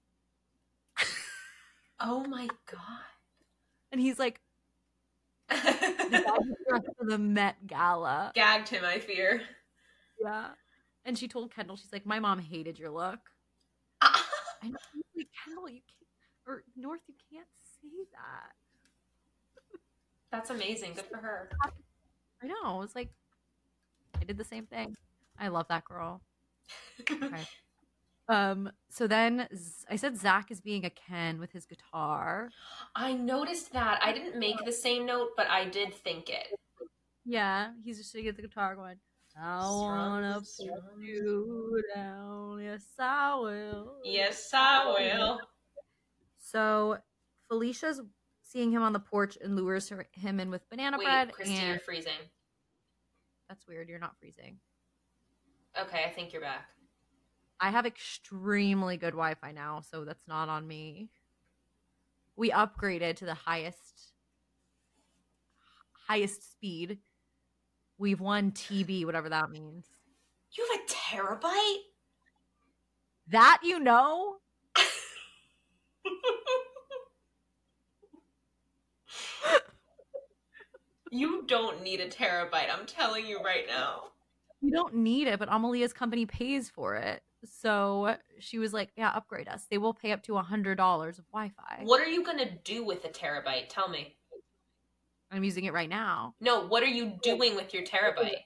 Oh 1.97 2.25
my 2.25 2.47
god. 2.69 2.81
And 3.91 3.99
he's 3.99 4.19
like, 4.19 4.39
"The 4.39 4.41
dress 4.41 4.46
for 5.49 6.83
the 7.05 7.17
Met 7.17 7.67
Gala." 7.67 8.31
Gagged 8.35 8.69
him, 8.69 8.83
I 8.85 8.99
fear. 8.99 9.41
Yeah. 10.21 10.49
And 11.05 11.17
she 11.17 11.27
told 11.27 11.53
Kendall, 11.53 11.77
she's 11.77 11.93
like, 11.93 12.05
"My 12.05 12.19
mom 12.19 12.39
hated 12.39 12.77
your 12.79 12.89
look." 12.89 13.19
I 14.01 14.69
know, 14.69 14.77
like, 15.15 15.27
Kendall, 15.43 15.69
you 15.69 15.81
can't, 15.81 16.09
or 16.45 16.63
North, 16.75 17.01
you 17.07 17.15
can't 17.31 17.47
say 17.81 18.05
that. 18.11 18.53
That's 20.31 20.49
amazing. 20.49 20.93
Good 20.93 21.05
for 21.05 21.17
her. 21.17 21.49
I 22.43 22.47
know. 22.47 22.81
It's 22.81 22.95
like 22.95 23.09
I 24.19 24.23
did 24.23 24.37
the 24.37 24.43
same 24.43 24.65
thing. 24.65 24.95
I 25.39 25.47
love 25.47 25.67
that 25.69 25.85
girl. 25.85 26.21
Okay. 26.99 27.47
Um. 28.30 28.71
So 28.89 29.07
then 29.07 29.47
Z- 29.55 29.86
I 29.89 29.95
said 29.95 30.17
Zach 30.17 30.51
is 30.51 30.59
being 30.61 30.84
a 30.86 30.89
Ken 30.89 31.39
with 31.39 31.51
his 31.51 31.65
guitar. 31.65 32.49
I 32.95 33.13
noticed 33.13 33.71
that. 33.73 33.99
I 34.03 34.11
didn't 34.11 34.38
make 34.39 34.57
the 34.65 34.71
same 34.71 35.05
note, 35.05 35.30
but 35.38 35.47
I 35.49 35.65
did 35.65 35.93
think 35.93 36.30
it. 36.30 36.47
Yeah, 37.25 37.71
he's 37.84 37.97
just 37.97 38.11
sitting 38.11 38.28
at 38.28 38.36
the 38.36 38.41
guitar 38.41 38.75
going, 38.75 38.97
"I 39.39 39.59
wanna 39.69 40.41
put 40.41 40.99
you 40.99 41.84
down, 41.95 42.61
yes 42.61 42.86
I 42.99 43.36
will." 43.36 43.99
Yes, 44.03 44.49
I 44.53 44.86
will. 44.88 45.39
So 46.38 46.97
Felicia's 47.49 48.01
seeing 48.43 48.71
him 48.71 48.82
on 48.82 48.93
the 48.93 48.99
porch 48.99 49.38
and 49.41 49.55
lures 49.55 49.89
her, 49.89 50.07
him 50.13 50.39
in 50.39 50.49
with 50.49 50.69
banana 50.69 50.97
Wait, 50.97 51.03
bread. 51.05 51.34
Christy, 51.34 51.55
and 51.55 51.67
you're 51.67 51.80
freezing. 51.80 52.13
that's 53.49 53.67
weird. 53.67 53.89
You're 53.89 53.99
not 53.99 54.17
freezing. 54.19 54.59
Okay, 55.80 56.03
I 56.05 56.09
think 56.09 56.32
you're 56.34 56.41
back. 56.41 56.69
I 57.60 57.72
have 57.72 57.86
extremely 57.86 58.97
good 58.97 59.14
Wi-Fi 59.14 59.51
now, 59.51 59.82
so 59.82 60.05
that's 60.05 60.28
not 60.28 60.49
on 60.49 60.68
me. 60.68 61.10
We 62.36 62.51
upgraded 62.51 63.16
to 63.18 63.26
the 63.26 63.34
highest 63.34 64.14
highest 66.08 66.51
speed. 66.51 66.99
We've 67.97 68.22
won 68.22 68.51
TB, 68.51 69.05
whatever 69.05 69.30
that 69.30 69.49
means. 69.49 69.88
You 70.51 70.68
have 70.72 70.82
a 70.82 70.86
terabyte? 70.91 71.78
That 73.30 73.60
you 73.64 73.80
know? 73.80 74.36
you 81.12 81.43
don't 81.47 81.84
need 81.84 81.99
a 81.99 82.08
terabyte. 82.08 82.72
I'm 82.72 82.86
telling 82.86 83.26
you 83.26 83.41
right 83.43 83.66
now. 83.68 84.03
You 84.62 84.72
don't 84.72 84.95
need 84.95 85.28
it, 85.28 85.39
but 85.39 85.49
Amalia's 85.49 85.91
company 85.93 86.26
pays 86.26 86.70
for 86.70 86.95
it. 86.95 87.22
So 87.51 88.17
she 88.39 88.59
was 88.59 88.73
like, 88.73 88.91
"Yeah, 88.95 89.09
upgrade 89.09 89.47
us. 89.47 89.65
They 89.69 89.77
will 89.77 89.93
pay 89.93 90.11
up 90.11 90.23
to 90.23 90.37
a 90.37 90.41
hundred 90.41 90.75
dollars 90.75 91.19
of 91.19 91.25
Wi-Fi." 91.31 91.81
What 91.83 92.01
are 92.01 92.07
you 92.07 92.23
gonna 92.23 92.57
do 92.63 92.83
with 92.83 93.05
a 93.05 93.09
terabyte? 93.09 93.69
Tell 93.69 93.87
me. 93.87 94.15
I'm 95.31 95.43
using 95.43 95.65
it 95.65 95.73
right 95.73 95.89
now. 95.89 96.35
No, 96.39 96.65
what 96.65 96.83
are 96.83 96.87
you 96.87 97.17
doing 97.21 97.55
with 97.55 97.73
your 97.73 97.83
terabyte? 97.83 98.43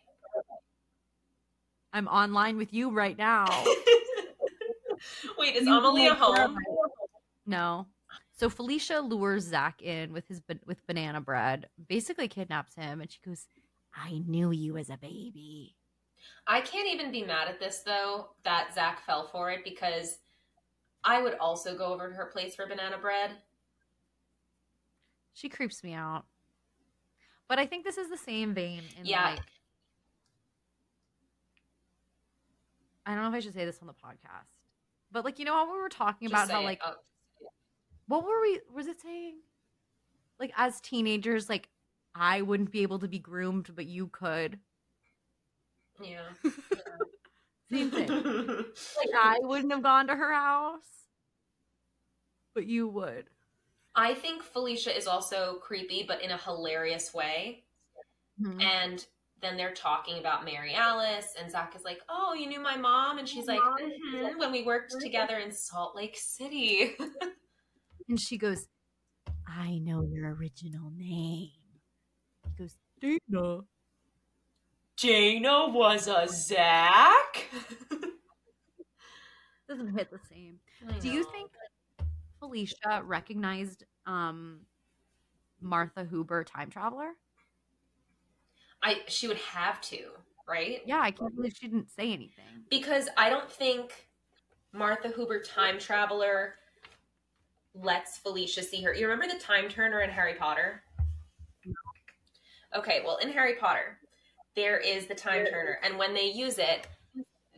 I'm 1.94 2.08
online 2.08 2.58
with 2.58 2.74
you 2.74 2.90
right 2.90 3.18
now. 3.18 3.46
Wait, 5.38 5.56
is 5.56 5.68
You 5.68 5.78
Amalia 5.78 6.14
home? 6.14 6.58
No. 7.46 7.88
So 8.38 8.50
Felicia 8.50 9.02
lures 9.02 9.44
Zach 9.44 9.82
in 9.82 10.14
with 10.14 10.28
his 10.28 10.42
with 10.66 10.86
banana 10.88 11.22
bread, 11.22 11.70
basically 11.88 12.28
kidnaps 12.28 12.76
him, 12.76 13.02
and 13.02 13.12
she 13.12 13.20
goes, 13.26 13.46
"I 13.94 14.24
knew 14.26 14.52
you 14.52 14.78
as 14.78 14.90
a 14.90 14.98
baby." 14.98 15.76
I 16.48 16.62
can't 16.62 16.88
even 16.88 17.12
be 17.12 17.24
mad 17.24 17.48
at 17.48 17.60
this 17.60 17.80
though 17.80 18.32
that 18.44 18.74
Zach 18.74 19.06
fell 19.06 19.28
for 19.28 19.52
it 19.52 19.64
because 19.64 20.18
I 21.04 21.22
would 21.22 21.36
also 21.40 21.78
go 21.78 21.94
over 21.94 22.10
to 22.10 22.16
her 22.16 22.28
place 22.28 22.56
for 22.56 22.68
banana 22.68 22.98
bread. 22.98 23.32
She 25.34 25.50
creeps 25.50 25.84
me 25.84 25.94
out, 25.94 26.26
but 27.48 27.58
I 27.58 27.66
think 27.66 27.84
this 27.84 27.98
is 27.98 28.10
the 28.10 28.18
same 28.18 28.54
vein. 28.54 28.84
In 29.00 29.06
Yeah. 29.06 29.26
like, 29.26 29.40
I 33.06 33.16
don't 33.16 33.24
know 33.24 33.30
if 33.30 33.36
I 33.36 33.40
should 33.40 33.54
say 33.54 33.66
this 33.66 33.80
on 33.82 33.88
the 33.88 33.94
podcast, 33.94 34.50
but 35.12 35.26
like 35.26 35.40
you 35.40 35.46
know 35.46 35.54
how 35.54 35.72
we 35.72 35.80
were 35.80 35.90
talking 35.90 36.30
Just 36.30 36.46
about 36.46 36.54
how 36.54 36.64
like 36.64 36.82
Oh, 36.86 36.94
what 38.12 38.26
were 38.26 38.42
we 38.42 38.60
was 38.74 38.88
it 38.88 39.00
saying 39.00 39.38
like 40.38 40.52
as 40.58 40.82
teenagers 40.82 41.48
like 41.48 41.70
i 42.14 42.42
wouldn't 42.42 42.72
be 42.72 42.82
able 42.82 43.00
to 43.00 43.08
be 43.08 43.20
groomed 43.20 43.70
but 43.74 43.86
you 43.86 44.08
could 44.08 44.60
yeah. 46.04 46.30
same 47.72 47.90
thing 47.92 48.08
like 48.98 49.10
i 49.18 49.38
wouldn't 49.42 49.72
have 49.72 49.84
gone 49.84 50.08
to 50.08 50.16
her 50.16 50.34
house 50.34 51.08
but 52.54 52.66
you 52.66 52.88
would 52.88 53.30
I 53.94 54.14
think 54.14 54.42
Felicia 54.42 54.96
is 54.96 55.06
also 55.06 55.56
creepy, 55.62 56.06
but 56.08 56.22
in 56.22 56.32
a 56.32 56.38
hilarious 56.38 57.14
way. 57.14 57.66
Mhm. 58.40 58.64
And 58.64 59.06
then 59.42 59.58
they're 59.58 59.74
talking 59.74 60.18
about 60.18 60.46
Mary 60.46 60.74
Alice, 60.74 61.34
and 61.38 61.52
Zach 61.52 61.76
is 61.76 61.84
like, 61.84 62.00
"Oh, 62.08 62.34
you 62.34 62.48
knew 62.48 62.62
my 62.62 62.78
mom," 62.78 63.18
and 63.18 63.28
she's 63.28 63.48
like, 63.48 63.60
"Mhm, 63.60 64.38
"When 64.38 64.54
we 64.54 64.64
worked 64.64 64.94
together 65.02 65.40
in 65.40 65.52
Salt 65.52 65.94
Lake 65.94 66.16
City." 66.18 66.96
And 68.10 68.20
she 68.20 68.38
goes, 68.38 68.68
I 69.48 69.78
know 69.80 70.04
your 70.04 70.34
original 70.36 70.92
name. 70.92 71.52
He 72.44 72.52
goes, 72.58 72.76
Dana. 73.00 73.62
Dana 75.02 75.68
was 75.70 76.08
a 76.08 76.28
Zach. 76.28 77.48
Doesn't 79.68 79.98
hit 79.98 80.12
the 80.12 80.20
same. 80.30 80.60
Do 81.00 81.10
you 81.10 81.24
think 81.32 81.50
Felicia 82.40 83.02
recognized 83.04 83.86
um 84.06 84.60
Martha 85.60 86.06
Huber 86.08 86.44
time 86.44 86.70
traveler? 86.70 87.12
I 88.84 89.02
she 89.08 89.28
would 89.28 89.38
have 89.38 89.82
to, 89.82 90.12
right? 90.48 90.82
Yeah, 90.86 91.00
I 91.02 91.12
can't 91.12 91.36
believe 91.36 91.54
she 91.60 91.68
didn't 91.68 91.90
say 91.90 92.12
anything. 92.12 92.66
Because 92.70 93.10
I 93.18 93.30
don't 93.30 93.50
think 93.52 94.08
Martha 94.72 95.10
Huber 95.10 95.42
time 95.42 95.80
traveler 95.80 96.56
lets 97.74 98.18
Felicia 98.18 98.62
see 98.62 98.84
her. 98.84 98.94
You 98.94 99.08
remember 99.08 99.34
the 99.34 99.40
time 99.40 99.68
turner 99.68 100.02
in 100.02 100.12
Harry 100.12 100.36
Potter? 100.36 100.84
Okay, 102.76 103.02
well, 103.06 103.18
in 103.18 103.30
Harry 103.32 103.56
Potter, 103.56 103.98
there 104.56 104.78
is 104.78 105.08
the 105.08 105.16
time 105.16 105.46
turner, 105.46 105.80
and 105.84 105.98
when 105.98 106.14
they 106.14 106.26
use 106.26 106.58
it, 106.58 106.88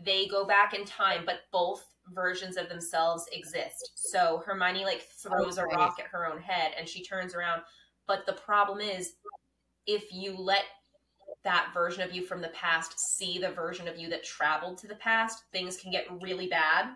they 0.03 0.27
go 0.27 0.45
back 0.45 0.73
in 0.73 0.85
time, 0.85 1.23
but 1.25 1.41
both 1.51 1.85
versions 2.13 2.57
of 2.57 2.69
themselves 2.69 3.25
exist. 3.31 3.91
So 3.95 4.43
Hermione 4.45 4.85
like 4.85 5.01
throws 5.01 5.57
a 5.57 5.65
rock 5.65 5.97
at 5.99 6.07
her 6.07 6.27
own 6.27 6.41
head 6.41 6.73
and 6.77 6.87
she 6.87 7.03
turns 7.03 7.33
around. 7.33 7.61
But 8.07 8.25
the 8.25 8.33
problem 8.33 8.81
is 8.81 9.13
if 9.87 10.11
you 10.11 10.35
let 10.37 10.63
that 11.43 11.71
version 11.73 12.01
of 12.03 12.13
you 12.13 12.23
from 12.23 12.41
the 12.41 12.49
past 12.49 12.99
see 12.99 13.37
the 13.37 13.51
version 13.51 13.87
of 13.87 13.97
you 13.97 14.09
that 14.09 14.23
traveled 14.23 14.77
to 14.79 14.87
the 14.87 14.95
past, 14.95 15.43
things 15.51 15.77
can 15.77 15.91
get 15.91 16.05
really 16.21 16.47
bad. 16.47 16.89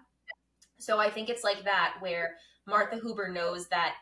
So 0.78 1.00
I 1.00 1.10
think 1.10 1.30
it's 1.30 1.44
like 1.44 1.64
that 1.64 1.96
where 2.00 2.36
Martha 2.66 2.98
Huber 2.98 3.30
knows 3.30 3.68
that 3.68 3.96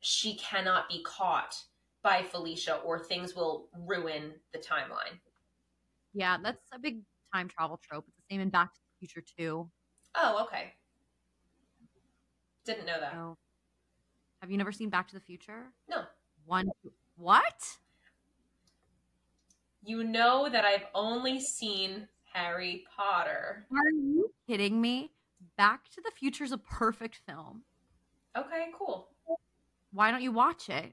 she 0.00 0.36
cannot 0.36 0.88
be 0.88 1.02
caught 1.02 1.56
by 2.02 2.22
Felicia 2.22 2.76
or 2.76 2.98
things 2.98 3.34
will 3.34 3.68
ruin 3.86 4.32
the 4.52 4.58
timeline. 4.58 5.18
Yeah, 6.12 6.36
that's 6.42 6.58
a 6.72 6.78
big 6.78 7.02
time 7.32 7.48
travel 7.48 7.80
trope. 7.82 8.04
It's 8.08 8.16
the 8.16 8.34
same 8.34 8.40
in 8.40 8.50
Back 8.50 8.72
to 8.74 8.80
the 8.80 9.06
Future 9.06 9.24
too. 9.38 9.70
Oh, 10.14 10.44
okay. 10.44 10.74
Didn't 12.64 12.86
know 12.86 13.00
that. 13.00 13.12
So, 13.12 13.36
have 14.40 14.50
you 14.50 14.58
never 14.58 14.72
seen 14.72 14.90
Back 14.90 15.08
to 15.08 15.14
the 15.14 15.20
Future? 15.20 15.72
No. 15.88 16.02
One. 16.46 16.70
What? 17.16 17.78
You 19.82 20.04
know 20.04 20.48
that 20.50 20.64
I've 20.64 20.86
only 20.94 21.40
seen 21.40 22.08
Harry 22.32 22.84
Potter. 22.96 23.66
Are 23.70 23.90
you 23.92 24.30
kidding 24.48 24.80
me? 24.80 25.12
Back 25.56 25.90
to 25.90 26.02
the 26.02 26.10
Future 26.10 26.44
is 26.44 26.52
a 26.52 26.58
perfect 26.58 27.20
film. 27.26 27.62
Okay, 28.36 28.66
cool. 28.78 29.08
Why 29.92 30.10
don't 30.10 30.22
you 30.22 30.32
watch 30.32 30.68
it? 30.68 30.92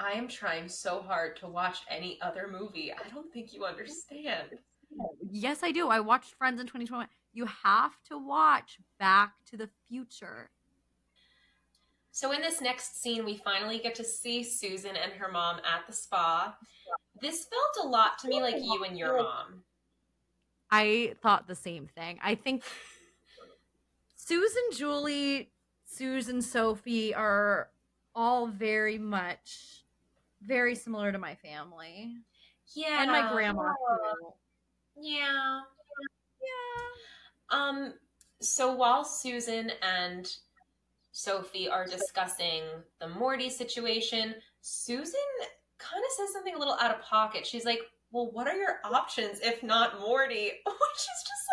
I 0.00 0.12
am 0.12 0.28
trying 0.28 0.68
so 0.68 1.02
hard 1.02 1.36
to 1.36 1.46
watch 1.46 1.80
any 1.90 2.18
other 2.22 2.48
movie. 2.50 2.90
I 2.92 3.08
don't 3.10 3.30
think 3.30 3.52
you 3.52 3.66
understand. 3.66 4.48
Yes, 5.30 5.62
I 5.62 5.72
do. 5.72 5.88
I 5.88 6.00
watched 6.00 6.32
Friends 6.34 6.58
in 6.58 6.66
2021. 6.66 7.06
You 7.34 7.46
have 7.46 7.92
to 8.08 8.16
watch 8.16 8.78
Back 8.98 9.34
to 9.50 9.58
the 9.58 9.68
Future. 9.88 10.50
So, 12.12 12.32
in 12.32 12.40
this 12.40 12.60
next 12.60 13.00
scene, 13.00 13.24
we 13.24 13.36
finally 13.44 13.78
get 13.78 13.94
to 13.96 14.04
see 14.04 14.42
Susan 14.42 14.96
and 14.96 15.12
her 15.12 15.30
mom 15.30 15.58
at 15.58 15.86
the 15.86 15.92
spa. 15.92 16.56
This 17.20 17.44
felt 17.44 17.86
a 17.86 17.88
lot 17.88 18.18
to 18.20 18.28
me 18.28 18.40
like 18.40 18.56
you 18.58 18.82
and 18.84 18.98
your 18.98 19.18
mom. 19.18 19.62
I 20.70 21.14
thought 21.22 21.46
the 21.46 21.54
same 21.54 21.86
thing. 21.86 22.18
I 22.22 22.34
think 22.34 22.64
Susan, 24.16 24.62
Julie, 24.72 25.50
Susan, 25.84 26.40
Sophie 26.40 27.14
are 27.14 27.68
all 28.14 28.46
very 28.46 28.98
much 28.98 29.79
very 30.44 30.74
similar 30.74 31.12
to 31.12 31.18
my 31.18 31.34
family 31.36 32.14
Yeah. 32.74 33.02
and 33.02 33.10
my 33.10 33.30
grandma 33.32 33.62
too. 33.72 34.32
Yeah. 35.00 35.60
Yeah. 36.40 37.58
Um, 37.58 37.94
so 38.40 38.72
while 38.74 39.04
Susan 39.04 39.72
and 39.82 40.30
Sophie 41.12 41.68
are 41.68 41.86
discussing 41.86 42.62
the 43.00 43.08
Morty 43.08 43.50
situation, 43.50 44.34
Susan 44.60 45.20
kind 45.78 46.02
of 46.04 46.12
says 46.16 46.32
something 46.32 46.54
a 46.54 46.58
little 46.58 46.76
out 46.80 46.94
of 46.94 47.02
pocket. 47.02 47.46
She's 47.46 47.64
like, 47.64 47.80
Well, 48.12 48.30
what 48.32 48.46
are 48.46 48.56
your 48.56 48.78
options 48.84 49.40
if 49.42 49.62
not 49.62 50.00
Morty? 50.00 50.52
Which 50.66 50.96
is 50.96 51.24
just 51.28 51.46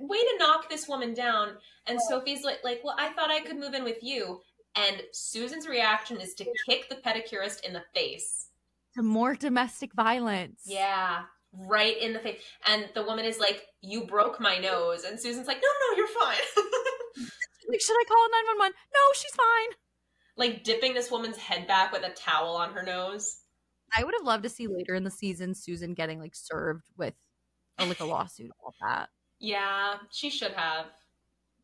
like, 0.00 0.08
way 0.08 0.18
to 0.18 0.36
knock 0.38 0.68
this 0.70 0.88
woman 0.88 1.14
down. 1.14 1.50
And 1.86 2.00
Sophie's 2.08 2.44
like, 2.44 2.60
like, 2.64 2.80
Well, 2.82 2.96
I 2.98 3.12
thought 3.12 3.30
I 3.30 3.40
could 3.40 3.58
move 3.58 3.74
in 3.74 3.84
with 3.84 4.02
you. 4.02 4.40
And 4.76 5.02
Susan's 5.12 5.68
reaction 5.68 6.20
is 6.20 6.34
to 6.34 6.46
kick 6.66 6.88
the 6.88 6.96
pedicurist 6.96 7.64
in 7.64 7.72
the 7.72 7.82
face. 7.94 8.48
To 8.96 9.02
more 9.02 9.34
domestic 9.34 9.92
violence. 9.94 10.62
Yeah, 10.66 11.22
right 11.52 11.96
in 12.00 12.12
the 12.12 12.18
face. 12.18 12.40
And 12.66 12.88
the 12.94 13.02
woman 13.04 13.24
is 13.24 13.38
like, 13.38 13.66
"You 13.82 14.04
broke 14.06 14.40
my 14.40 14.58
nose," 14.58 15.04
and 15.04 15.18
Susan's 15.20 15.46
like, 15.46 15.58
"No, 15.62 15.68
no, 15.90 15.96
you're 15.96 16.08
fine." 16.08 16.38
Like, 17.68 17.80
should 17.80 17.94
I 17.94 18.04
call 18.06 18.28
911? 18.58 18.74
No, 18.92 19.00
she's 19.14 19.34
fine. 19.34 19.76
like 20.36 20.64
dipping 20.64 20.94
this 20.94 21.10
woman's 21.10 21.36
head 21.38 21.66
back 21.66 21.92
with 21.92 22.02
a 22.02 22.10
towel 22.10 22.56
on 22.56 22.72
her 22.74 22.82
nose. 22.82 23.38
I 23.96 24.02
would 24.04 24.14
have 24.18 24.26
loved 24.26 24.42
to 24.42 24.48
see 24.48 24.66
later 24.66 24.94
in 24.94 25.04
the 25.04 25.10
season 25.10 25.54
Susan 25.54 25.94
getting 25.94 26.18
like 26.20 26.34
served 26.34 26.84
with 26.98 27.14
a, 27.78 27.86
like 27.86 28.00
a 28.00 28.04
lawsuit 28.04 28.50
all 28.62 28.74
that. 28.82 29.08
Yeah, 29.38 29.94
she 30.10 30.28
should 30.28 30.52
have. 30.52 30.86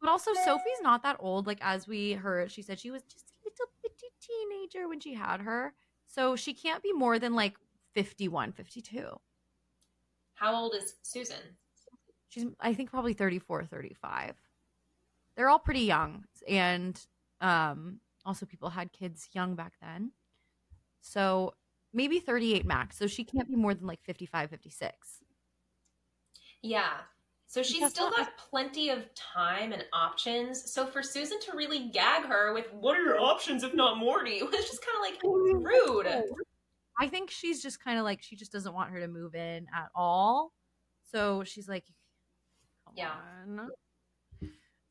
But 0.01 0.11
also, 0.11 0.32
Sophie's 0.44 0.80
not 0.82 1.03
that 1.03 1.16
old. 1.18 1.46
Like, 1.46 1.59
as 1.61 1.88
we 1.88 2.12
heard, 2.12 2.53
she 2.53 2.62
said 2.62 2.78
she 2.78 2.90
was 2.90 3.03
just 3.03 3.30
a 3.30 3.44
little 3.44 3.66
bitty 3.82 4.07
teenager 4.20 4.88
when 4.88 5.01
she 5.01 5.14
had 5.14 5.40
her. 5.40 5.72
So 6.07 6.36
she 6.36 6.55
can't 6.55 6.82
be 6.82 6.92
more 6.92 7.18
than 7.18 7.34
like 7.34 7.57
51, 7.94 8.53
52. 8.53 9.18
How 10.34 10.55
old 10.55 10.74
is 10.74 10.94
Susan? 11.03 11.36
She's, 12.28 12.46
I 12.61 12.74
think, 12.74 12.90
probably 12.90 13.12
34, 13.12 13.64
35. 13.64 14.34
They're 15.36 15.49
all 15.49 15.59
pretty 15.59 15.80
young. 15.80 16.24
And 16.46 17.01
um, 17.40 18.01
also, 18.24 18.46
people 18.46 18.70
had 18.70 18.92
kids 18.92 19.28
young 19.32 19.57
back 19.57 19.74
then. 19.80 20.12
So 21.01 21.55
maybe 21.92 22.20
38 22.20 22.64
max. 22.64 22.96
So 22.96 23.07
she 23.07 23.24
can't 23.24 23.49
be 23.49 23.57
more 23.57 23.74
than 23.74 23.86
like 23.86 24.03
55, 24.03 24.51
56. 24.51 25.24
Yeah. 26.62 26.90
So 27.51 27.62
she's 27.62 27.80
That's 27.80 27.94
still 27.94 28.11
got 28.11 28.36
plenty 28.36 28.90
of 28.90 29.07
time 29.14 29.72
and 29.72 29.82
options. 29.94 30.70
So 30.70 30.86
for 30.86 31.03
Susan 31.03 31.40
to 31.40 31.57
really 31.57 31.88
gag 31.88 32.26
her 32.26 32.53
with 32.53 32.70
"What 32.74 32.94
are 32.99 33.03
your 33.03 33.18
options 33.18 33.64
if 33.64 33.74
not 33.74 33.96
Morty?" 33.96 34.42
was 34.42 34.53
just 34.53 34.84
kind 34.84 34.96
of 34.96 35.01
like 35.01 35.64
rude. 35.64 36.24
I 37.01 37.09
think 37.09 37.30
she's 37.30 37.62
just 37.62 37.82
kind 37.82 37.99
of 37.99 38.05
like 38.05 38.22
she 38.22 38.36
just 38.36 38.53
doesn't 38.53 38.74
want 38.74 38.90
her 38.90 39.01
to 39.01 39.09
move 39.09 39.34
in 39.34 39.66
at 39.74 39.88
all. 39.94 40.53
So 41.11 41.42
she's 41.42 41.68
like, 41.68 41.84
Yeah. 42.94 43.12
on. 43.49 43.70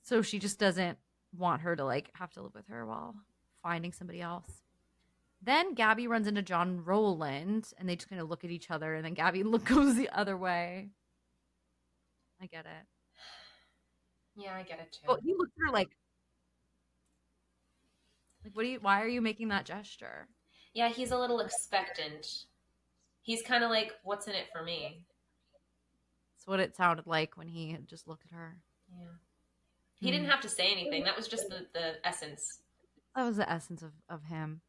So 0.01 0.23
she 0.23 0.39
just 0.39 0.57
doesn't 0.57 0.97
want 1.37 1.61
her 1.61 1.75
to 1.75 1.85
like 1.85 2.09
have 2.15 2.31
to 2.31 2.41
live 2.41 2.55
with 2.55 2.67
her 2.69 2.87
while 2.87 3.13
finding 3.61 3.91
somebody 3.91 4.19
else. 4.19 4.63
Then 5.43 5.75
Gabby 5.75 6.07
runs 6.07 6.25
into 6.25 6.41
John 6.41 6.83
Rowland 6.83 7.71
and 7.77 7.87
they 7.87 7.95
just 7.95 8.09
kind 8.09 8.21
of 8.21 8.29
look 8.29 8.43
at 8.43 8.49
each 8.49 8.71
other 8.71 8.95
and 8.95 9.05
then 9.05 9.13
Gabby 9.13 9.43
look 9.43 9.65
goes 9.75 9.95
the 9.95 10.09
other 10.09 10.35
way. 10.35 10.89
I 12.41 12.45
get 12.47 12.65
it. 12.65 12.85
Yeah, 14.35 14.55
I 14.55 14.63
get 14.63 14.79
it 14.79 14.91
too. 14.91 15.07
But 15.07 15.21
he 15.23 15.33
looks 15.33 15.51
at 15.57 15.67
her 15.67 15.73
like 15.73 15.89
like 18.43 18.55
what 18.55 18.63
do 18.63 18.69
you 18.69 18.79
why 18.81 19.01
are 19.01 19.07
you 19.07 19.21
making 19.21 19.47
that 19.49 19.65
gesture? 19.65 20.27
Yeah, 20.73 20.89
he's 20.89 21.11
a 21.11 21.17
little 21.17 21.39
expectant. 21.39 22.45
He's 23.23 23.41
kind 23.41 23.63
of 23.63 23.69
like, 23.71 23.93
"What's 24.03 24.27
in 24.27 24.33
it 24.35 24.45
for 24.53 24.63
me?" 24.63 25.03
That's 26.35 26.47
what 26.47 26.59
it 26.59 26.75
sounded 26.75 27.07
like 27.07 27.35
when 27.35 27.47
he 27.47 27.71
had 27.71 27.87
just 27.87 28.07
looked 28.07 28.25
at 28.25 28.31
her. 28.37 28.57
Yeah. 28.89 29.07
He 29.95 30.11
didn't 30.11 30.25
Hmm. 30.25 30.31
have 30.31 30.41
to 30.41 30.49
say 30.49 30.71
anything. 30.71 31.03
That 31.03 31.17
was 31.17 31.27
just 31.27 31.49
the, 31.49 31.65
the 31.73 31.95
essence. 32.07 32.59
that 33.15 33.23
was 33.25 33.37
the 33.37 33.49
essence 33.51 33.81
of, 33.81 33.91
of 34.09 34.23
him. 34.23 34.61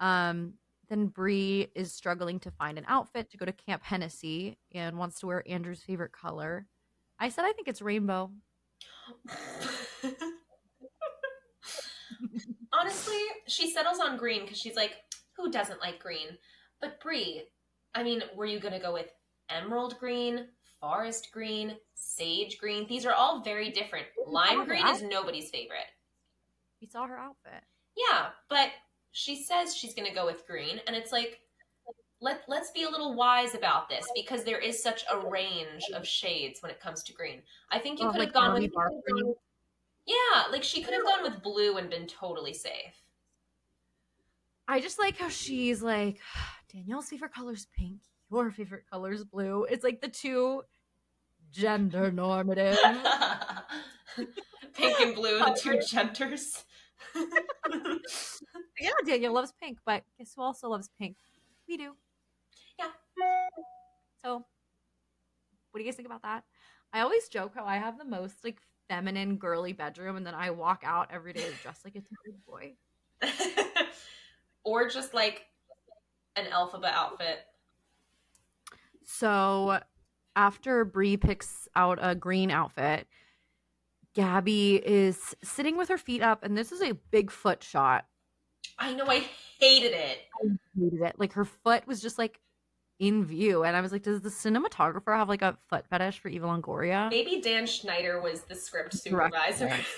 Um, 0.00 0.54
then 0.88 1.06
Bree 1.06 1.68
is 1.76 1.92
struggling 1.94 2.40
to 2.40 2.50
find 2.50 2.76
an 2.76 2.84
outfit 2.88 3.30
to 3.30 3.36
go 3.36 3.46
to 3.46 3.52
Camp 3.52 3.84
Hennessy 3.84 4.58
and 4.72 4.98
wants 4.98 5.20
to 5.20 5.26
wear 5.28 5.48
Andrew's 5.48 5.82
favorite 5.82 6.10
color. 6.12 6.66
I 7.18 7.28
said 7.28 7.44
I 7.44 7.52
think 7.52 7.68
it's 7.68 7.82
rainbow. 7.82 8.30
Honestly, 12.72 13.20
she 13.46 13.70
settles 13.70 14.00
on 14.00 14.16
green 14.16 14.42
because 14.42 14.58
she's 14.58 14.74
like, 14.74 14.92
who 15.36 15.50
doesn't 15.50 15.80
like 15.80 16.00
green? 16.00 16.38
But 16.80 17.00
Bree, 17.00 17.44
I 17.94 18.02
mean, 18.02 18.22
were 18.34 18.46
you 18.46 18.58
gonna 18.58 18.80
go 18.80 18.92
with 18.92 19.06
emerald 19.48 19.98
green, 19.98 20.48
forest 20.80 21.28
green, 21.32 21.76
sage 21.94 22.58
green? 22.58 22.86
These 22.88 23.06
are 23.06 23.12
all 23.12 23.42
very 23.42 23.70
different. 23.70 24.06
Lime 24.26 24.64
green 24.64 24.86
is 24.88 25.02
nobody's 25.02 25.50
favorite. 25.50 25.86
We 26.80 26.88
saw 26.88 27.06
her 27.06 27.18
outfit. 27.18 27.62
Yeah, 27.96 28.30
but 28.50 28.70
she 29.12 29.42
says 29.42 29.74
she's 29.76 29.94
gonna 29.94 30.14
go 30.14 30.26
with 30.26 30.46
green, 30.46 30.80
and 30.86 30.96
it's 30.96 31.12
like 31.12 31.38
let 32.24 32.42
let's 32.48 32.70
be 32.70 32.84
a 32.84 32.88
little 32.88 33.14
wise 33.14 33.54
about 33.54 33.88
this 33.88 34.06
because 34.14 34.44
there 34.44 34.58
is 34.58 34.82
such 34.82 35.04
a 35.12 35.28
range 35.28 35.84
of 35.94 36.06
shades 36.06 36.62
when 36.62 36.72
it 36.72 36.80
comes 36.80 37.02
to 37.04 37.12
green. 37.12 37.42
I 37.70 37.78
think 37.78 38.00
you 38.00 38.06
Oh, 38.06 38.12
could 38.12 38.20
have 38.22 38.26
like 38.28 38.34
gone 38.34 38.54
with 38.54 38.72
green? 38.72 39.34
yeah, 40.06 40.44
like 40.50 40.64
she 40.64 40.82
could 40.82 40.94
have 40.94 41.04
gone 41.04 41.22
with 41.22 41.42
blue 41.42 41.76
and 41.76 41.90
been 41.90 42.06
totally 42.06 42.54
safe. 42.54 42.94
I 44.66 44.80
just 44.80 44.98
like 44.98 45.18
how 45.18 45.28
she's 45.28 45.82
like, 45.82 46.18
Danielle's 46.72 47.10
favorite 47.10 47.34
color's 47.34 47.66
pink, 47.76 48.00
your 48.30 48.50
favorite 48.50 48.84
color's 48.90 49.22
blue. 49.22 49.64
It's 49.64 49.84
like 49.84 50.00
the 50.00 50.08
two 50.08 50.62
gender 51.52 52.10
normative. 52.10 52.78
Pink 54.74 55.00
and 55.00 55.14
blue, 55.14 55.38
the 55.38 55.58
two 55.60 55.78
genders. 55.86 56.64
yeah, 58.80 58.90
Danielle 59.04 59.34
loves 59.34 59.52
pink, 59.60 59.78
but 59.84 60.02
guess 60.18 60.32
who 60.34 60.42
also 60.42 60.68
loves 60.68 60.88
pink? 60.98 61.16
We 61.68 61.76
do. 61.76 61.92
Yeah. 63.18 63.48
So, 64.24 64.34
what 65.70 65.78
do 65.78 65.80
you 65.80 65.90
guys 65.90 65.96
think 65.96 66.06
about 66.06 66.22
that? 66.22 66.44
I 66.92 67.00
always 67.00 67.28
joke 67.28 67.52
how 67.54 67.64
I 67.64 67.76
have 67.76 67.98
the 67.98 68.04
most 68.04 68.36
like 68.44 68.60
feminine, 68.88 69.36
girly 69.36 69.72
bedroom, 69.72 70.16
and 70.16 70.26
then 70.26 70.34
I 70.34 70.50
walk 70.50 70.82
out 70.84 71.10
every 71.12 71.32
day 71.32 71.46
dressed 71.62 71.84
like 71.84 71.96
a 71.96 72.00
teenage 72.00 72.40
boy. 72.46 72.74
or 74.64 74.88
just 74.88 75.14
like 75.14 75.46
an 76.36 76.46
alphabet 76.48 76.92
outfit. 76.94 77.40
So, 79.04 79.80
after 80.36 80.84
Bree 80.84 81.16
picks 81.16 81.68
out 81.76 81.98
a 82.00 82.14
green 82.14 82.50
outfit, 82.50 83.06
Gabby 84.14 84.76
is 84.76 85.34
sitting 85.42 85.76
with 85.76 85.88
her 85.88 85.98
feet 85.98 86.22
up, 86.22 86.44
and 86.44 86.56
this 86.56 86.72
is 86.72 86.80
a 86.80 86.94
big 87.10 87.30
foot 87.30 87.62
shot. 87.62 88.06
I 88.78 88.94
know 88.94 89.06
I 89.06 89.24
hated 89.60 89.92
it. 89.92 90.18
I 90.42 90.48
hated 90.78 91.02
it. 91.02 91.16
Like 91.18 91.32
her 91.34 91.44
foot 91.44 91.86
was 91.86 92.00
just 92.00 92.18
like 92.18 92.40
in 92.98 93.24
view, 93.24 93.64
and 93.64 93.76
I 93.76 93.80
was 93.80 93.92
like, 93.92 94.02
"Does 94.02 94.20
the 94.20 94.28
cinematographer 94.28 95.16
have 95.16 95.28
like 95.28 95.42
a 95.42 95.56
foot 95.68 95.84
fetish 95.88 96.20
for 96.20 96.28
Eva 96.28 96.46
Longoria?" 96.46 97.10
Maybe 97.10 97.40
Dan 97.40 97.66
Schneider 97.66 98.20
was 98.20 98.42
the 98.42 98.54
script 98.54 99.02
Director. 99.04 99.34
supervisor. 99.46 99.68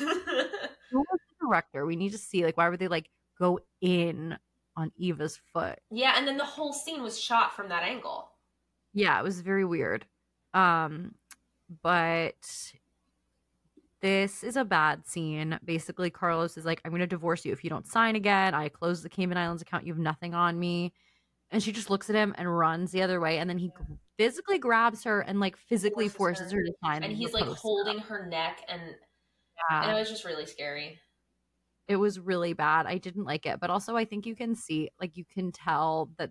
Who 0.91 0.99
was 1.01 1.21
the 1.29 1.47
director? 1.47 1.85
We 1.87 1.97
need 1.97 2.13
to 2.13 2.19
see 2.19 2.45
like 2.45 2.57
why 2.57 2.69
would 2.69 2.79
they 2.79 2.89
like 2.89 3.11
go 3.39 3.61
in 3.81 4.37
on 4.77 4.93
Eva's 4.97 5.39
foot? 5.53 5.79
yeah, 5.91 6.15
and 6.17 6.27
then 6.27 6.37
the 6.37 6.45
whole 6.45 6.73
scene 6.73 7.03
was 7.03 7.19
shot 7.21 7.55
from 7.55 7.69
that 7.69 7.83
angle. 7.83 8.31
Yeah, 8.95 9.19
it 9.21 9.23
was 9.25 9.41
very 9.41 9.65
weird. 9.65 10.07
Um, 10.55 11.15
but 11.83 12.73
this 14.01 14.45
is 14.45 14.57
a 14.57 14.65
bad 14.65 15.07
scene. 15.07 15.59
Basically, 15.65 16.11
Carlos 16.11 16.57
is 16.57 16.65
like, 16.65 16.81
I'm 16.85 16.91
going 16.93 17.01
to 17.01 17.07
divorce 17.07 17.45
you 17.45 17.53
if 17.53 17.65
you 17.65 17.71
don't 17.71 17.87
sign 17.87 18.17
again. 18.17 18.55
I 18.55 18.69
close 18.69 19.03
the 19.03 19.09
Cayman 19.09 19.37
Islands 19.37 19.63
account. 19.63 19.87
You 19.87 19.93
have 19.93 20.01
nothing 20.01 20.35
on 20.35 20.59
me. 20.59 20.93
And 21.51 21.63
she 21.63 21.73
just 21.73 21.91
looks 21.91 22.11
at 22.11 22.17
him 22.17 22.35
and 22.39 22.59
runs 22.59 22.91
the 22.91 23.03
other 23.03 23.21
way. 23.21 23.39
And 23.39 23.49
then 23.49 23.59
he 23.59 23.71
physically 24.19 24.59
grabs 24.59 25.05
her 25.05 25.21
and 25.21 25.39
like 25.41 25.57
physically 25.57 26.09
Forces 26.09 26.39
forces 26.39 26.53
her. 26.53 26.59
her, 26.59 26.65
to 26.65 26.73
sign. 26.85 27.03
And 27.05 27.17
he's 27.17 27.33
like 27.33 27.45
holding 27.45 27.99
her 27.99 28.27
neck 28.27 28.63
and, 28.69 28.83
and 29.71 29.91
it 29.91 29.95
was 29.95 30.11
just 30.11 30.25
really 30.25 30.47
scary. 30.47 30.99
it 31.89 31.97
was 31.97 32.19
really 32.19 32.53
bad. 32.53 32.87
I 32.87 32.99
didn't 32.99 33.25
like 33.25 33.47
it. 33.47 33.61
But 33.61 33.71
also, 33.71 33.97
I 33.97 34.05
think 34.05 34.27
you 34.27 34.35
can 34.35 34.55
see, 34.57 34.91
like, 35.01 35.17
you 35.17 35.25
can 35.25 35.53
tell 35.53 36.11
that 36.19 36.31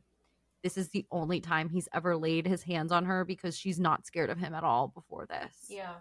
this 0.64 0.78
is 0.78 0.90
the 0.90 1.06
only 1.12 1.40
time 1.40 1.70
he's 1.70 1.88
ever 1.94 2.18
laid 2.18 2.46
his 2.46 2.62
hands 2.64 2.92
on 2.92 3.06
her 3.06 3.24
because 3.24 3.58
she's 3.58 3.80
not 3.80 4.06
scared 4.06 4.30
of 4.30 4.38
him 4.38 4.54
at 4.54 4.64
all 4.64 4.90
before 4.90 5.26
this. 5.28 5.56
Yeah. 5.70 5.94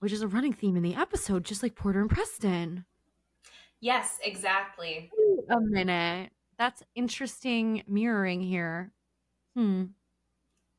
which 0.00 0.12
is 0.12 0.22
a 0.22 0.28
running 0.28 0.52
theme 0.54 0.76
in 0.76 0.82
the 0.82 0.94
episode, 0.96 1.44
just 1.44 1.62
like 1.62 1.74
Porter 1.76 2.00
and 2.00 2.10
Preston. 2.10 2.84
Yes, 3.80 4.18
exactly. 4.24 5.10
A 5.50 5.60
minute. 5.60 6.30
That's 6.60 6.82
interesting 6.94 7.82
mirroring 7.88 8.42
here. 8.42 8.92
Hmm. 9.56 9.84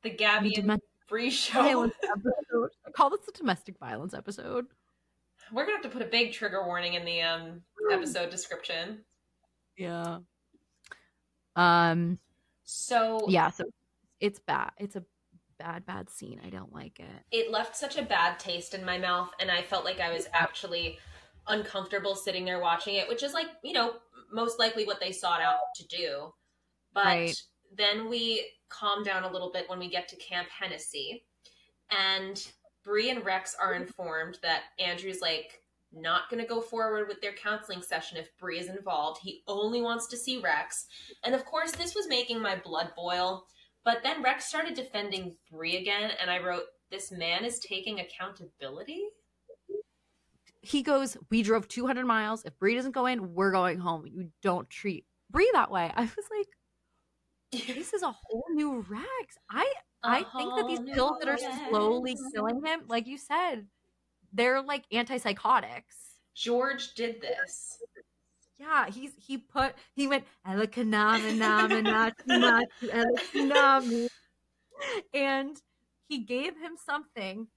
The 0.04 0.12
Gabby 0.12 0.50
The 0.50 0.56
and 0.58 0.64
domestic 0.64 0.90
Bree 1.10 1.32
show. 1.32 1.86
I 2.86 2.92
call 2.92 3.10
this 3.10 3.28
a 3.28 3.32
domestic 3.32 3.80
violence 3.80 4.14
episode. 4.14 4.68
We're 5.52 5.64
gonna 5.64 5.78
have 5.78 5.84
to 5.86 5.90
put 5.90 6.04
a 6.04 6.10
big 6.10 6.34
trigger 6.34 6.64
warning 6.68 6.94
in 6.94 7.04
the 7.04 7.24
um 7.24 7.64
episode 7.92 8.30
description. 8.30 9.00
Yeah. 9.76 10.20
Um. 11.56 12.20
So 12.64 13.26
Yeah. 13.28 13.50
So 13.50 13.64
it's 14.20 14.38
bad. 14.38 14.74
It's 14.78 14.96
a 14.96 15.04
bad, 15.58 15.88
bad 15.88 16.12
scene. 16.12 16.40
I 16.46 16.52
don't 16.52 16.72
like 16.72 17.00
it. 17.00 17.26
it 17.32 17.50
left 17.50 17.76
such 17.76 17.98
a 17.98 18.04
bad 18.04 18.38
taste 18.38 18.76
in 18.76 18.86
my 18.86 18.98
mouth 19.00 19.32
and 19.40 19.52
i 19.52 19.62
felt 19.62 19.86
like 19.86 20.00
i 20.00 20.12
was 20.12 20.28
actually 20.34 20.98
uncomfortable 21.48 22.16
sitting 22.16 22.46
there 22.46 22.60
watching 22.60 22.96
it 22.96 23.08
which 23.08 23.22
is 23.22 23.34
like 23.34 23.48
you 23.64 23.74
know 23.74 23.94
most 24.32 24.60
likely 24.60 24.86
what 24.86 25.00
they 25.00 25.12
sought 25.12 25.42
out 25.42 25.60
to 25.76 25.88
do 25.88 26.34
but 26.94 27.06
Right. 27.06 27.42
then 27.76 28.10
we 28.10 28.46
calm 28.70 29.04
down 29.04 29.24
a 29.24 29.32
little 29.32 29.52
bit 29.52 29.70
when 29.70 29.80
we 29.80 29.90
get 29.90 30.08
to 30.10 30.16
camp 30.18 30.48
hennessy 30.50 31.26
and 31.90 32.52
Bree 32.84 33.10
and 33.10 33.24
rex 33.24 33.56
are 33.60 33.76
informed 33.76 34.40
that 34.42 34.64
andrew's 34.80 35.22
like 35.22 35.62
not 35.94 36.30
going 36.30 36.42
to 36.42 36.48
go 36.48 36.62
forward 36.62 37.08
with 37.08 37.22
their 37.22 37.34
counseling 37.34 37.82
session 37.82 38.18
if 38.18 38.36
Bree 38.38 38.60
is 38.60 38.70
involved. 38.70 39.20
He 39.22 39.44
only 39.48 39.82
wants 39.82 40.08
to 40.08 40.18
see 40.18 40.40
Rex. 40.40 40.86
And 41.26 41.36
of 41.36 41.44
course, 41.46 41.72
this 41.72 41.96
was 41.96 42.08
making 42.08 42.42
my 42.42 42.56
blood 42.56 42.94
boil. 42.96 43.46
But 43.84 44.02
then 44.04 44.24
Rex 44.24 44.46
started 44.46 44.74
defending 44.74 45.36
Bree 45.52 45.78
again, 45.78 46.12
and 46.22 46.30
I 46.30 46.40
wrote, 46.40 46.64
This 46.92 47.12
man 47.12 47.44
is 47.44 47.60
taking 47.60 48.00
accountability? 48.00 49.04
He 50.62 50.84
goes, 50.84 51.18
"We 51.30 51.44
drove 51.44 51.68
200 51.68 52.06
miles. 52.06 52.44
If 52.46 52.58
Bree 52.60 52.76
doesn't 52.76 52.92
go 52.92 53.06
in, 53.08 53.34
we're 53.34 53.52
going 53.52 53.80
home. 53.80 54.06
You 54.06 54.32
don't 54.42 54.70
treat 54.70 55.06
Bree 55.30 55.50
that 55.54 55.72
way." 55.72 55.92
I 55.96 56.02
was 56.02 56.30
like, 56.38 56.48
"This 57.68 57.94
is 57.94 58.04
a 58.04 58.12
whole 58.12 58.46
new 58.52 58.82
Rex." 58.82 59.38
I 59.50 59.72
I 60.04 60.24
think 60.38 60.56
that 60.56 60.68
these 60.68 60.96
pills 60.96 61.18
that 61.20 61.30
are 61.30 61.36
new 61.36 61.70
slowly 61.70 62.18
killing 62.34 62.64
him, 62.64 62.82
like 62.88 63.08
you 63.08 63.18
said, 63.18 63.68
they're 64.34 64.62
like 64.62 64.90
antipsychotics. 64.90 66.20
George 66.34 66.94
did 66.94 67.22
this. 67.22 67.78
Yeah, 68.58 68.90
he's 68.90 69.12
he 69.18 69.38
put 69.38 69.74
he 69.96 70.08
went 70.08 70.26
and 75.14 75.62
he 76.08 76.20
gave 76.20 76.58
him 76.58 76.78
something 76.78 77.48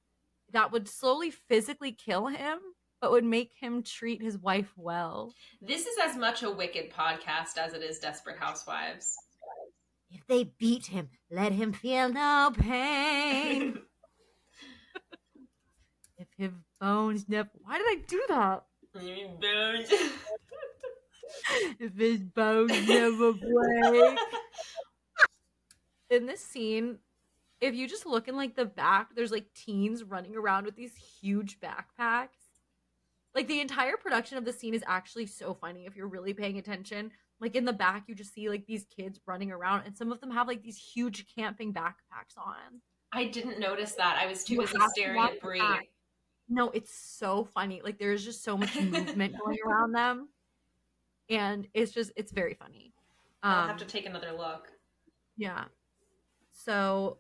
that 0.53 0.73
would 0.73 0.89
slowly 0.89 1.31
physically 1.31 1.93
kill 1.93 2.29
him, 2.29 2.59
but 3.05 3.13
would 3.13 3.23
make 3.23 3.53
him 3.61 3.83
treat 3.83 4.23
his 4.23 4.39
wife 4.39 4.73
well. 4.79 5.35
This 5.61 5.85
is 5.85 5.99
as 6.03 6.17
much 6.17 6.43
a 6.43 6.51
wicked 6.51 6.91
podcast 6.91 7.59
as 7.59 7.75
it 7.75 7.83
is 7.83 7.99
Desperate 7.99 8.39
Housewives. 8.39 9.15
If 10.11 10.27
they 10.27 10.45
beat 10.45 10.87
him, 10.87 11.11
let 11.31 11.53
him 11.53 11.75
feel 11.75 12.09
no 12.09 12.51
pain. 12.59 13.79
if 16.17 16.29
his 16.39 16.53
bones 16.81 17.29
never, 17.29 17.51
why 17.63 17.77
did 17.77 17.87
I 17.87 17.97
do 18.09 18.25
that? 18.31 18.65
if 21.79 21.95
his 21.95 22.21
bones 22.21 22.89
never 22.89 23.35
break. 23.35 24.19
In 26.09 26.25
this 26.25 26.41
scene, 26.41 27.01
if 27.61 27.75
you 27.75 27.87
just 27.87 28.07
look 28.07 28.29
in 28.29 28.37
like 28.37 28.57
the 28.57 28.65
back, 28.65 29.15
there's 29.15 29.31
like 29.31 29.53
teens 29.53 30.03
running 30.05 30.37
around 30.37 30.65
with 30.65 30.77
these 30.77 30.95
huge 31.21 31.61
backpacks. 31.61 32.44
Like 33.35 33.49
the 33.49 33.61
entire 33.61 33.97
production 33.97 34.39
of 34.39 34.45
the 34.45 34.53
scene 34.53 34.75
is 34.75 34.85
actually 34.87 35.27
so 35.27 35.55
funny 35.55 35.87
if 35.87 35.97
you're 35.97 36.09
really 36.09 36.33
paying 36.33 36.59
attention. 36.59 37.11
Like 37.41 37.57
in 37.57 37.65
the 37.65 37.73
back, 37.73 38.05
you 38.07 38.15
just 38.15 38.33
see 38.33 38.49
like 38.49 38.65
these 38.67 38.87
kids 38.97 39.19
running 39.27 39.51
around, 39.51 39.83
and 39.87 39.97
some 39.97 40.13
of 40.13 40.21
them 40.21 40.31
have 40.31 40.47
like 40.47 40.63
these 40.63 40.77
huge 40.79 41.27
camping 41.37 41.75
backpacks 41.75 42.39
on. 42.39 42.81
I 43.13 43.25
didn't 43.27 43.59
notice 43.59 43.93
that. 43.93 44.19
I 44.21 44.27
was 44.27 44.45
too 44.45 44.59
busy 44.61 44.77
staring 44.91 45.21
at 45.21 45.41
that. 45.43 45.81
No, 46.49 46.71
it's 46.71 46.95
so 46.95 47.45
funny. 47.45 47.81
Like 47.83 47.99
there's 47.99 48.25
just 48.25 48.45
so 48.45 48.57
much 48.57 48.75
movement 48.81 49.35
going 49.45 49.59
around 49.67 49.93
them, 49.93 50.29
and 51.29 51.67
it's 51.75 51.91
just 51.93 52.13
it's 52.17 52.31
very 52.33 52.55
funny. 52.55 52.93
I'll 53.43 53.63
Um, 53.63 53.69
have 53.69 53.79
to 53.79 53.85
take 53.85 54.07
another 54.07 54.33
look. 54.33 54.69
yeah. 55.37 55.65
So 56.53 57.19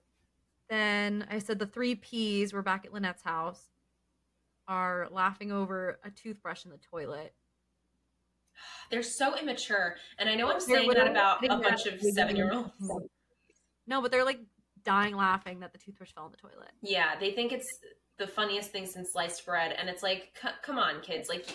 then 0.70 1.26
I 1.28 1.38
said 1.40 1.58
the 1.58 1.66
three 1.66 1.96
P's 1.96 2.52
were 2.52 2.62
back 2.62 2.86
at 2.86 2.92
Lynette's 2.92 3.22
house 3.22 3.68
are 4.68 5.08
laughing 5.10 5.52
over 5.52 5.98
a 6.04 6.10
toothbrush 6.10 6.64
in 6.64 6.70
the 6.70 6.78
toilet. 6.78 7.34
They're 8.90 9.02
so 9.02 9.36
immature. 9.38 9.96
And 10.18 10.28
I 10.28 10.34
know 10.34 10.50
I'm 10.50 10.60
saying 10.60 10.90
that 10.90 11.08
about 11.08 11.44
a 11.44 11.58
bunch 11.58 11.86
of 11.86 12.00
seven 12.00 12.36
year 12.36 12.52
olds. 12.52 12.70
No, 13.86 14.00
but 14.00 14.10
they're 14.10 14.24
like 14.24 14.40
dying 14.84 15.16
laughing 15.16 15.60
that 15.60 15.72
the 15.72 15.78
toothbrush 15.78 16.12
fell 16.12 16.26
in 16.26 16.32
the 16.32 16.36
toilet. 16.36 16.70
Yeah, 16.82 17.18
they 17.18 17.32
think 17.32 17.52
it's 17.52 17.68
the 18.18 18.26
funniest 18.26 18.70
thing 18.70 18.86
since 18.86 19.12
sliced 19.12 19.44
bread. 19.44 19.74
And 19.78 19.88
it's 19.88 20.02
like, 20.02 20.38
c- 20.40 20.48
come 20.62 20.78
on, 20.78 21.00
kids. 21.00 21.28
Like, 21.28 21.46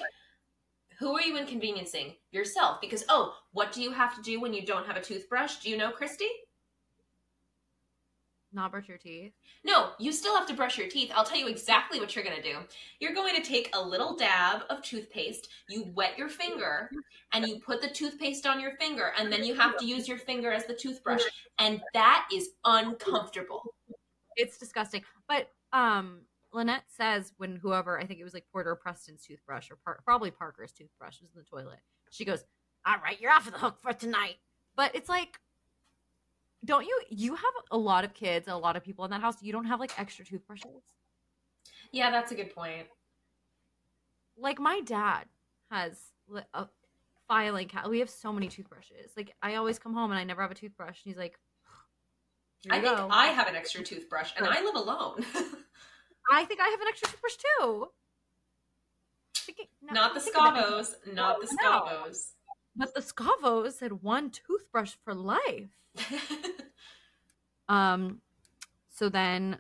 who 1.00 1.16
are 1.16 1.22
you 1.22 1.38
inconveniencing? 1.38 2.16
Yourself. 2.32 2.82
Because, 2.82 3.06
oh, 3.10 3.34
what 3.54 3.72
do 3.72 3.82
you 3.82 3.92
have 3.92 4.16
to 4.16 4.22
do 4.22 4.42
when 4.42 4.54
you 4.54 4.66
don't 4.66 4.86
have 4.86 4.98
a 4.98 5.02
toothbrush? 5.02 5.58
Do 5.58 5.70
you 5.70 5.78
know, 5.78 5.92
Christy? 5.92 6.28
Not 8.52 8.72
brush 8.72 8.88
your 8.88 8.98
teeth. 8.98 9.34
No, 9.64 9.92
you 10.00 10.12
still 10.12 10.36
have 10.36 10.48
to 10.48 10.56
brush 10.56 10.78
your 10.78 10.88
teeth. 10.88 11.12
I'll 11.14 11.24
tell 11.24 11.38
you 11.38 11.48
exactly 11.48 12.00
what 12.00 12.16
you're 12.16 12.24
going 12.24 12.36
to 12.36 12.42
do. 12.42 12.58
You're 13.00 13.14
going 13.14 13.36
to 13.36 13.48
take 13.48 13.70
a 13.74 13.82
little 13.82 14.16
dab 14.16 14.64
of 14.72 14.82
toothpaste, 14.82 15.50
you 15.68 15.92
wet 15.94 16.18
your 16.18 16.30
finger, 16.30 16.90
and 17.32 17.48
you 17.48 17.60
put 17.60 17.80
the 17.80 17.90
toothpaste 17.90 18.48
on 18.48 18.60
your 18.60 18.76
finger, 18.78 19.12
and 19.20 19.32
then 19.32 19.44
you 19.44 19.54
have 19.54 19.78
to 19.78 19.86
use 19.86 20.08
your 20.08 20.18
finger 20.18 20.52
as 20.52 20.66
the 20.66 20.74
toothbrush. 20.74 21.22
And 21.60 21.80
that 21.94 22.28
is 22.34 22.50
uncomfortable. 22.66 23.62
It's 24.36 24.58
disgusting. 24.58 25.04
But 25.28 25.50
um 25.72 26.22
Lynette 26.52 26.86
says 26.88 27.34
when 27.38 27.58
whoever 27.58 28.00
I 28.00 28.06
think 28.08 28.20
it 28.20 28.24
was 28.24 28.34
like 28.34 28.46
Porter 28.52 28.76
Preston's 28.76 29.24
toothbrush 29.24 29.70
or 29.70 29.78
Par- 29.86 30.00
probably 30.04 30.32
Parker's 30.32 30.72
toothbrush 30.72 31.22
was 31.22 31.30
in 31.36 31.40
the 31.42 31.44
toilet. 31.46 31.80
She 32.10 32.26
goes, 32.26 32.44
"All 32.88 32.96
right, 33.04 33.22
you're 33.22 33.32
off 33.32 33.46
of 33.46 33.54
the 33.54 33.60
hook 33.60 33.78
for 33.80 33.94
tonight." 33.94 34.38
But 34.76 34.96
it's 34.96 35.10
like, 35.10 35.40
don't 36.66 36.86
you? 36.86 37.02
You 37.10 37.36
have 37.36 37.54
a 37.72 37.78
lot 37.78 38.04
of 38.04 38.14
kids, 38.14 38.48
a 38.48 38.56
lot 38.56 38.76
of 38.76 38.84
people 38.84 39.06
in 39.06 39.12
that 39.12 39.22
house. 39.22 39.42
You 39.42 39.52
don't 39.52 39.66
have 39.66 39.80
like 39.80 39.98
extra 40.00 40.26
toothbrushes. 40.26 40.84
Yeah, 41.92 42.12
that's 42.12 42.32
a 42.32 42.36
good 42.36 42.54
point. 42.54 42.88
Like 44.38 44.60
my 44.60 44.82
dad 44.82 45.26
has 45.72 45.98
a 46.54 46.68
filing 47.28 47.68
cabinet. 47.68 47.90
We 47.90 48.00
have 48.00 48.10
so 48.10 48.32
many 48.34 48.48
toothbrushes. 48.48 49.12
Like 49.16 49.36
I 49.42 49.56
always 49.56 49.80
come 49.80 49.94
home 49.94 50.12
and 50.12 50.20
I 50.20 50.24
never 50.24 50.42
have 50.42 50.52
a 50.52 50.56
toothbrush. 50.56 51.04
And 51.04 51.14
he's 51.14 51.18
like, 51.18 51.38
"Here 52.62 52.74
I 52.74 52.78
you 52.78 52.82
think. 52.84 53.00
I 53.12 53.28
have 53.28 53.48
an 53.48 53.56
extra 53.56 53.84
toothbrush, 53.84 54.32
and 54.38 54.46
I 54.46 54.62
live 54.62 54.76
alone. 54.76 55.26
I 56.32 56.46
think 56.46 56.60
I 56.60 56.68
have 56.68 56.82
an 56.82 56.88
extra 56.88 57.10
toothbrush 57.10 57.36
too. 57.38 57.88
Thinking- 59.36 59.68
not 59.82 60.14
the 60.14 60.20
thinking 60.20 60.42
about 60.42 60.58
it, 60.58 60.86
Scavos, 60.86 61.14
not 61.14 61.42
the 61.42 61.58
No. 61.62 62.06
But 62.80 62.96
the 62.96 63.02
Scavos 63.02 63.82
had 63.82 64.02
one 64.02 64.32
toothbrush 64.32 64.94
for 65.04 65.14
life. 65.14 65.70
Um, 67.70 68.20
so 68.90 69.10
then 69.10 69.60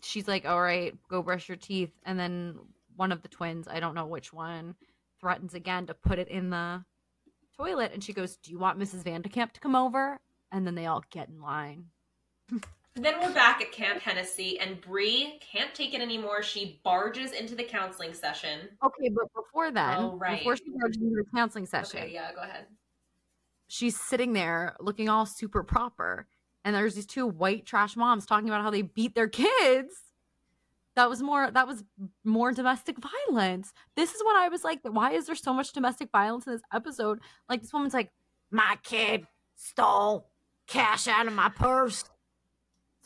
she's 0.00 0.26
like, 0.26 0.46
"All 0.46 0.60
right, 0.60 0.94
go 1.08 1.22
brush 1.22 1.48
your 1.48 1.56
teeth." 1.56 1.92
And 2.04 2.18
then 2.18 2.58
one 2.96 3.12
of 3.12 3.22
the 3.22 3.28
twins, 3.28 3.68
I 3.68 3.78
don't 3.78 3.94
know 3.94 4.06
which 4.06 4.32
one, 4.32 4.74
threatens 5.20 5.52
again 5.54 5.86
to 5.86 5.94
put 5.94 6.18
it 6.18 6.28
in 6.28 6.50
the 6.50 6.82
toilet. 7.56 7.92
And 7.92 8.02
she 8.02 8.14
goes, 8.14 8.38
"Do 8.38 8.50
you 8.50 8.58
want 8.58 8.78
Mrs. 8.78 9.04
Van 9.04 9.20
de 9.20 9.28
Kamp 9.28 9.52
to 9.52 9.60
come 9.60 9.76
over?" 9.76 10.18
And 10.50 10.66
then 10.66 10.74
they 10.74 10.86
all 10.86 11.04
get 11.10 11.28
in 11.28 11.42
line. 11.42 11.90
Then 12.98 13.20
we're 13.20 13.32
back 13.34 13.60
at 13.60 13.72
Camp 13.72 14.00
Hennessy, 14.00 14.58
and 14.58 14.80
Bree 14.80 15.38
can't 15.40 15.74
take 15.74 15.92
it 15.92 16.00
anymore. 16.00 16.42
She 16.42 16.80
barges 16.82 17.32
into 17.32 17.54
the 17.54 17.62
counseling 17.62 18.14
session. 18.14 18.70
Okay, 18.82 19.10
but 19.10 19.26
before 19.34 19.70
then, 19.70 19.98
Oh, 19.98 20.16
right. 20.16 20.38
before 20.38 20.56
she 20.56 20.64
barges 20.80 21.02
into 21.02 21.14
the 21.16 21.26
counseling 21.36 21.66
session, 21.66 22.00
Okay, 22.00 22.12
yeah, 22.14 22.32
go 22.34 22.40
ahead. 22.40 22.66
she's 23.68 24.00
sitting 24.00 24.32
there 24.32 24.74
looking 24.80 25.08
all 25.10 25.26
super 25.26 25.62
proper 25.62 26.26
and 26.64 26.74
there's 26.74 26.94
these 26.94 27.06
two 27.06 27.26
white 27.26 27.66
trash 27.66 27.96
moms 27.96 28.24
talking 28.24 28.48
about 28.48 28.62
how 28.62 28.70
they 28.70 28.82
beat 28.82 29.14
their 29.14 29.28
kids 29.28 29.92
that 30.94 31.08
was 31.10 31.20
more 31.22 31.50
that 31.50 31.66
was 31.66 31.82
more 32.24 32.52
domestic 32.52 32.96
violence 33.28 33.72
this 33.96 34.14
is 34.14 34.22
when 34.24 34.36
i 34.36 34.48
was 34.48 34.62
like 34.62 34.78
why 34.84 35.10
is 35.10 35.26
there 35.26 35.34
so 35.34 35.52
much 35.52 35.72
domestic 35.72 36.08
violence 36.12 36.46
in 36.46 36.52
this 36.52 36.62
episode 36.72 37.18
like 37.48 37.60
this 37.60 37.72
woman's 37.72 37.92
like 37.92 38.10
my 38.52 38.76
kid 38.84 39.26
stole 39.56 40.30
cash 40.68 41.08
out 41.08 41.26
of 41.26 41.32
my 41.32 41.48
purse 41.48 42.04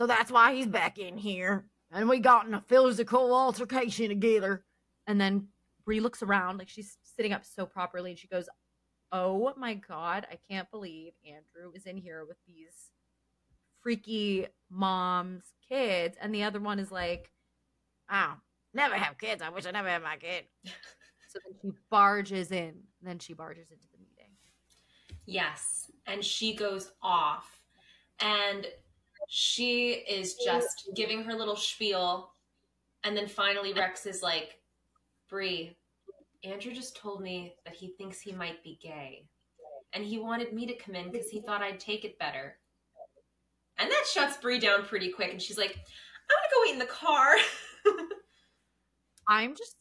so 0.01 0.07
that's 0.07 0.31
why 0.31 0.55
he's 0.55 0.67
back 0.67 0.99
in 0.99 1.17
here 1.17 1.67
and 1.93 2.09
we 2.09 2.19
got 2.19 2.47
in 2.47 2.55
a 2.55 2.61
physical 2.69 3.35
altercation 3.35 4.09
together 4.09 4.65
and 5.07 5.21
then 5.21 5.49
Bree 5.85 6.01
looks 6.01 6.23
around 6.23 6.59
like 6.59 6.69
she's 6.69 6.97
sitting 7.03 7.33
up 7.33 7.45
so 7.45 7.67
properly 7.67 8.11
and 8.11 8.19
she 8.19 8.29
goes 8.29 8.49
oh 9.13 9.53
my 9.57 9.75
god, 9.75 10.27
I 10.31 10.39
can't 10.49 10.71
believe 10.71 11.13
Andrew 11.25 11.73
is 11.75 11.87
in 11.87 11.97
here 11.97 12.25
with 12.27 12.37
these 12.47 12.91
freaky 13.83 14.47
moms, 14.71 15.45
kids, 15.69 16.17
and 16.21 16.35
the 16.35 16.45
other 16.45 16.61
one 16.61 16.79
is 16.79 16.93
like, 16.93 17.33
oh, 18.11 18.35
never 18.75 18.95
have 18.95 19.19
kids. 19.19 19.43
I 19.43 19.49
wish 19.49 19.67
I 19.67 19.71
never 19.71 19.89
had 19.89 20.03
my 20.03 20.17
kid. 20.17 20.45
so 20.65 21.39
then 21.45 21.59
she 21.63 21.79
barges 21.91 22.53
in. 22.53 22.75
Then 23.03 23.19
she 23.19 23.33
barges 23.33 23.71
into 23.71 23.87
the 23.93 23.99
meeting. 23.99 24.33
Yes. 25.27 25.91
And 26.07 26.25
she 26.25 26.55
goes 26.55 26.93
off. 27.03 27.63
And 28.21 28.67
she 29.33 29.93
is 29.93 30.35
just 30.45 30.91
giving 30.97 31.23
her 31.23 31.35
little 31.35 31.55
spiel. 31.55 32.33
And 33.05 33.17
then 33.17 33.29
finally, 33.29 33.73
Rex 33.73 34.05
is 34.05 34.23
like, 34.23 34.59
Bree, 35.29 35.77
Andrew 36.43 36.73
just 36.73 36.97
told 36.97 37.23
me 37.23 37.55
that 37.65 37.77
he 37.77 37.91
thinks 37.91 38.21
he 38.21 38.33
might 38.33 38.65
be 38.65 38.77
gay. 38.83 39.29
And 39.93 40.05
he 40.05 40.19
wanted 40.19 40.53
me 40.53 40.67
to 40.67 40.75
come 40.75 40.97
in 40.97 41.13
because 41.13 41.29
he 41.29 41.41
thought 41.41 41.63
I'd 41.63 41.79
take 41.79 42.05
it 42.05 42.19
better. 42.19 42.59
And 43.79 43.89
that 43.89 44.05
shuts 44.13 44.37
Bree 44.37 44.59
down 44.59 44.83
pretty 44.83 45.11
quick. 45.11 45.31
And 45.31 45.41
she's 45.41 45.57
like, 45.57 45.77
I'm 45.77 46.37
going 46.37 46.43
to 46.43 46.55
go 46.55 46.63
wait 46.63 46.73
in 46.73 46.79
the 46.81 46.87
car. 46.87 47.37
I'm 49.29 49.55
just, 49.55 49.77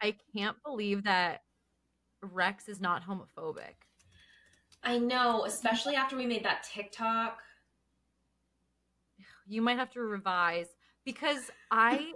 I 0.00 0.16
can't 0.34 0.56
believe 0.64 1.04
that 1.04 1.42
Rex 2.22 2.66
is 2.66 2.80
not 2.80 3.02
homophobic. 3.06 3.74
I 4.82 4.96
know, 4.96 5.44
especially 5.44 5.96
after 5.96 6.16
we 6.16 6.24
made 6.24 6.44
that 6.46 6.62
TikTok. 6.62 7.42
You 9.48 9.62
might 9.62 9.78
have 9.78 9.90
to 9.92 10.00
revise 10.00 10.68
because 11.04 11.50
I 11.70 12.12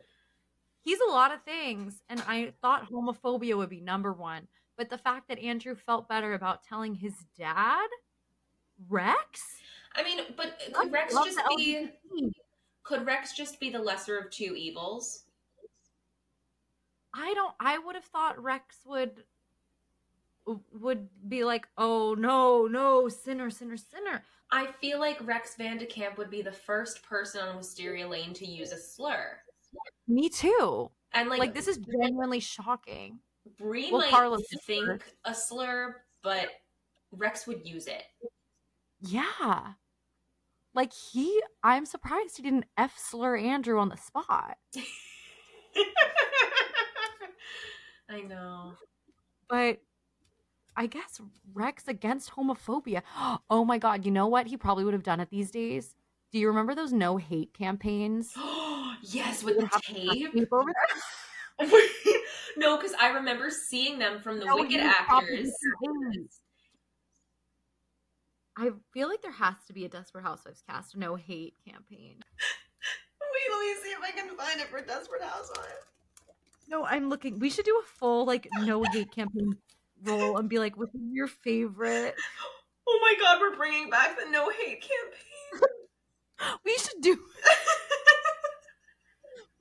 he's 0.80 0.98
a 1.00 1.10
lot 1.10 1.32
of 1.32 1.42
things 1.42 2.02
and 2.08 2.22
I 2.26 2.52
thought 2.60 2.90
homophobia 2.90 3.56
would 3.56 3.70
be 3.70 3.80
number 3.80 4.12
1 4.12 4.46
but 4.76 4.90
the 4.90 4.98
fact 4.98 5.28
that 5.28 5.38
Andrew 5.38 5.74
felt 5.74 6.08
better 6.08 6.34
about 6.34 6.62
telling 6.62 6.94
his 6.94 7.14
dad 7.38 7.88
Rex 8.88 9.60
I 9.94 10.02
mean, 10.02 10.20
but 10.36 10.60
I 10.76 10.84
could 10.84 10.92
Rex 10.92 11.14
just 11.14 11.38
be 11.56 11.90
LGBT. 12.10 12.32
could 12.82 13.06
Rex 13.06 13.34
just 13.36 13.60
be 13.60 13.70
the 13.70 13.78
lesser 13.78 14.18
of 14.18 14.30
two 14.30 14.54
evils? 14.56 15.24
I 17.14 17.34
don't 17.34 17.54
I 17.60 17.78
would 17.78 17.94
have 17.94 18.04
thought 18.04 18.42
Rex 18.42 18.76
would 18.86 19.24
would 20.72 21.08
be 21.28 21.44
like 21.44 21.68
oh 21.78 22.14
no 22.18 22.66
no 22.66 23.08
sinner 23.08 23.50
sinner 23.50 23.76
sinner 23.76 24.24
I 24.52 24.66
feel 24.80 25.00
like 25.00 25.16
Rex 25.26 25.56
Van 25.56 25.78
de 25.78 25.86
Kamp 25.86 26.18
would 26.18 26.28
be 26.30 26.42
the 26.42 26.52
first 26.52 27.02
person 27.02 27.40
on 27.40 27.56
Wisteria 27.56 28.06
Lane 28.06 28.34
to 28.34 28.46
use 28.46 28.70
a 28.72 28.78
slur. 28.78 29.38
me 30.06 30.28
too 30.28 30.90
And 31.14 31.30
like, 31.30 31.38
like, 31.38 31.54
this 31.54 31.66
is 31.68 31.78
genuinely 31.78 32.40
shocking 32.40 33.18
Bree 33.58 33.90
well, 33.90 34.08
might 34.10 34.44
did 34.50 34.60
think 34.62 35.02
a 35.24 35.34
slur, 35.34 35.96
but 36.22 36.50
Rex 37.10 37.46
would 37.46 37.66
use 37.66 37.86
it. 37.86 38.04
yeah 39.00 39.72
like 40.74 40.92
he 40.92 41.40
I'm 41.62 41.86
surprised 41.86 42.36
he 42.36 42.42
didn't 42.42 42.66
F 42.76 42.96
slur 42.98 43.36
Andrew 43.36 43.78
on 43.78 43.88
the 43.88 43.96
spot 43.96 44.58
I 48.10 48.20
know. 48.20 48.74
but 49.48 49.78
I 50.76 50.86
guess 50.86 51.20
Rex 51.54 51.88
against 51.88 52.32
homophobia. 52.32 53.02
Oh 53.50 53.64
my 53.64 53.78
god, 53.78 54.04
you 54.04 54.10
know 54.10 54.26
what? 54.26 54.46
He 54.46 54.56
probably 54.56 54.84
would 54.84 54.94
have 54.94 55.02
done 55.02 55.20
it 55.20 55.30
these 55.30 55.50
days. 55.50 55.94
Do 56.32 56.38
you 56.38 56.48
remember 56.48 56.74
those 56.74 56.92
no 56.92 57.18
hate 57.18 57.52
campaigns? 57.52 58.32
yes, 59.02 59.44
with 59.44 59.58
the 59.58 59.68
tape. 59.82 60.32
Tape 60.32 60.52
over 60.52 60.72
there? 60.72 61.68
no, 62.56 62.76
because 62.76 62.94
I 62.98 63.08
remember 63.08 63.50
seeing 63.50 63.98
them 63.98 64.20
from 64.20 64.38
the 64.38 64.46
No 64.46 64.56
Wicked 64.56 64.80
actors. 64.80 65.52
I 68.56 68.70
feel 68.92 69.08
like 69.08 69.22
there 69.22 69.32
has 69.32 69.54
to 69.66 69.72
be 69.72 69.84
a 69.84 69.88
Desperate 69.88 70.24
Housewives 70.24 70.62
cast 70.66 70.96
no 70.96 71.14
hate 71.14 71.54
campaign. 71.66 72.16
Wait, 73.20 73.50
let 73.50 73.60
me 73.60 73.74
see 73.82 73.90
if 73.90 74.02
I 74.02 74.10
can 74.10 74.36
find 74.36 74.60
it 74.60 74.68
for 74.68 74.80
Desperate 74.80 75.22
Housewives. 75.22 75.86
No, 76.68 76.84
I'm 76.84 77.10
looking. 77.10 77.38
We 77.38 77.50
should 77.50 77.64
do 77.64 77.80
a 77.82 77.86
full 77.86 78.24
like 78.24 78.48
no 78.60 78.82
hate 78.84 79.12
campaign 79.12 79.56
role 80.04 80.36
and 80.36 80.48
be 80.48 80.58
like, 80.58 80.76
what's 80.76 80.92
your 80.94 81.28
favorite? 81.28 82.14
Oh 82.88 82.98
my 83.02 83.14
god, 83.20 83.40
we're 83.40 83.56
bringing 83.56 83.90
back 83.90 84.16
the 84.18 84.30
no 84.30 84.50
hate 84.50 84.80
campaign. 84.80 85.60
We 86.64 86.76
should 86.76 87.00
do. 87.00 87.16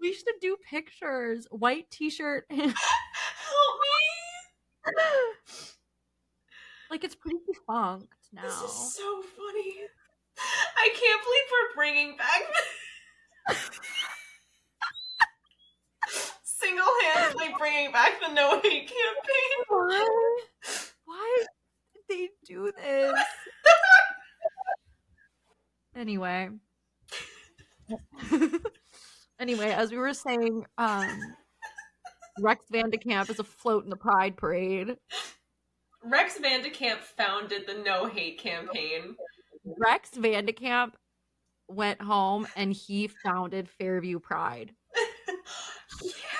We 0.01 0.13
should 0.13 0.39
do 0.41 0.57
pictures, 0.67 1.45
white 1.51 1.91
T-shirt, 1.91 2.45
Help 2.49 2.59
me. 2.65 2.73
like 6.89 7.03
it's 7.03 7.13
pretty 7.13 7.37
defunct 7.45 8.11
now. 8.33 8.41
This 8.41 8.55
is 8.55 8.95
so 8.95 9.21
funny. 9.21 9.75
I 10.75 10.89
can't 10.89 11.23
believe 11.23 11.43
we're 11.51 11.75
bringing 11.75 12.17
back 12.17 12.41
bringing 17.57 17.91
back 17.91 18.13
the 18.21 18.33
no 18.33 18.59
hate 18.61 18.87
campaign. 18.87 19.65
Why? 19.67 20.37
Why 21.05 21.43
did 21.93 22.03
they 22.09 22.29
do 22.45 22.71
this? 22.75 23.13
anyway. 25.95 26.49
anyway, 29.39 29.71
as 29.71 29.91
we 29.91 29.97
were 29.97 30.13
saying, 30.13 30.65
um 30.77 31.35
Rex 32.39 32.65
Van 32.71 32.89
de 32.89 32.97
Kamp 32.97 33.29
is 33.29 33.39
afloat 33.39 33.83
in 33.83 33.89
the 33.89 33.95
Pride 33.95 34.37
Parade. 34.37 34.95
Rex 36.03 36.39
Van 36.39 36.61
de 36.61 36.69
Kamp 36.69 37.01
founded 37.01 37.67
the 37.67 37.75
no 37.75 38.07
hate 38.07 38.39
campaign. 38.39 39.15
Rex 39.65 40.09
Van 40.15 40.45
de 40.45 40.53
Kamp 40.53 40.95
went 41.67 42.01
home 42.01 42.47
and 42.55 42.73
he 42.73 43.07
founded 43.07 43.69
Fairview 43.69 44.19
Pride. 44.19 44.73
yeah. 46.01 46.11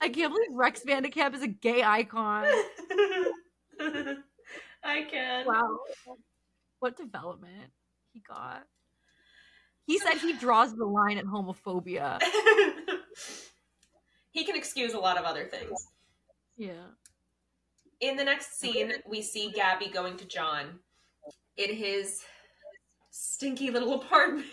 I 0.00 0.08
can't 0.08 0.32
believe 0.32 0.50
Rex 0.52 0.82
Van 0.84 1.02
de 1.02 1.08
Kamp 1.08 1.34
is 1.34 1.42
a 1.42 1.48
gay 1.48 1.82
icon. 1.82 2.44
I 4.84 5.02
can. 5.10 5.46
Wow. 5.46 5.78
What 6.80 6.96
development 6.96 7.70
he 8.12 8.20
got. 8.20 8.64
He 9.86 9.98
said 9.98 10.14
he 10.14 10.34
draws 10.34 10.74
the 10.74 10.84
line 10.84 11.18
at 11.18 11.26
homophobia. 11.26 12.22
he 14.30 14.44
can 14.44 14.56
excuse 14.56 14.94
a 14.94 14.98
lot 14.98 15.18
of 15.18 15.24
other 15.24 15.44
things. 15.44 15.88
Yeah. 16.56 16.86
In 18.00 18.16
the 18.16 18.24
next 18.24 18.58
scene, 18.58 18.92
we 19.08 19.22
see 19.22 19.50
Gabby 19.50 19.88
going 19.88 20.16
to 20.18 20.26
John 20.26 20.78
in 21.56 21.74
his 21.74 22.22
stinky 23.10 23.70
little 23.70 23.94
apartment. 23.94 24.44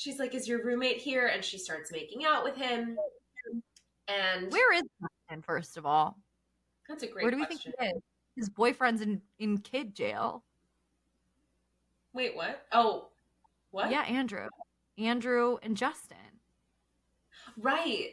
She's 0.00 0.18
like, 0.18 0.34
Is 0.34 0.48
your 0.48 0.64
roommate 0.64 0.96
here? 0.96 1.26
And 1.26 1.44
she 1.44 1.58
starts 1.58 1.92
making 1.92 2.24
out 2.24 2.42
with 2.42 2.56
him. 2.56 2.96
And 4.08 4.50
Where 4.50 4.72
is 4.72 4.82
Justin, 4.98 5.42
first 5.42 5.76
of 5.76 5.84
all? 5.84 6.16
that's 6.88 7.02
a 7.02 7.06
great 7.06 7.22
Where 7.22 7.30
do 7.30 7.36
we 7.36 7.44
question. 7.44 7.74
think 7.78 7.92
he 7.92 7.96
is? 7.98 8.02
His 8.34 8.48
boyfriend's 8.48 9.02
in, 9.02 9.20
in 9.38 9.58
kid 9.58 9.94
jail. 9.94 10.42
Wait, 12.14 12.34
what? 12.34 12.62
Oh, 12.72 13.08
what? 13.72 13.90
Yeah, 13.90 14.00
Andrew. 14.02 14.48
Andrew 14.96 15.58
and 15.62 15.76
Justin. 15.76 16.16
Right. 17.58 18.12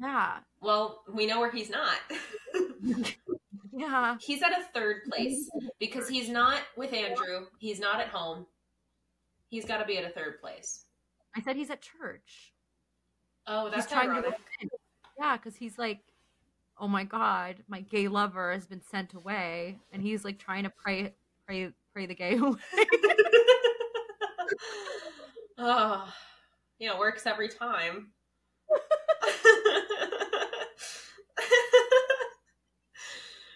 Yeah. 0.00 0.38
Well, 0.60 1.02
we 1.12 1.26
know 1.26 1.40
where 1.40 1.50
he's 1.50 1.70
not. 1.70 1.96
Yeah. 3.70 4.16
he's 4.20 4.42
at 4.42 4.50
a 4.50 4.64
third 4.74 5.02
place 5.08 5.48
because 5.78 6.08
he's 6.08 6.28
not 6.28 6.60
with 6.76 6.92
Andrew. 6.92 7.46
He's 7.58 7.78
not 7.78 8.00
at 8.00 8.08
home. 8.08 8.44
He's 9.50 9.64
got 9.64 9.76
to 9.78 9.84
be 9.84 9.98
at 9.98 10.04
a 10.04 10.08
third 10.12 10.40
place. 10.40 10.84
I 11.38 11.40
said 11.40 11.54
he's 11.54 11.70
at 11.70 11.80
church. 11.80 12.52
Oh, 13.46 13.70
that's 13.70 13.84
he's 13.84 13.92
trying 13.92 14.10
ironic. 14.10 14.34
to 14.60 14.68
Yeah, 15.16 15.36
because 15.36 15.54
he's 15.54 15.78
like, 15.78 16.00
oh 16.80 16.88
my 16.88 17.04
god, 17.04 17.62
my 17.68 17.80
gay 17.80 18.08
lover 18.08 18.52
has 18.52 18.66
been 18.66 18.82
sent 18.82 19.14
away, 19.14 19.78
and 19.92 20.02
he's 20.02 20.24
like 20.24 20.40
trying 20.40 20.64
to 20.64 20.70
pray, 20.70 21.14
pray, 21.46 21.70
pray 21.92 22.06
the 22.06 22.14
gay 22.16 22.36
away. 22.38 22.58
oh, 25.58 26.12
you 26.80 26.88
know, 26.88 26.96
it 26.96 26.98
works 26.98 27.24
every 27.24 27.48
time. 27.48 28.08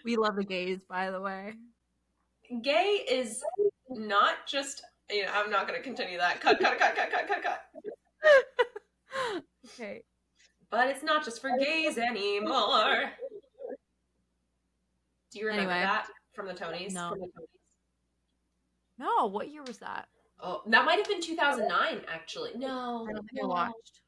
we 0.05 0.15
love 0.15 0.37
the 0.37 0.45
gays, 0.45 0.85
by 0.89 1.11
the 1.11 1.21
way. 1.21 1.55
Gay 2.63 3.05
is 3.11 3.43
not 3.91 4.47
just. 4.47 4.85
You 5.13 5.25
know, 5.27 5.33
I'm 5.35 5.51
not 5.51 5.67
going 5.69 5.79
to 5.79 5.85
continue 5.85 6.19
that. 6.19 6.41
Cut, 6.41 6.59
cut, 6.59 6.79
cut, 6.79 6.97
cut, 6.97 7.11
cut, 7.11 7.29
cut, 7.29 7.43
cut. 7.43 7.61
okay. 9.67 10.05
But 10.71 10.89
it's 10.89 11.03
not 11.03 11.25
just 11.25 11.41
for 11.41 11.51
gays 11.59 11.99
anymore. 11.99 13.11
Do 15.31 15.39
you 15.39 15.47
remember 15.47 15.71
Anyway. 15.73 15.87
that 15.87 16.07
from 16.35 16.47
the 16.47 16.55
Tonys? 16.55 16.93
No. 16.93 17.11
The 17.15 17.21
Tonys? 17.27 17.47
No, 18.99 19.27
what 19.27 19.51
year 19.51 19.63
was 19.63 19.79
that? 19.79 20.09
Oh, 20.41 20.63
that 20.67 20.85
might 20.85 20.99
have 20.99 21.09
been 21.09 21.21
2009, 21.21 22.03
actually. 22.13 22.51
No, 22.57 23.07
I 23.09 23.13
don't 23.13 23.27
think 23.31 23.45
I 23.45 23.47
watched. 23.47 24.01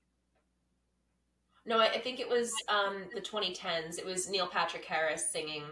No, 1.67 1.79
I, 1.79 1.87
I 1.87 2.01
think 2.01 2.21
it 2.21 2.29
was 2.29 2.53
um, 2.69 3.05
the 3.15 3.21
2010s. 3.21 3.99
It 3.99 4.05
was 4.05 4.29
Neil 4.29 4.47
Patrick 4.47 4.85
Harris 4.85 5.31
singing 5.31 5.65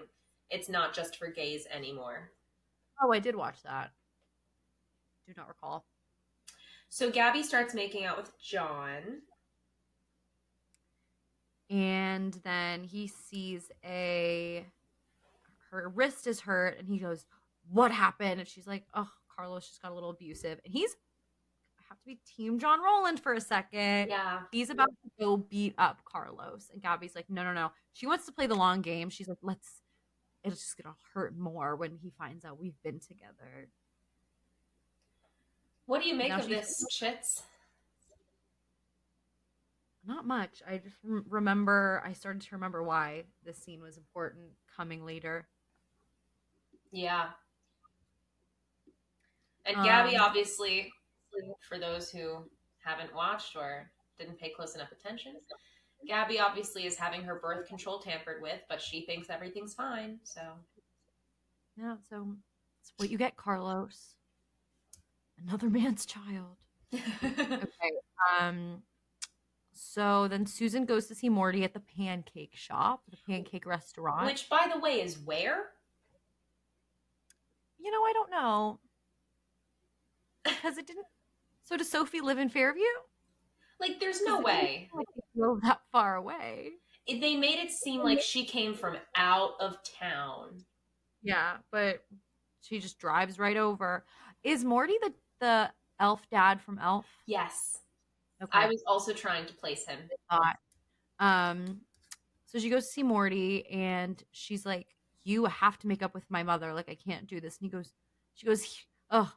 "It's 0.51 0.69
Not 0.69 0.95
Just 0.95 1.17
for 1.19 1.29
Gays 1.29 1.67
Anymore." 1.71 2.31
Oh, 3.03 3.13
I 3.13 3.19
did 3.19 3.35
watch 3.37 3.63
that. 3.65 3.91
Do 5.27 5.33
not 5.37 5.49
recall. 5.49 5.85
So 6.89 7.11
Gabby 7.11 7.43
starts 7.43 7.75
making 7.75 8.05
out 8.05 8.17
with 8.19 8.33
John. 8.41 9.23
and 11.73 12.39
then 12.45 12.85
he 12.85 13.07
sees 13.07 13.71
a 13.85 14.67
her 15.71 15.91
wrist 15.95 16.27
is 16.27 16.41
hurt 16.41 16.79
and 16.79 16.87
he 16.87 16.99
goes 16.99 17.25
what 17.71 17.91
happened? 17.93 18.41
And 18.41 18.49
she's 18.49 18.67
like 18.67 18.85
oh 18.95 19.09
carlos 19.35 19.67
just 19.67 19.81
got 19.81 19.93
a 19.93 19.95
little 19.95 20.11
abusive. 20.11 20.61
And 20.65 20.73
he's 20.73 20.95
i 21.79 21.83
have 21.89 21.99
to 21.99 22.05
be 22.07 22.21
team 22.37 22.59
john 22.59 22.81
Rowland 22.83 23.21
for 23.21 23.33
a 23.33 23.41
second. 23.41 24.09
Yeah, 24.11 24.41
he's 24.53 24.69
about 24.71 24.89
to 24.89 25.11
go 25.25 25.37
beat 25.39 25.75
up 25.79 26.03
carlos. 26.05 26.71
And 26.73 26.83
gabby's 26.83 27.15
like 27.15 27.31
no 27.31 27.43
no 27.43 27.55
no. 27.55 27.73
She 27.95 28.07
wants 28.07 28.27
to 28.27 28.33
play 28.33 28.47
the 28.47 28.55
long 28.55 28.83
game. 28.83 29.09
She's 29.09 29.29
like 29.29 29.39
let's 29.43 29.81
it's 30.45 30.57
just 30.57 30.77
gonna 30.83 30.97
hurt 31.15 31.39
more 31.39 31.77
when 31.77 31.97
he 32.03 32.11
finds 32.19 32.45
out 32.45 32.61
we've 32.61 32.81
been 32.85 33.01
together 33.01 33.69
what 35.87 36.03
do 36.03 36.09
you 36.09 36.15
make 36.15 36.33
of 36.33 36.49
this, 36.49 36.85
Chits? 36.91 37.43
not 40.05 40.27
much 40.27 40.63
i 40.69 40.79
just 40.79 40.97
remember 41.05 42.03
i 42.05 42.13
started 42.13 42.43
to 42.43 42.49
remember 42.53 42.83
why 42.83 43.23
this 43.45 43.57
scene 43.59 43.81
was 43.81 43.97
important 43.97 44.51
coming 44.77 45.05
later 45.05 45.47
Yeah, 46.91 47.31
and 49.65 49.77
Gabby, 49.77 50.17
Um, 50.17 50.25
obviously, 50.25 50.93
for 51.69 51.79
those 51.79 52.11
who 52.11 52.45
haven't 52.85 53.15
watched 53.15 53.55
or 53.57 53.91
didn't 54.19 54.39
pay 54.39 54.51
close 54.51 54.75
enough 54.75 54.91
attention, 54.93 55.37
Gabby 56.07 56.41
obviously 56.41 56.85
is 56.85 56.97
having 56.97 57.23
her 57.23 57.37
birth 57.37 57.69
control 57.69 58.01
tampered 58.01 58.43
with, 58.43 58.61
but 58.69 58.81
she 58.81 59.07
thinks 59.07 59.31
everything's 59.31 59.73
fine. 59.75 60.19
So 60.25 60.41
Yeah, 61.77 61.97
so 62.11 62.35
it's 62.81 62.93
what 62.97 63.09
you 63.09 63.19
get, 63.19 63.37
Carlos. 63.37 64.17
Another 65.39 65.69
man's 65.71 66.07
child. 66.07 66.57
Okay. 66.95 67.91
Um 68.41 68.83
so 69.73 70.29
then 70.29 70.47
Susan 70.47 70.85
goes 70.85 71.07
to 71.07 71.15
see 71.15 71.29
Morty 71.29 71.65
at 71.65 71.73
the 71.75 71.81
pancake 71.81 72.55
shop, 72.55 73.03
the 73.11 73.17
pancake 73.27 73.65
restaurant. 73.67 74.27
which, 74.27 74.49
by 74.49 74.69
the 74.73 74.79
way, 74.81 75.01
is 75.01 75.19
where? 75.19 75.71
you 77.79 77.91
know, 77.91 78.03
I 78.05 78.13
don't 78.13 78.31
know. 78.31 78.79
Because 80.45 80.79
it 80.79 80.87
didn't 80.87 81.07
so 81.65 81.77
does 81.77 81.91
Sophie 81.91 82.21
live 82.21 82.39
in 82.39 82.49
Fairview? 82.49 82.83
Like, 83.81 83.99
there's 83.99 84.23
no 84.23 84.39
way. 84.41 84.53
didn't 84.53 84.91
seem 84.91 84.97
like 84.99 85.07
they 85.17 85.41
drove 85.41 85.63
that 85.63 85.81
far 85.91 86.15
away. 86.17 86.71
It- 87.07 87.21
they 87.21 87.35
made 87.35 87.59
it 87.59 87.71
seem 87.73 88.03
like 88.03 88.21
she 88.21 88.45
came 88.45 88.75
from 88.75 88.97
out 89.17 89.55
of 89.61 89.79
town. 89.99 90.65
Yeah, 91.23 91.57
but 91.73 92.05
she 92.61 92.79
just 92.79 92.99
drives 93.01 93.39
right 93.41 93.57
over. 93.57 94.05
Is 94.45 94.65
Morty 94.65 94.95
the 95.03 95.13
the 95.43 95.71
elf 96.01 96.23
dad 96.31 96.61
from 96.61 96.79
Elf? 96.79 97.05
Yes. 97.27 97.81
Okay. 98.43 98.59
I 98.59 98.67
was 98.67 98.83
also 98.87 99.13
trying 99.13 99.45
to 99.47 99.53
place 99.55 99.85
him. 99.87 99.99
Um, 101.19 101.81
so 102.47 102.59
she 102.59 102.71
goes 102.71 102.87
to 102.87 102.93
see 102.93 103.03
Morty, 103.03 103.67
and 103.67 104.23
she's 104.33 104.65
like, 104.65 104.87
"You 105.25 105.45
have 105.47 105.79
to 105.81 105.87
make 105.87 106.03
up 106.03 106.15
with 106.15 106.25
my 106.31 106.43
mother. 106.43 106.73
Like, 106.73 106.89
I 106.89 106.95
can't 106.97 107.27
do 107.27 107.41
this." 107.41 107.59
And 107.59 107.67
he 107.67 107.71
goes, 107.71 107.93
"She 108.35 108.47
goes, 108.47 108.85
oh, 109.11 109.33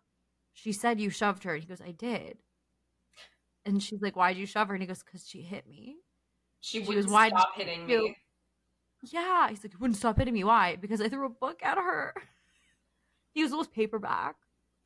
she 0.53 0.71
said 0.71 0.99
you 0.99 1.09
shoved 1.09 1.43
her." 1.43 1.53
And 1.53 1.63
he 1.63 1.67
goes, 1.67 1.81
"I 1.81 1.91
did." 1.91 2.37
And 3.65 3.81
she's 3.83 4.01
like, 4.01 4.15
"Why'd 4.15 4.37
you 4.37 4.45
shove 4.45 4.67
her?" 4.69 4.73
And 4.75 4.81
he 4.83 4.87
goes, 4.87 5.03
"Cause 5.03 5.27
she 5.27 5.41
hit 5.41 5.67
me." 5.67 5.97
She 6.61 6.79
She 6.79 6.87
wouldn't 6.87 7.05
was 7.05 7.13
wide- 7.13 7.31
stop 7.31 7.55
hitting 7.55 7.85
me. 7.85 8.15
Yeah, 9.03 9.49
he's 9.49 9.63
like, 9.63 9.73
"You 9.73 9.79
wouldn't 9.79 9.97
stop 9.97 10.17
hitting 10.17 10.33
me. 10.33 10.43
Why? 10.43 10.75
Because 10.77 11.01
I 11.01 11.09
threw 11.09 11.25
a 11.25 11.29
book 11.29 11.61
at 11.63 11.77
her." 11.77 12.13
He 13.33 13.43
was 13.43 13.51
almost 13.51 13.73
paperback. 13.73 14.37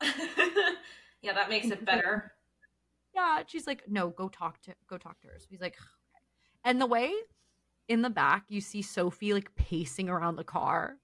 yeah, 1.22 1.32
that 1.34 1.48
makes 1.48 1.68
it 1.68 1.84
better. 1.84 2.32
yeah 3.14 3.42
she's 3.46 3.66
like 3.66 3.82
no 3.88 4.08
go 4.10 4.28
talk 4.28 4.60
to 4.62 4.72
go 4.88 4.96
talk 4.96 5.20
to 5.20 5.28
her. 5.28 5.34
So 5.38 5.46
he's 5.50 5.60
like 5.60 5.74
okay. 5.74 6.22
and 6.64 6.80
the 6.80 6.86
way 6.86 7.12
in 7.88 8.02
the 8.02 8.10
back 8.10 8.44
you 8.48 8.60
see 8.60 8.82
sophie 8.82 9.34
like 9.34 9.54
pacing 9.54 10.08
around 10.08 10.36
the 10.36 10.44
car. 10.44 10.96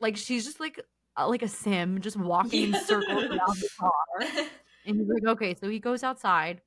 Like 0.00 0.16
she's 0.16 0.44
just 0.44 0.60
like 0.60 0.80
uh, 1.16 1.28
like 1.28 1.42
a 1.42 1.48
sim 1.48 2.00
just 2.00 2.16
walking 2.16 2.74
in 2.74 2.80
circles 2.84 3.24
around 3.24 3.58
the 3.60 3.68
car. 3.78 4.46
And 4.86 4.96
he's 4.96 5.08
like 5.08 5.36
okay. 5.36 5.54
So 5.54 5.68
he 5.68 5.80
goes 5.80 6.02
outside 6.02 6.62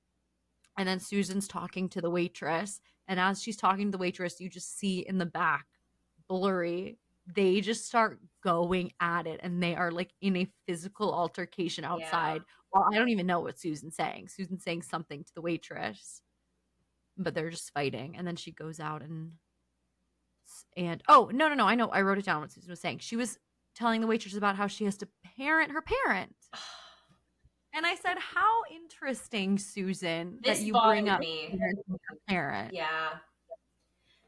and 0.78 0.88
then 0.88 1.00
susan's 1.00 1.48
talking 1.48 1.90
to 1.90 2.02
the 2.02 2.10
waitress. 2.10 2.80
And 3.08 3.20
as 3.20 3.42
she's 3.42 3.58
talking 3.58 3.88
to 3.88 3.92
the 3.92 3.98
waitress 3.98 4.40
you 4.40 4.48
just 4.48 4.78
see 4.78 5.00
in 5.00 5.18
the 5.18 5.26
back 5.26 5.66
blurry 6.28 6.98
they 7.34 7.62
just 7.62 7.86
start 7.86 8.20
going 8.44 8.92
at 9.00 9.28
it 9.28 9.40
and 9.44 9.62
they 9.62 9.76
are 9.76 9.92
like 9.92 10.12
in 10.22 10.36
a 10.38 10.48
physical 10.68 11.14
altercation 11.14 11.84
outside 11.84 12.42
well, 12.74 12.88
I 12.92 12.98
don't 12.98 13.10
even 13.10 13.28
know 13.28 13.42
what 13.42 13.60
Susan's 13.60 13.96
saying. 13.96 14.30
Susan's 14.30 14.64
saying 14.64 14.84
something 14.84 15.24
to 15.24 15.34
the 15.36 15.42
waitress, 15.42 16.22
but 17.18 17.34
they're 17.34 17.50
just 17.50 17.74
fighting. 17.74 18.16
And 18.18 18.26
then 18.26 18.36
she 18.38 18.52
goes 18.52 18.80
out 18.80 19.02
and 19.02 19.32
and 20.76 21.02
oh 21.08 21.30
no 21.34 21.48
no 21.48 21.54
no 21.56 21.66
I 21.66 21.76
know 21.76 21.88
I 21.88 22.02
wrote 22.02 22.18
it 22.18 22.26
down 22.26 22.42
what 22.42 22.52
Susan 22.52 22.70
was 22.70 22.80
saying. 22.80 23.00
She 23.00 23.16
was 23.16 23.38
telling 23.76 24.02
the 24.02 24.08
waitress 24.08 24.36
about 24.36 24.56
how 24.56 24.68
she 24.68 24.86
has 24.86 24.98
to 24.98 25.08
parent 25.38 25.72
her 25.72 25.82
parent, 25.82 26.36
and 27.74 27.86
I 27.86 27.96
said, 27.96 28.18
"How 28.18 28.62
interesting, 28.74 29.58
Susan, 29.58 30.40
This 30.42 30.60
that 30.60 30.66
you 30.66 30.74
bring 30.74 31.10
up 31.10 31.20
me. 31.20 31.58
your 31.60 32.00
parent." 32.28 32.74
yeah. 32.74 33.10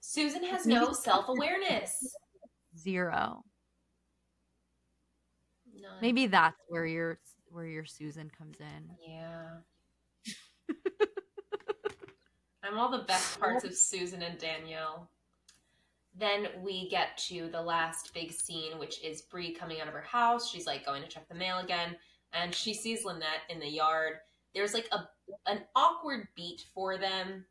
Susan 0.01 0.43
has 0.43 0.65
no 0.65 0.91
self 0.91 1.29
awareness. 1.29 2.13
Zero. 2.83 3.43
None. 5.73 5.91
Maybe 6.01 6.27
that's 6.27 6.57
where 6.67 6.85
your 6.85 7.19
where 7.49 7.65
your 7.65 7.85
Susan 7.85 8.29
comes 8.35 8.57
in. 8.59 8.89
Yeah. 9.07 9.57
I'm 12.63 12.79
all 12.79 12.89
the 12.89 13.05
best 13.05 13.39
parts 13.39 13.63
of 13.63 13.75
Susan 13.75 14.21
and 14.21 14.37
Danielle. 14.37 15.09
Then 16.15 16.47
we 16.63 16.89
get 16.89 17.17
to 17.29 17.49
the 17.49 17.61
last 17.61 18.13
big 18.13 18.31
scene, 18.31 18.77
which 18.77 19.03
is 19.03 19.23
Bree 19.23 19.53
coming 19.53 19.81
out 19.81 19.87
of 19.87 19.93
her 19.93 20.01
house. 20.01 20.49
She's 20.49 20.67
like 20.67 20.85
going 20.85 21.01
to 21.01 21.07
check 21.07 21.27
the 21.27 21.35
mail 21.35 21.59
again, 21.59 21.95
and 22.33 22.53
she 22.53 22.73
sees 22.73 23.03
Lynette 23.03 23.41
in 23.49 23.59
the 23.59 23.67
yard. 23.67 24.13
There's 24.53 24.73
like 24.73 24.87
a 24.91 25.07
an 25.47 25.61
awkward 25.75 26.27
beat 26.35 26.65
for 26.73 26.97
them, 26.97 27.45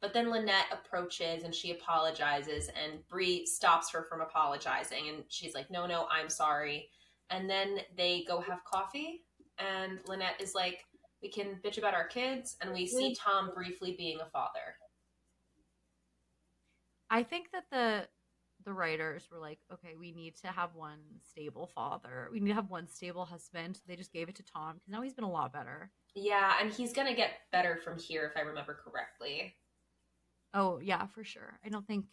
but 0.00 0.12
then 0.12 0.30
Lynette 0.30 0.66
approaches 0.72 1.42
and 1.42 1.54
she 1.54 1.72
apologizes, 1.72 2.68
and 2.68 3.06
Bree 3.08 3.46
stops 3.46 3.90
her 3.92 4.04
from 4.04 4.20
apologizing, 4.20 5.08
and 5.08 5.24
she's 5.28 5.54
like, 5.54 5.70
"No, 5.70 5.86
no, 5.86 6.06
I'm 6.10 6.28
sorry." 6.28 6.90
And 7.30 7.48
then 7.48 7.80
they 7.96 8.24
go 8.26 8.40
have 8.40 8.64
coffee, 8.64 9.24
and 9.58 10.00
Lynette 10.06 10.40
is 10.40 10.54
like, 10.54 10.84
"We 11.22 11.30
can 11.30 11.60
bitch 11.62 11.78
about 11.78 11.94
our 11.94 12.08
kids," 12.08 12.56
and 12.60 12.72
we 12.72 12.86
see 12.86 13.14
Tom 13.14 13.52
briefly 13.54 13.94
being 13.96 14.20
a 14.20 14.30
father. 14.30 14.76
I 17.10 17.22
think 17.22 17.50
that 17.52 17.64
the 17.70 18.08
the 18.64 18.72
writers 18.72 19.26
were 19.30 19.38
like, 19.38 19.58
okay, 19.72 19.94
we 19.98 20.12
need 20.12 20.36
to 20.36 20.48
have 20.48 20.74
one 20.74 21.00
stable 21.22 21.66
father. 21.74 22.28
We 22.30 22.40
need 22.40 22.50
to 22.50 22.54
have 22.54 22.70
one 22.70 22.88
stable 22.88 23.24
husband. 23.24 23.80
They 23.86 23.96
just 23.96 24.12
gave 24.12 24.28
it 24.28 24.34
to 24.36 24.42
Tom 24.42 24.74
because 24.74 24.90
now 24.90 25.00
he's 25.02 25.14
been 25.14 25.24
a 25.24 25.30
lot 25.30 25.52
better. 25.52 25.90
Yeah, 26.14 26.54
and 26.60 26.72
he's 26.72 26.92
gonna 26.92 27.14
get 27.14 27.30
better 27.52 27.78
from 27.82 27.98
here 27.98 28.26
if 28.26 28.36
I 28.36 28.42
remember 28.46 28.74
correctly. 28.74 29.56
Oh 30.54 30.78
yeah, 30.78 31.06
for 31.06 31.24
sure. 31.24 31.58
I 31.64 31.68
don't 31.68 31.86
think. 31.86 32.04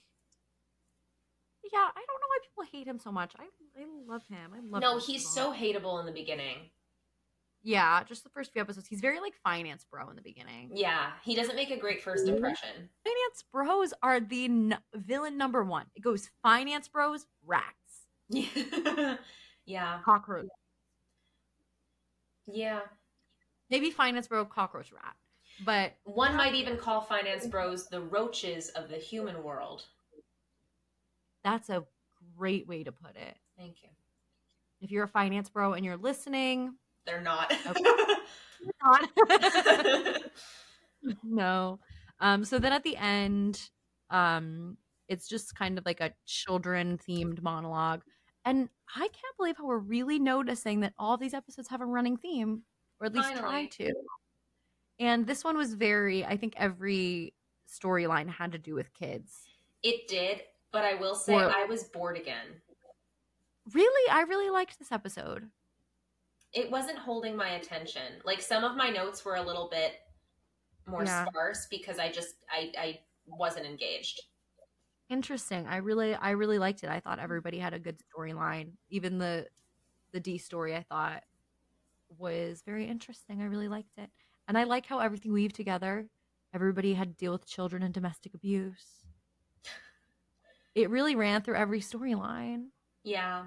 Yeah, 1.64 1.80
I 1.80 2.06
don't 2.08 2.22
know 2.22 2.28
why 2.28 2.38
people 2.44 2.64
hate 2.72 2.88
him 2.88 3.00
so 3.00 3.12
much. 3.12 3.34
I 3.38 3.44
I 3.80 3.86
love 4.08 4.26
him. 4.28 4.52
I 4.56 4.60
love. 4.70 4.82
No, 4.82 4.98
he's 5.00 5.28
so 5.28 5.52
hateable 5.54 6.00
in 6.00 6.06
the 6.06 6.12
beginning. 6.12 6.70
Yeah, 7.64 8.04
just 8.04 8.24
the 8.24 8.30
first 8.30 8.54
few 8.54 8.62
episodes. 8.62 8.88
He's 8.88 9.02
very 9.02 9.20
like 9.20 9.34
finance 9.44 9.86
bro 9.92 10.10
in 10.10 10.16
the 10.16 10.22
beginning. 10.22 10.72
Yeah, 10.74 11.12
he 11.24 11.36
doesn't 11.36 11.56
make 11.56 11.72
a 11.72 11.78
great 11.78 12.02
first 12.02 12.28
impression. 12.28 12.90
Finance 13.04 13.44
bros 13.52 13.94
are 14.02 14.20
the 14.20 14.46
n- 14.46 14.78
villain 14.96 15.38
number 15.38 15.64
one. 15.64 15.86
It 15.96 16.02
goes 16.02 16.30
finance 16.44 16.88
bros, 16.88 17.26
rats, 17.46 18.08
yeah, 19.66 20.00
cockroach. 20.06 20.46
yeah. 22.46 22.82
Maybe 23.70 23.92
finance 23.92 24.28
bro, 24.30 24.46
cockroach, 24.46 24.94
rat. 24.94 25.16
But 25.66 25.94
One 26.04 26.36
might 26.36 26.54
even 26.54 26.78
call 26.78 27.02
finance 27.02 27.48
bros 27.48 27.88
the 27.88 28.02
roaches 28.02 28.70
of 28.70 28.90
the 28.90 28.98
human 28.98 29.44
world. 29.44 29.86
that's 31.44 31.70
a 31.70 31.84
great 32.38 32.68
way 32.68 32.84
to 32.84 32.92
put 32.92 33.16
it. 33.16 33.36
Thank 33.58 33.82
you. 33.84 33.90
If 34.82 34.92
you're 34.92 35.06
a 35.06 35.08
finance 35.08 35.50
bro 35.50 35.74
and 35.74 35.84
you're 35.84 35.98
listening, 35.98 36.76
They're 37.06 37.22
not. 37.22 37.54
no. 41.24 41.80
Um, 42.20 42.44
so 42.44 42.60
then 42.60 42.74
at 42.74 42.84
the 42.84 42.98
end, 42.98 43.70
um, 44.10 44.78
it's 45.08 45.28
just 45.28 45.56
kind 45.56 45.78
of 45.78 45.86
like 45.86 46.02
a 46.02 46.14
children 46.26 46.98
themed 46.98 47.42
monologue. 47.42 48.02
And 48.46 48.70
I 48.96 49.00
can't 49.00 49.38
believe 49.38 49.58
how 49.58 49.66
we're 49.66 49.78
really 49.78 50.20
noticing 50.20 50.82
that 50.82 50.94
all 50.98 51.18
these 51.18 51.34
episodes 51.34 51.68
have 51.70 51.82
a 51.82 51.86
running 51.86 52.18
theme, 52.18 52.64
or 53.00 53.08
at 53.08 53.14
least 53.14 53.36
try 53.36 53.66
to. 53.66 53.94
And 55.00 55.28
this 55.28 55.44
one 55.44 55.58
was 55.58 55.74
very, 55.74 56.26
I 56.26 56.38
think 56.38 56.54
every 56.58 57.34
storyline 57.70 58.30
had 58.30 58.52
to 58.54 58.58
do 58.58 58.74
with 58.76 58.94
kids. 58.94 59.44
it 59.84 60.08
did, 60.08 60.42
but 60.72 60.84
I 60.84 60.96
will 60.96 61.16
say 61.16 61.36
Or- 61.36 61.52
I 61.52 61.66
was 61.66 61.84
bored 61.86 62.18
again. 62.18 62.62
Really, 63.74 64.10
I 64.10 64.22
really 64.22 64.50
liked 64.50 64.80
this 64.80 64.92
episode. 64.92 65.50
It 66.54 66.72
wasn't 66.72 66.98
holding 66.98 67.36
my 67.36 67.50
attention. 67.50 68.22
Like 68.24 68.42
some 68.42 68.64
of 68.64 68.76
my 68.76 68.90
notes 68.90 69.24
were 69.26 69.36
a 69.36 69.42
little 69.42 69.68
bit 69.70 69.94
more 70.88 71.04
Yeah. 71.04 71.26
sparse 71.26 71.68
because 71.70 72.00
I 72.00 72.10
just 72.12 72.36
I 72.50 72.72
I 72.78 73.00
wasn't 73.28 73.66
engaged. 73.66 74.22
Interesting. 75.10 75.68
I 75.68 75.78
really 75.78 76.16
I 76.16 76.32
really 76.32 76.60
liked 76.60 76.84
it. 76.84 76.90
I 76.90 77.00
thought 77.02 77.18
mm-hmm. 77.18 77.24
everybody 77.26 77.60
had 77.60 77.74
a 77.74 77.80
good 77.80 78.00
storyline. 78.00 78.72
Even 78.90 79.18
the 79.18 79.48
the 80.14 80.20
D 80.22 80.38
story 80.38 80.76
I 80.76 80.84
thought 80.84 81.24
was 82.18 82.64
very 82.66 82.86
interesting. 82.88 83.42
I 83.42 83.46
really 83.46 83.68
liked 83.68 83.98
it. 83.98 84.10
And 84.48 84.58
I 84.58 84.64
like 84.64 84.86
how 84.86 85.00
everything 85.00 85.34
weaved 85.34 85.56
together. 85.56 86.08
Everybody 86.54 86.94
had 86.94 87.10
to 87.10 87.16
deal 87.16 87.34
with 87.34 87.46
children 87.46 87.84
and 87.84 87.94
domestic 87.94 88.34
abuse. 88.34 89.04
It 90.76 90.90
really 90.90 91.16
ran 91.16 91.42
through 91.42 91.56
every 91.56 91.82
storyline. 91.82 92.68
Yeah. 93.04 93.46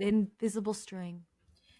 Invisible 0.00 0.74
string. 0.74 1.22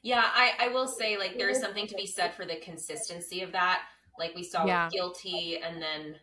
Yeah, 0.02 0.24
I, 0.24 0.52
I 0.58 0.68
will 0.68 0.88
say 0.88 1.18
like 1.18 1.36
there 1.36 1.50
is 1.50 1.60
something 1.60 1.86
to 1.86 1.94
be 1.94 2.06
said 2.06 2.34
for 2.34 2.46
the 2.46 2.56
consistency 2.56 3.42
of 3.42 3.52
that. 3.52 3.82
Like 4.18 4.34
we 4.34 4.42
saw 4.42 4.64
Yeah. 4.66 4.86
with 4.86 4.94
Guilty 4.94 5.58
and 5.62 5.80
then 5.80 6.16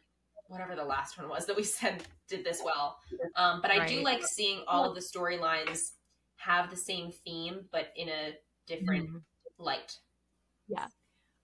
whatever 0.48 0.76
the 0.76 0.84
last 0.84 1.18
one 1.18 1.30
was 1.30 1.46
that 1.46 1.56
we 1.56 1.64
said 1.80 2.04
did 2.28 2.44
this 2.44 2.62
well. 2.64 2.98
Um, 3.36 3.62
but 3.62 3.72
I 3.72 3.86
do 3.86 4.02
like 4.02 4.26
seeing 4.26 4.64
all 4.68 4.90
of 4.90 4.96
the 4.96 5.02
storylines 5.02 5.92
have 6.38 6.70
the 6.70 6.76
same 6.76 7.12
theme 7.26 7.66
but 7.72 7.92
in 7.96 8.10
a 8.10 8.34
different 8.66 9.10
Mhm. 9.10 9.22
light. 9.60 10.00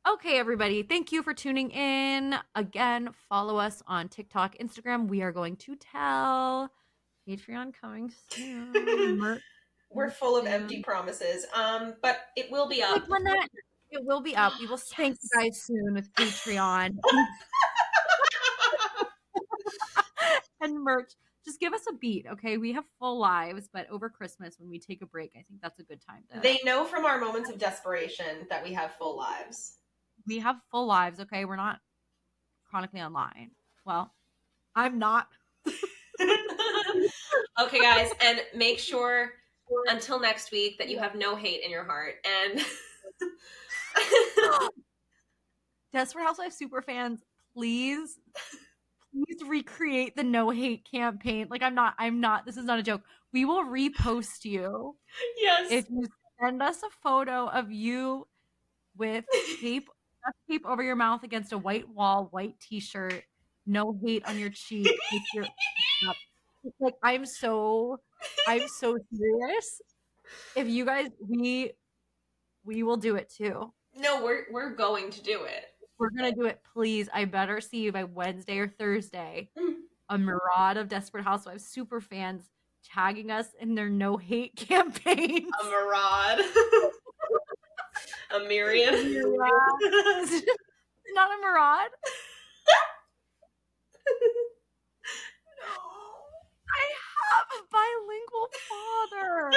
Okay, 0.06 0.38
everybody. 0.38 0.84
Thank 0.84 1.14
you 1.14 1.24
for 1.24 1.34
tuning 1.34 1.72
in. 1.72 2.36
Again, 2.56 3.12
follow 3.30 3.58
us 3.58 3.82
on 3.88 4.10
TikTok, 4.10 4.58
Instagram. 4.58 5.08
We 5.08 5.22
are 5.22 5.32
going 5.32 5.56
to 5.58 5.78
tell. 5.78 6.70
Patreon 7.28 7.74
coming 7.80 8.12
soon. 8.30 9.18
Mer- 9.18 9.40
We're 9.92 10.12
full 10.12 10.38
of 10.38 10.46
empty 10.46 10.84
promises. 10.84 11.46
Um, 11.54 11.94
but 12.02 12.20
it 12.36 12.52
will 12.52 12.68
be 12.68 12.84
up. 12.84 12.92
like 12.92 13.10
when 13.10 13.24
that 13.24 13.48
it 13.92 14.04
will 14.04 14.22
be 14.22 14.36
up. 14.36 14.54
We 14.60 14.68
will 14.68 14.78
thank 14.98 15.18
you 15.22 15.30
guys 15.42 15.62
soon 15.64 15.94
with 15.94 16.12
Patreon 16.14 16.90
and 20.62 20.84
merch. 20.84 21.14
Just 21.46 21.60
give 21.60 21.74
us 21.74 21.82
a 21.90 21.94
beat, 21.94 22.26
okay? 22.30 22.58
We 22.58 22.74
have 22.74 22.86
full 23.00 23.20
lives, 23.20 23.70
but 23.72 23.90
over 23.90 24.10
Christmas 24.10 24.56
when 24.60 24.70
we 24.70 24.80
take 24.80 25.02
a 25.02 25.06
break, 25.06 25.32
I 25.36 25.44
think 25.48 25.62
that's 25.62 25.80
a 25.80 25.84
good 25.84 26.02
time 26.06 26.24
to. 26.32 26.40
They 26.40 26.60
know 26.66 26.86
from 26.86 27.06
our 27.06 27.20
moments 27.20 27.50
of 27.50 27.58
desperation 27.58 28.48
that 28.50 28.64
we 28.64 28.74
have 28.74 28.94
full 28.96 29.16
lives. 29.16 29.78
We 30.28 30.40
have 30.40 30.56
full 30.72 30.86
lives, 30.86 31.20
okay? 31.20 31.46
We're 31.46 31.56
not 31.56 31.80
chronically 32.70 33.02
online. 33.02 33.52
Well, 33.86 34.14
I'm 34.76 35.00
not. 35.00 35.28
okay, 37.62 37.80
guys, 37.80 38.12
and 38.22 38.42
make 38.56 38.80
sure 38.80 39.32
until 39.88 40.20
next 40.20 40.52
week 40.52 40.78
that 40.78 40.90
you 40.90 41.00
have 41.00 41.16
no 41.16 41.36
hate 41.36 41.64
in 41.64 41.72
your 41.72 41.84
heart. 41.84 42.16
And 42.26 42.62
Desperate 45.94 46.24
Housewives 46.24 46.58
super 46.58 46.82
fans, 46.82 47.22
please, 47.54 48.20
please 49.12 49.48
recreate 49.48 50.16
the 50.16 50.24
no 50.24 50.50
hate 50.50 50.88
campaign. 50.90 51.48
Like 51.50 51.62
I'm 51.62 51.76
not, 51.76 51.94
I'm 51.98 52.20
not. 52.20 52.46
This 52.46 52.58
is 52.58 52.66
not 52.66 52.80
a 52.80 52.84
joke. 52.84 53.04
We 53.32 53.46
will 53.46 53.64
repost 53.64 54.46
you 54.46 54.96
yes, 55.40 55.72
if 55.72 55.90
you 55.90 56.08
send 56.42 56.62
us 56.62 56.84
a 56.84 56.90
photo 57.02 57.48
of 57.48 57.72
you 57.72 58.28
with 58.98 59.26
tape, 59.62 59.90
duct 60.26 60.38
tape 60.50 60.66
over 60.66 60.82
your 60.84 60.96
mouth 60.96 61.24
against 61.24 61.52
a 61.54 61.58
white 61.58 61.88
wall, 61.90 62.28
white 62.32 62.60
T-shirt, 62.60 63.24
no 63.66 63.98
hate 64.04 64.26
on 64.28 64.38
your 64.40 64.50
cheek. 64.50 64.88
your- 65.34 65.46
like 66.80 66.96
I'm 67.04 67.26
so, 67.26 67.98
I'm 68.48 68.68
so 68.68 68.98
serious. 69.14 69.82
If 70.56 70.68
you 70.68 70.86
guys, 70.86 71.10
we, 71.28 71.72
we 72.66 72.84
will 72.84 72.98
do 72.98 73.16
it 73.16 73.30
too. 73.36 73.72
no, 73.98 74.24
we're 74.24 74.46
we're 74.52 74.74
going 74.74 75.10
to 75.12 75.22
do 75.22 75.44
it. 75.44 75.66
We're 76.00 76.10
gonna 76.10 76.32
do 76.34 76.46
it, 76.46 76.62
please. 76.74 77.08
I 77.14 77.26
better 77.26 77.62
see 77.62 77.82
you 77.84 77.92
by 77.92 78.04
Wednesday 78.06 78.58
or 78.58 78.68
Thursday. 78.68 79.50
A 80.10 80.18
mirage 80.18 80.78
of 80.78 80.90
Desperate 80.90 81.24
Housewives 81.24 81.66
super 81.66 82.02
fans 82.02 82.50
tagging 82.84 83.32
us 83.32 83.48
in 83.60 83.74
their 83.76 83.90
no 83.90 84.18
hate 84.18 84.56
campaign. 84.58 85.48
A 85.62 85.66
Marad, 85.66 86.42
a 88.34 88.40
Miriam. 88.48 88.94
Not 91.14 91.30
a 91.32 91.38
mirage. 91.42 91.92
I 96.70 96.86
have 97.30 97.48
a 97.54 97.62
bilingual 97.72 98.50
father. 98.70 99.52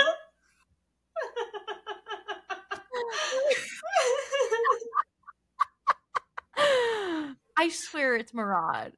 I 7.56 7.68
swear 7.70 8.16
it's 8.16 8.34
Murad. 8.34 8.92